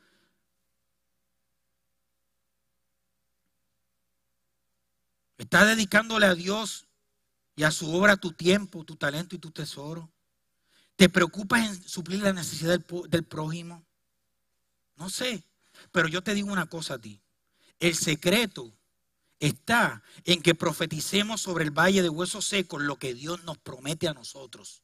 ¿Estás 5.39 5.67
dedicándole 5.67 6.27
a 6.27 6.35
Dios 6.35 6.87
y 7.57 7.65
a 7.65 7.71
su 7.71 7.95
obra 7.95 8.17
tu 8.17 8.33
tiempo, 8.33 8.85
tu 8.85 8.97
talento 8.97 9.35
y 9.35 9.39
tu 9.39 9.51
tesoro? 9.51 10.11
¿Te 10.97 11.09
preocupas 11.09 11.67
en 11.67 11.89
suplir 11.89 12.23
la 12.23 12.33
necesidad 12.33 12.79
del, 12.79 13.11
del 13.11 13.25
prójimo? 13.25 13.85
No 14.97 15.11
sé, 15.11 15.45
pero 15.91 16.09
yo 16.09 16.23
te 16.23 16.35
digo 16.35 16.53
una 16.53 16.67
cosa 16.67 16.95
a 16.95 16.99
ti. 16.99 17.21
El 17.81 17.95
secreto 17.95 18.73
está 19.41 20.03
en 20.25 20.41
que 20.41 20.55
profeticemos 20.55 21.41
sobre 21.41 21.65
el 21.65 21.71
valle 21.71 22.03
de 22.03 22.09
huesos 22.09 22.45
secos 22.47 22.83
lo 22.83 22.99
que 22.99 23.15
Dios 23.15 23.43
nos 23.45 23.59
promete 23.59 24.07
a 24.07 24.15
nosotros. 24.15 24.83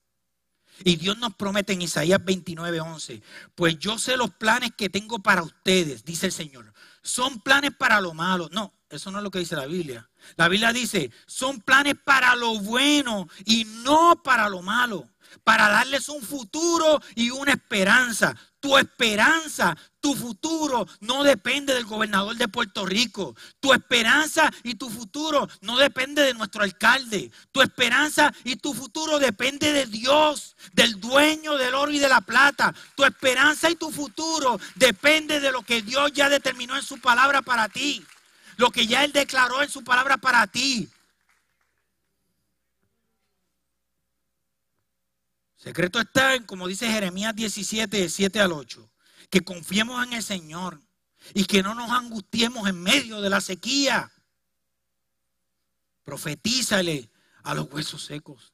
Y 0.84 0.96
Dios 0.96 1.18
nos 1.18 1.34
promete 1.34 1.72
en 1.72 1.82
Isaías 1.82 2.24
29, 2.24 2.80
11, 2.80 3.22
pues 3.54 3.78
yo 3.78 3.98
sé 3.98 4.16
los 4.16 4.30
planes 4.30 4.70
que 4.76 4.88
tengo 4.88 5.18
para 5.18 5.42
ustedes, 5.42 6.04
dice 6.04 6.26
el 6.26 6.32
Señor. 6.32 6.72
Son 7.02 7.40
planes 7.40 7.72
para 7.76 8.00
lo 8.00 8.14
malo. 8.14 8.48
No, 8.52 8.74
eso 8.90 9.10
no 9.10 9.18
es 9.18 9.24
lo 9.24 9.30
que 9.30 9.38
dice 9.38 9.56
la 9.56 9.66
Biblia. 9.66 10.08
La 10.36 10.48
Biblia 10.48 10.72
dice, 10.72 11.10
son 11.26 11.60
planes 11.60 11.94
para 12.04 12.34
lo 12.36 12.58
bueno 12.58 13.28
y 13.44 13.64
no 13.64 14.20
para 14.22 14.48
lo 14.48 14.62
malo 14.62 15.08
para 15.44 15.68
darles 15.68 16.08
un 16.08 16.22
futuro 16.22 17.00
y 17.14 17.30
una 17.30 17.52
esperanza. 17.52 18.34
Tu 18.60 18.76
esperanza, 18.76 19.76
tu 20.00 20.14
futuro 20.16 20.86
no 21.00 21.22
depende 21.22 21.74
del 21.74 21.84
gobernador 21.84 22.36
de 22.36 22.48
Puerto 22.48 22.84
Rico. 22.84 23.36
Tu 23.60 23.72
esperanza 23.72 24.50
y 24.64 24.74
tu 24.74 24.90
futuro 24.90 25.48
no 25.60 25.78
depende 25.78 26.22
de 26.22 26.34
nuestro 26.34 26.64
alcalde. 26.64 27.30
Tu 27.52 27.62
esperanza 27.62 28.32
y 28.42 28.56
tu 28.56 28.74
futuro 28.74 29.20
depende 29.20 29.72
de 29.72 29.86
Dios, 29.86 30.56
del 30.72 31.00
dueño 31.00 31.56
del 31.56 31.74
oro 31.74 31.92
y 31.92 32.00
de 32.00 32.08
la 32.08 32.20
plata. 32.20 32.74
Tu 32.96 33.04
esperanza 33.04 33.70
y 33.70 33.76
tu 33.76 33.92
futuro 33.92 34.58
depende 34.74 35.38
de 35.38 35.52
lo 35.52 35.62
que 35.62 35.82
Dios 35.82 36.12
ya 36.12 36.28
determinó 36.28 36.76
en 36.76 36.82
su 36.82 36.98
palabra 36.98 37.42
para 37.42 37.68
ti. 37.68 38.04
Lo 38.56 38.70
que 38.70 38.88
ya 38.88 39.04
Él 39.04 39.12
declaró 39.12 39.62
en 39.62 39.70
su 39.70 39.84
palabra 39.84 40.16
para 40.16 40.48
ti. 40.48 40.88
Secreto 45.58 45.98
está 45.98 46.36
en, 46.36 46.44
como 46.44 46.68
dice 46.68 46.88
Jeremías 46.88 47.34
17, 47.34 48.08
7 48.08 48.40
al 48.40 48.52
8, 48.52 48.90
que 49.28 49.42
confiemos 49.42 50.06
en 50.06 50.12
el 50.12 50.22
Señor 50.22 50.80
y 51.34 51.44
que 51.44 51.64
no 51.64 51.74
nos 51.74 51.90
angustiemos 51.90 52.68
en 52.68 52.80
medio 52.80 53.20
de 53.20 53.28
la 53.28 53.40
sequía. 53.40 54.10
Profetízale 56.04 57.10
a 57.42 57.54
los 57.54 57.70
huesos 57.72 58.04
secos. 58.04 58.52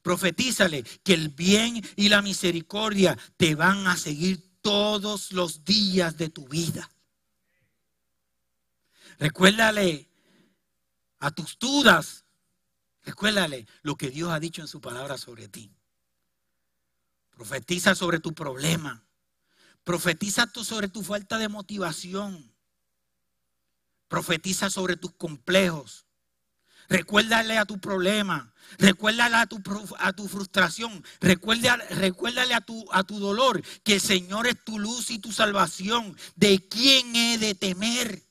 Profetízale 0.00 0.82
que 1.04 1.12
el 1.12 1.28
bien 1.28 1.86
y 1.94 2.08
la 2.08 2.22
misericordia 2.22 3.18
te 3.36 3.54
van 3.54 3.86
a 3.86 3.96
seguir 3.98 4.58
todos 4.62 5.32
los 5.32 5.62
días 5.64 6.16
de 6.16 6.30
tu 6.30 6.48
vida. 6.48 6.90
Recuérdale 9.18 10.08
a 11.18 11.30
tus 11.32 11.58
dudas, 11.58 12.24
recuérdale 13.02 13.66
lo 13.82 13.96
que 13.96 14.08
Dios 14.08 14.30
ha 14.30 14.40
dicho 14.40 14.62
en 14.62 14.68
su 14.68 14.80
palabra 14.80 15.18
sobre 15.18 15.48
ti. 15.48 15.70
Profetiza 17.38 17.94
sobre 17.94 18.18
tu 18.18 18.34
problema. 18.34 19.06
Profetiza 19.84 20.50
sobre 20.64 20.88
tu 20.88 21.04
falta 21.04 21.38
de 21.38 21.48
motivación. 21.48 22.52
Profetiza 24.08 24.70
sobre 24.70 24.96
tus 24.96 25.12
complejos. 25.12 26.04
Recuérdale 26.88 27.56
a 27.56 27.64
tu 27.64 27.78
problema. 27.78 28.52
Recuérdale 28.78 29.36
a 29.36 29.46
tu, 29.46 29.62
a 30.00 30.12
tu 30.12 30.26
frustración. 30.26 31.04
Recuérdale, 31.20 31.86
recuérdale 31.90 32.54
a, 32.54 32.60
tu, 32.60 32.84
a 32.90 33.04
tu 33.04 33.20
dolor 33.20 33.62
que 33.84 33.94
el 33.94 34.00
Señor 34.00 34.48
es 34.48 34.64
tu 34.64 34.80
luz 34.80 35.12
y 35.12 35.20
tu 35.20 35.30
salvación. 35.30 36.16
¿De 36.34 36.66
quién 36.68 37.14
he 37.14 37.38
de 37.38 37.54
temer? 37.54 38.27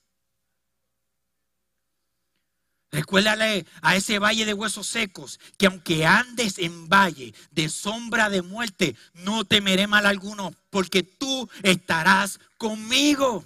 Recuérdale 2.91 3.65
a 3.81 3.95
ese 3.95 4.17
valle 4.17 4.45
de 4.45 4.53
huesos 4.53 4.87
secos 4.87 5.39
que 5.57 5.65
aunque 5.65 6.05
andes 6.05 6.57
en 6.57 6.87
valle 6.87 7.33
de 7.51 7.67
sombra 7.67 8.29
de 8.29 8.41
muerte, 8.41 8.95
no 9.13 9.43
temeré 9.43 9.87
mal 9.87 10.05
alguno, 10.05 10.55
porque 10.69 11.03
tú 11.03 11.49
estarás 11.63 12.39
conmigo. 12.57 13.43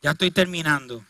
Ya 0.00 0.12
estoy 0.12 0.30
terminando. 0.30 1.04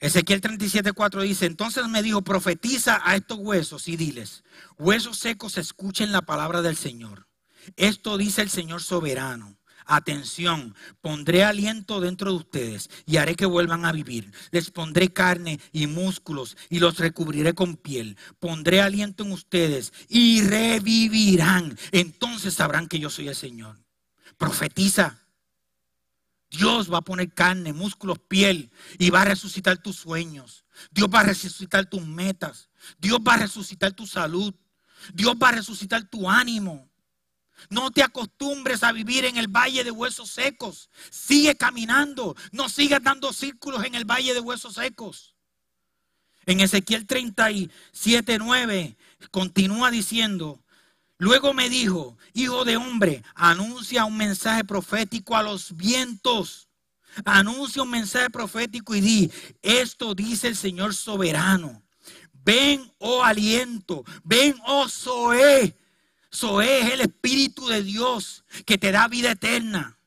Ezequiel 0.00 0.40
37:4 0.40 1.22
dice, 1.22 1.46
entonces 1.46 1.88
me 1.88 2.02
dijo, 2.02 2.22
profetiza 2.22 3.00
a 3.04 3.16
estos 3.16 3.38
huesos 3.38 3.88
y 3.88 3.96
diles, 3.96 4.44
huesos 4.78 5.18
secos, 5.18 5.58
escuchen 5.58 6.12
la 6.12 6.22
palabra 6.22 6.62
del 6.62 6.76
Señor. 6.76 7.26
Esto 7.76 8.16
dice 8.16 8.42
el 8.42 8.50
Señor 8.50 8.82
soberano. 8.82 9.57
Atención, 9.90 10.74
pondré 11.00 11.44
aliento 11.44 11.98
dentro 11.98 12.30
de 12.30 12.36
ustedes 12.36 12.90
y 13.06 13.16
haré 13.16 13.34
que 13.36 13.46
vuelvan 13.46 13.86
a 13.86 13.92
vivir. 13.92 14.30
Les 14.50 14.70
pondré 14.70 15.14
carne 15.14 15.58
y 15.72 15.86
músculos 15.86 16.58
y 16.68 16.78
los 16.78 16.98
recubriré 16.98 17.54
con 17.54 17.74
piel. 17.76 18.18
Pondré 18.38 18.82
aliento 18.82 19.24
en 19.24 19.32
ustedes 19.32 19.94
y 20.10 20.42
revivirán. 20.42 21.78
Entonces 21.90 22.52
sabrán 22.52 22.86
que 22.86 22.98
yo 22.98 23.08
soy 23.08 23.28
el 23.28 23.34
Señor. 23.34 23.78
Profetiza. 24.36 25.18
Dios 26.50 26.92
va 26.92 26.98
a 26.98 27.02
poner 27.02 27.32
carne, 27.32 27.72
músculos, 27.72 28.18
piel 28.18 28.70
y 28.98 29.08
va 29.08 29.22
a 29.22 29.24
resucitar 29.24 29.78
tus 29.78 29.96
sueños. 29.96 30.66
Dios 30.90 31.08
va 31.08 31.20
a 31.20 31.24
resucitar 31.24 31.86
tus 31.86 32.06
metas. 32.06 32.68
Dios 32.98 33.20
va 33.26 33.34
a 33.34 33.38
resucitar 33.38 33.92
tu 33.92 34.06
salud. 34.06 34.54
Dios 35.14 35.34
va 35.42 35.48
a 35.48 35.52
resucitar 35.52 36.04
tu 36.10 36.28
ánimo. 36.28 36.87
No 37.70 37.90
te 37.90 38.02
acostumbres 38.02 38.82
a 38.82 38.92
vivir 38.92 39.24
en 39.24 39.36
el 39.36 39.48
valle 39.48 39.84
de 39.84 39.90
huesos 39.90 40.30
secos. 40.30 40.90
Sigue 41.10 41.56
caminando. 41.56 42.36
No 42.52 42.68
sigas 42.68 43.02
dando 43.02 43.32
círculos 43.32 43.84
en 43.84 43.94
el 43.94 44.04
valle 44.04 44.34
de 44.34 44.40
huesos 44.40 44.74
secos. 44.74 45.34
En 46.46 46.60
Ezequiel 46.60 47.06
37, 47.06 48.38
9 48.38 48.96
continúa 49.30 49.90
diciendo, 49.90 50.64
luego 51.18 51.52
me 51.52 51.68
dijo, 51.68 52.16
hijo 52.32 52.64
de 52.64 52.78
hombre, 52.78 53.22
anuncia 53.34 54.06
un 54.06 54.16
mensaje 54.16 54.64
profético 54.64 55.36
a 55.36 55.42
los 55.42 55.76
vientos. 55.76 56.68
Anuncia 57.24 57.82
un 57.82 57.90
mensaje 57.90 58.30
profético 58.30 58.94
y 58.94 59.00
di, 59.00 59.32
esto 59.60 60.14
dice 60.14 60.48
el 60.48 60.56
Señor 60.56 60.94
soberano. 60.94 61.82
Ven, 62.32 62.90
oh 62.98 63.22
aliento, 63.22 64.04
ven, 64.24 64.54
oh 64.64 64.88
Zoé 64.88 65.76
eso 66.30 66.60
es 66.60 66.92
el 66.92 67.00
Espíritu 67.00 67.66
de 67.68 67.82
Dios 67.82 68.44
que 68.66 68.78
te 68.78 68.92
da 68.92 69.08
vida 69.08 69.32
eterna. 69.32 69.98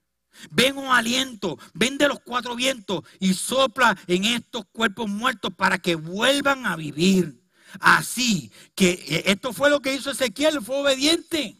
Ven 0.49 0.77
un 0.77 0.87
aliento, 0.87 1.59
ven 1.73 1.97
de 1.97 2.07
los 2.07 2.19
cuatro 2.19 2.55
vientos 2.55 3.03
y 3.19 3.33
sopla 3.33 3.97
en 4.07 4.25
estos 4.25 4.65
cuerpos 4.71 5.07
muertos 5.07 5.53
para 5.55 5.77
que 5.77 5.95
vuelvan 5.95 6.65
a 6.65 6.75
vivir. 6.75 7.41
Así 7.79 8.51
que 8.75 8.91
eh, 8.91 9.23
esto 9.27 9.53
fue 9.53 9.69
lo 9.69 9.81
que 9.81 9.93
hizo 9.93 10.11
Ezequiel, 10.11 10.61
fue 10.61 10.77
obediente. 10.77 11.57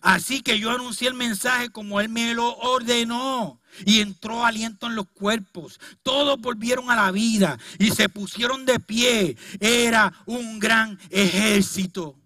Así 0.00 0.42
que 0.42 0.58
yo 0.58 0.70
anuncié 0.70 1.08
el 1.08 1.14
mensaje 1.14 1.70
como 1.70 2.00
Él 2.00 2.08
me 2.08 2.34
lo 2.34 2.56
ordenó. 2.56 3.60
Y 3.84 4.00
entró 4.00 4.44
aliento 4.44 4.86
en 4.86 4.94
los 4.94 5.06
cuerpos. 5.08 5.80
Todos 6.02 6.40
volvieron 6.40 6.90
a 6.90 6.96
la 6.96 7.10
vida 7.10 7.58
y 7.78 7.90
se 7.90 8.08
pusieron 8.08 8.64
de 8.64 8.78
pie. 8.78 9.36
Era 9.58 10.12
un 10.26 10.60
gran 10.60 10.98
ejército. 11.10 12.16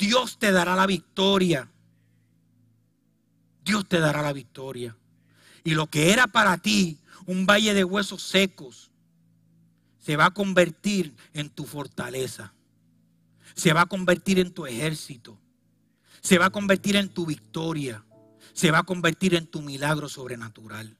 Dios 0.00 0.38
te 0.38 0.50
dará 0.50 0.74
la 0.74 0.86
victoria. 0.86 1.70
Dios 3.62 3.86
te 3.86 4.00
dará 4.00 4.22
la 4.22 4.32
victoria. 4.32 4.96
Y 5.62 5.72
lo 5.72 5.88
que 5.88 6.10
era 6.10 6.26
para 6.26 6.56
ti 6.56 6.98
un 7.26 7.44
valle 7.44 7.74
de 7.74 7.84
huesos 7.84 8.22
secos 8.22 8.90
se 9.98 10.16
va 10.16 10.26
a 10.26 10.30
convertir 10.30 11.14
en 11.34 11.50
tu 11.50 11.66
fortaleza. 11.66 12.54
Se 13.54 13.74
va 13.74 13.82
a 13.82 13.86
convertir 13.86 14.38
en 14.38 14.54
tu 14.54 14.64
ejército. 14.64 15.38
Se 16.22 16.38
va 16.38 16.46
a 16.46 16.50
convertir 16.50 16.96
en 16.96 17.10
tu 17.10 17.26
victoria. 17.26 18.02
Se 18.54 18.70
va 18.70 18.78
a 18.78 18.84
convertir 18.84 19.34
en 19.34 19.46
tu 19.46 19.60
milagro 19.60 20.08
sobrenatural. 20.08 20.96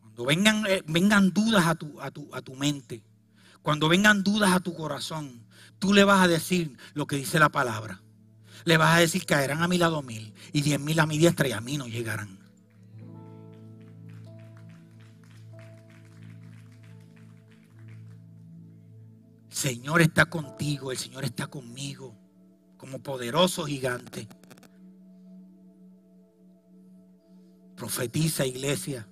Cuando 0.00 0.24
vengan, 0.24 0.64
eh, 0.66 0.82
dudas 1.30 1.66
a 1.66 1.74
tu, 1.74 2.00
a, 2.00 2.10
tu, 2.10 2.34
a 2.34 2.40
tu 2.40 2.54
mente, 2.54 3.04
cuando 3.60 3.88
vengan 3.90 4.22
dudas 4.22 4.52
a 4.52 4.60
tu 4.60 4.74
corazón, 4.74 5.43
tú 5.78 5.92
le 5.92 6.04
vas 6.04 6.22
a 6.22 6.28
decir 6.28 6.76
lo 6.94 7.06
que 7.06 7.16
dice 7.16 7.38
la 7.38 7.48
palabra. 7.48 8.00
Le 8.64 8.76
vas 8.76 8.96
a 8.96 9.00
decir, 9.00 9.26
caerán 9.26 9.62
a 9.62 9.68
mi 9.68 9.78
lado 9.78 10.02
mil 10.02 10.32
y 10.52 10.62
diez 10.62 10.80
mil 10.80 10.98
a 11.00 11.06
mi 11.06 11.18
diestra 11.18 11.48
y 11.48 11.52
a 11.52 11.60
mí 11.60 11.76
no 11.76 11.86
llegarán. 11.86 12.38
Señor 19.48 20.02
está 20.02 20.26
contigo, 20.26 20.92
el 20.92 20.98
Señor 20.98 21.24
está 21.24 21.46
conmigo 21.46 22.14
como 22.76 22.98
poderoso 22.98 23.64
gigante. 23.64 24.28
Profetiza, 27.76 28.44
iglesia. 28.44 29.08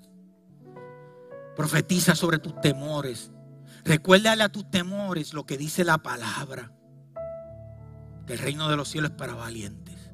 Profetiza 1.57 2.15
sobre 2.15 2.39
tus 2.39 2.61
temores. 2.61 3.31
Recuérdale 3.85 4.45
a 4.45 4.53
tus 4.53 4.71
temores 4.71 5.35
lo 5.35 5.45
que 5.45 5.59
dice 5.59 5.85
la 5.85 5.99
palabra. 5.99 6.73
Que 8.27 8.35
el 8.35 8.39
reino 8.39 8.69
de 8.69 8.77
los 8.77 8.89
cielos 8.89 9.11
es 9.11 9.17
para 9.17 9.35
valientes. 9.35 10.11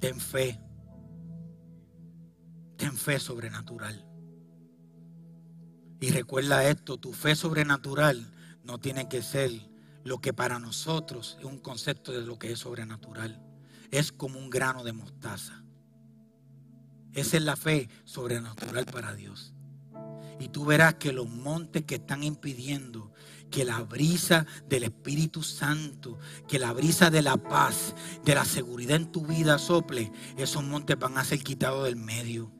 Ten 0.00 0.20
fe. 0.20 0.60
Ten 2.76 2.96
fe 2.96 3.18
sobrenatural. 3.18 4.06
Y 6.00 6.10
recuerda 6.10 6.64
esto, 6.64 6.96
tu 6.96 7.12
fe 7.12 7.34
sobrenatural 7.34 8.32
no 8.64 8.78
tiene 8.78 9.08
que 9.08 9.22
ser 9.22 9.50
lo 10.04 10.20
que 10.20 10.32
para 10.32 10.58
nosotros 10.58 11.36
es 11.38 11.44
un 11.44 11.58
concepto 11.58 12.12
de 12.12 12.22
lo 12.22 12.38
que 12.38 12.52
es 12.52 12.60
sobrenatural. 12.60 13.42
Es 13.90 14.12
como 14.12 14.38
un 14.38 14.48
grano 14.48 14.84
de 14.84 14.92
mostaza. 14.92 15.62
Esa 17.12 17.36
es 17.36 17.42
la 17.42 17.56
fe 17.56 17.88
sobrenatural 18.04 18.86
para 18.86 19.14
Dios. 19.14 19.52
Y 20.40 20.48
tú 20.48 20.64
verás 20.64 20.94
que 20.94 21.12
los 21.12 21.28
montes 21.28 21.84
que 21.84 21.96
están 21.96 22.24
impidiendo 22.24 23.12
que 23.50 23.64
la 23.64 23.80
brisa 23.80 24.46
del 24.68 24.84
Espíritu 24.84 25.42
Santo, 25.42 26.18
que 26.48 26.58
la 26.58 26.72
brisa 26.72 27.10
de 27.10 27.20
la 27.20 27.36
paz, 27.36 27.94
de 28.24 28.34
la 28.34 28.44
seguridad 28.44 28.96
en 28.96 29.12
tu 29.12 29.26
vida 29.26 29.58
sople, 29.58 30.10
esos 30.38 30.64
montes 30.64 30.98
van 30.98 31.18
a 31.18 31.24
ser 31.24 31.40
quitados 31.42 31.84
del 31.84 31.96
medio. 31.96 32.50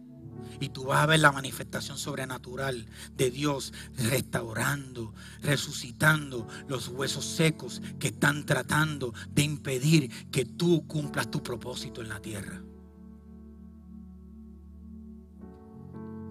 Y 0.59 0.69
tú 0.69 0.85
vas 0.85 1.03
a 1.03 1.07
ver 1.07 1.21
la 1.21 1.33
manifestación 1.33 1.97
sobrenatural 1.97 2.87
de 3.17 3.31
Dios 3.31 3.73
restaurando, 3.97 5.15
resucitando 5.41 6.47
los 6.69 6.89
huesos 6.89 7.25
secos 7.25 7.81
que 7.99 8.09
están 8.09 8.45
tratando 8.45 9.15
de 9.31 9.43
impedir 9.43 10.29
que 10.31 10.45
tú 10.45 10.87
cumplas 10.87 11.31
tu 11.31 11.43
propósito 11.43 12.03
en 12.03 12.11
la 12.11 12.21
tierra. 12.21 12.63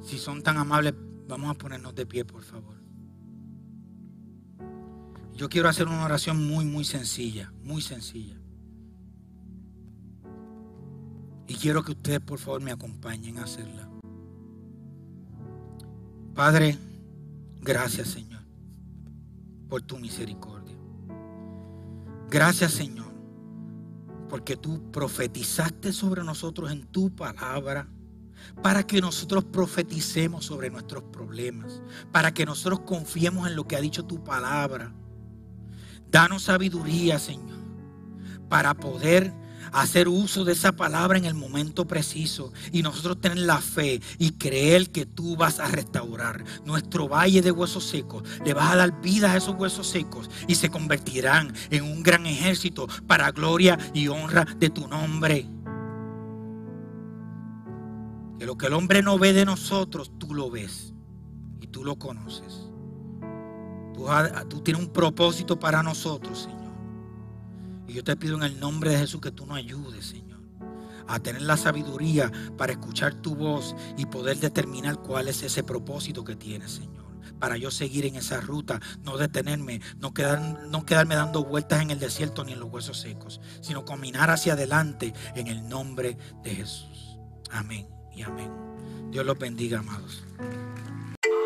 Si 0.05 0.17
son 0.17 0.43
tan 0.43 0.57
amables, 0.57 0.93
vamos 1.29 1.51
a 1.51 1.53
ponernos 1.53 1.95
de 1.95 2.05
pie, 2.05 2.25
por 2.25 2.43
favor. 2.43 2.75
Yo 5.35 5.47
quiero 5.47 5.69
hacer 5.69 5.87
una 5.87 6.03
oración 6.03 6.45
muy, 6.45 6.65
muy 6.65 6.83
sencilla, 6.83 7.53
muy 7.63 7.81
sencilla. 7.81 8.35
Y 11.47 11.55
quiero 11.55 11.83
que 11.83 11.91
ustedes, 11.91 12.19
por 12.19 12.39
favor, 12.39 12.61
me 12.61 12.71
acompañen 12.71 13.37
a 13.37 13.43
hacerla. 13.43 13.89
Padre, 16.33 16.77
gracias 17.61 18.09
Señor 18.09 18.41
por 19.67 19.81
tu 19.81 19.97
misericordia. 19.99 20.75
Gracias 22.29 22.71
Señor 22.71 23.13
porque 24.29 24.55
tú 24.55 24.91
profetizaste 24.91 25.91
sobre 25.91 26.23
nosotros 26.23 26.71
en 26.71 26.85
tu 26.85 27.15
palabra 27.15 27.87
para 28.61 28.85
que 28.85 29.01
nosotros 29.01 29.43
profeticemos 29.45 30.45
sobre 30.45 30.69
nuestros 30.69 31.03
problemas, 31.03 31.81
para 32.11 32.33
que 32.33 32.45
nosotros 32.45 32.81
confiemos 32.81 33.47
en 33.47 33.55
lo 33.55 33.67
que 33.67 33.75
ha 33.75 33.81
dicho 33.81 34.05
tu 34.05 34.23
palabra. 34.23 34.93
Danos 36.09 36.43
sabiduría, 36.43 37.19
Señor, 37.19 37.59
para 38.49 38.73
poder 38.73 39.33
hacer 39.71 40.07
uso 40.07 40.43
de 40.43 40.53
esa 40.53 40.71
palabra 40.71 41.17
en 41.17 41.25
el 41.25 41.33
momento 41.33 41.87
preciso 41.87 42.51
y 42.71 42.81
nosotros 42.81 43.21
tener 43.21 43.39
la 43.39 43.59
fe 43.59 44.01
y 44.17 44.31
creer 44.31 44.89
que 44.89 45.05
tú 45.05 45.35
vas 45.35 45.59
a 45.59 45.67
restaurar 45.67 46.43
nuestro 46.65 47.07
valle 47.07 47.41
de 47.41 47.51
huesos 47.51 47.85
secos. 47.85 48.23
Le 48.45 48.53
vas 48.53 48.71
a 48.71 48.77
dar 48.77 49.01
vida 49.01 49.31
a 49.31 49.37
esos 49.37 49.55
huesos 49.55 49.87
secos 49.87 50.29
y 50.47 50.55
se 50.55 50.69
convertirán 50.69 51.53
en 51.69 51.83
un 51.83 52.03
gran 52.03 52.25
ejército 52.25 52.87
para 53.07 53.31
gloria 53.31 53.77
y 53.93 54.07
honra 54.07 54.45
de 54.57 54.69
tu 54.69 54.87
nombre. 54.87 55.47
Que 58.39 58.45
lo 58.45 58.57
que 58.57 58.67
el 58.67 58.73
hombre 58.73 59.03
no 59.03 59.19
ve 59.19 59.33
de 59.33 59.43
nosotros, 59.43 60.13
tú 60.17 60.33
lo 60.33 60.49
ves 60.49 60.93
y 61.59 61.67
tú 61.67 61.83
lo 61.83 61.97
conoces. 61.99 62.69
Tú, 63.93 64.61
tienes 64.61 64.81
un 64.81 64.93
propósito 64.93 65.59
para 65.59 65.83
nosotros, 65.83 66.43
Señor. 66.43 66.71
Y 67.85 67.93
yo 67.93 68.03
te 68.03 68.15
pido 68.15 68.37
en 68.37 68.43
el 68.43 68.57
nombre 68.57 68.91
de 68.91 68.99
Jesús 68.99 69.19
que 69.19 69.31
tú 69.31 69.45
nos 69.45 69.57
ayudes, 69.57 70.05
Señor, 70.05 70.39
a 71.05 71.19
tener 71.19 71.41
la 71.41 71.57
sabiduría 71.57 72.31
para 72.57 72.71
escuchar 72.71 73.15
tu 73.15 73.35
voz 73.35 73.75
y 73.97 74.05
poder 74.05 74.37
determinar 74.37 74.99
cuál 75.01 75.27
es 75.27 75.43
ese 75.43 75.61
propósito 75.61 76.23
que 76.23 76.37
tienes, 76.37 76.71
Señor. 76.71 77.09
Para 77.39 77.57
yo 77.57 77.71
seguir 77.71 78.05
en 78.05 78.15
esa 78.15 78.39
ruta, 78.39 78.79
no 79.03 79.17
detenerme, 79.17 79.81
no, 79.97 80.13
no 80.69 80.85
quedarme 80.85 81.15
dando 81.15 81.43
vueltas 81.43 81.81
en 81.81 81.91
el 81.91 81.99
desierto 81.99 82.45
ni 82.45 82.53
en 82.53 82.59
los 82.61 82.71
huesos 82.71 83.01
secos, 83.01 83.41
sino 83.59 83.83
caminar 83.83 84.29
hacia 84.29 84.53
adelante 84.53 85.13
en 85.35 85.47
el 85.47 85.67
nombre 85.67 86.17
de 86.41 86.55
Jesús. 86.55 87.17
Amén 87.51 87.98
amén. 88.23 88.51
Dios 89.11 89.25
los 89.25 89.37
bendiga, 89.37 89.79
amados. 89.79 90.23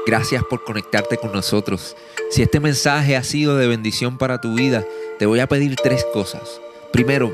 Gracias 0.05 0.43
por 0.49 0.63
conectarte 0.65 1.17
con 1.17 1.31
nosotros. 1.31 1.95
Si 2.29 2.41
este 2.41 2.59
mensaje 2.59 3.15
ha 3.15 3.23
sido 3.23 3.55
de 3.55 3.67
bendición 3.67 4.17
para 4.17 4.41
tu 4.41 4.53
vida, 4.53 4.85
te 5.17 5.25
voy 5.25 5.39
a 5.39 5.47
pedir 5.47 5.75
tres 5.75 6.05
cosas. 6.11 6.59
Primero, 6.91 7.33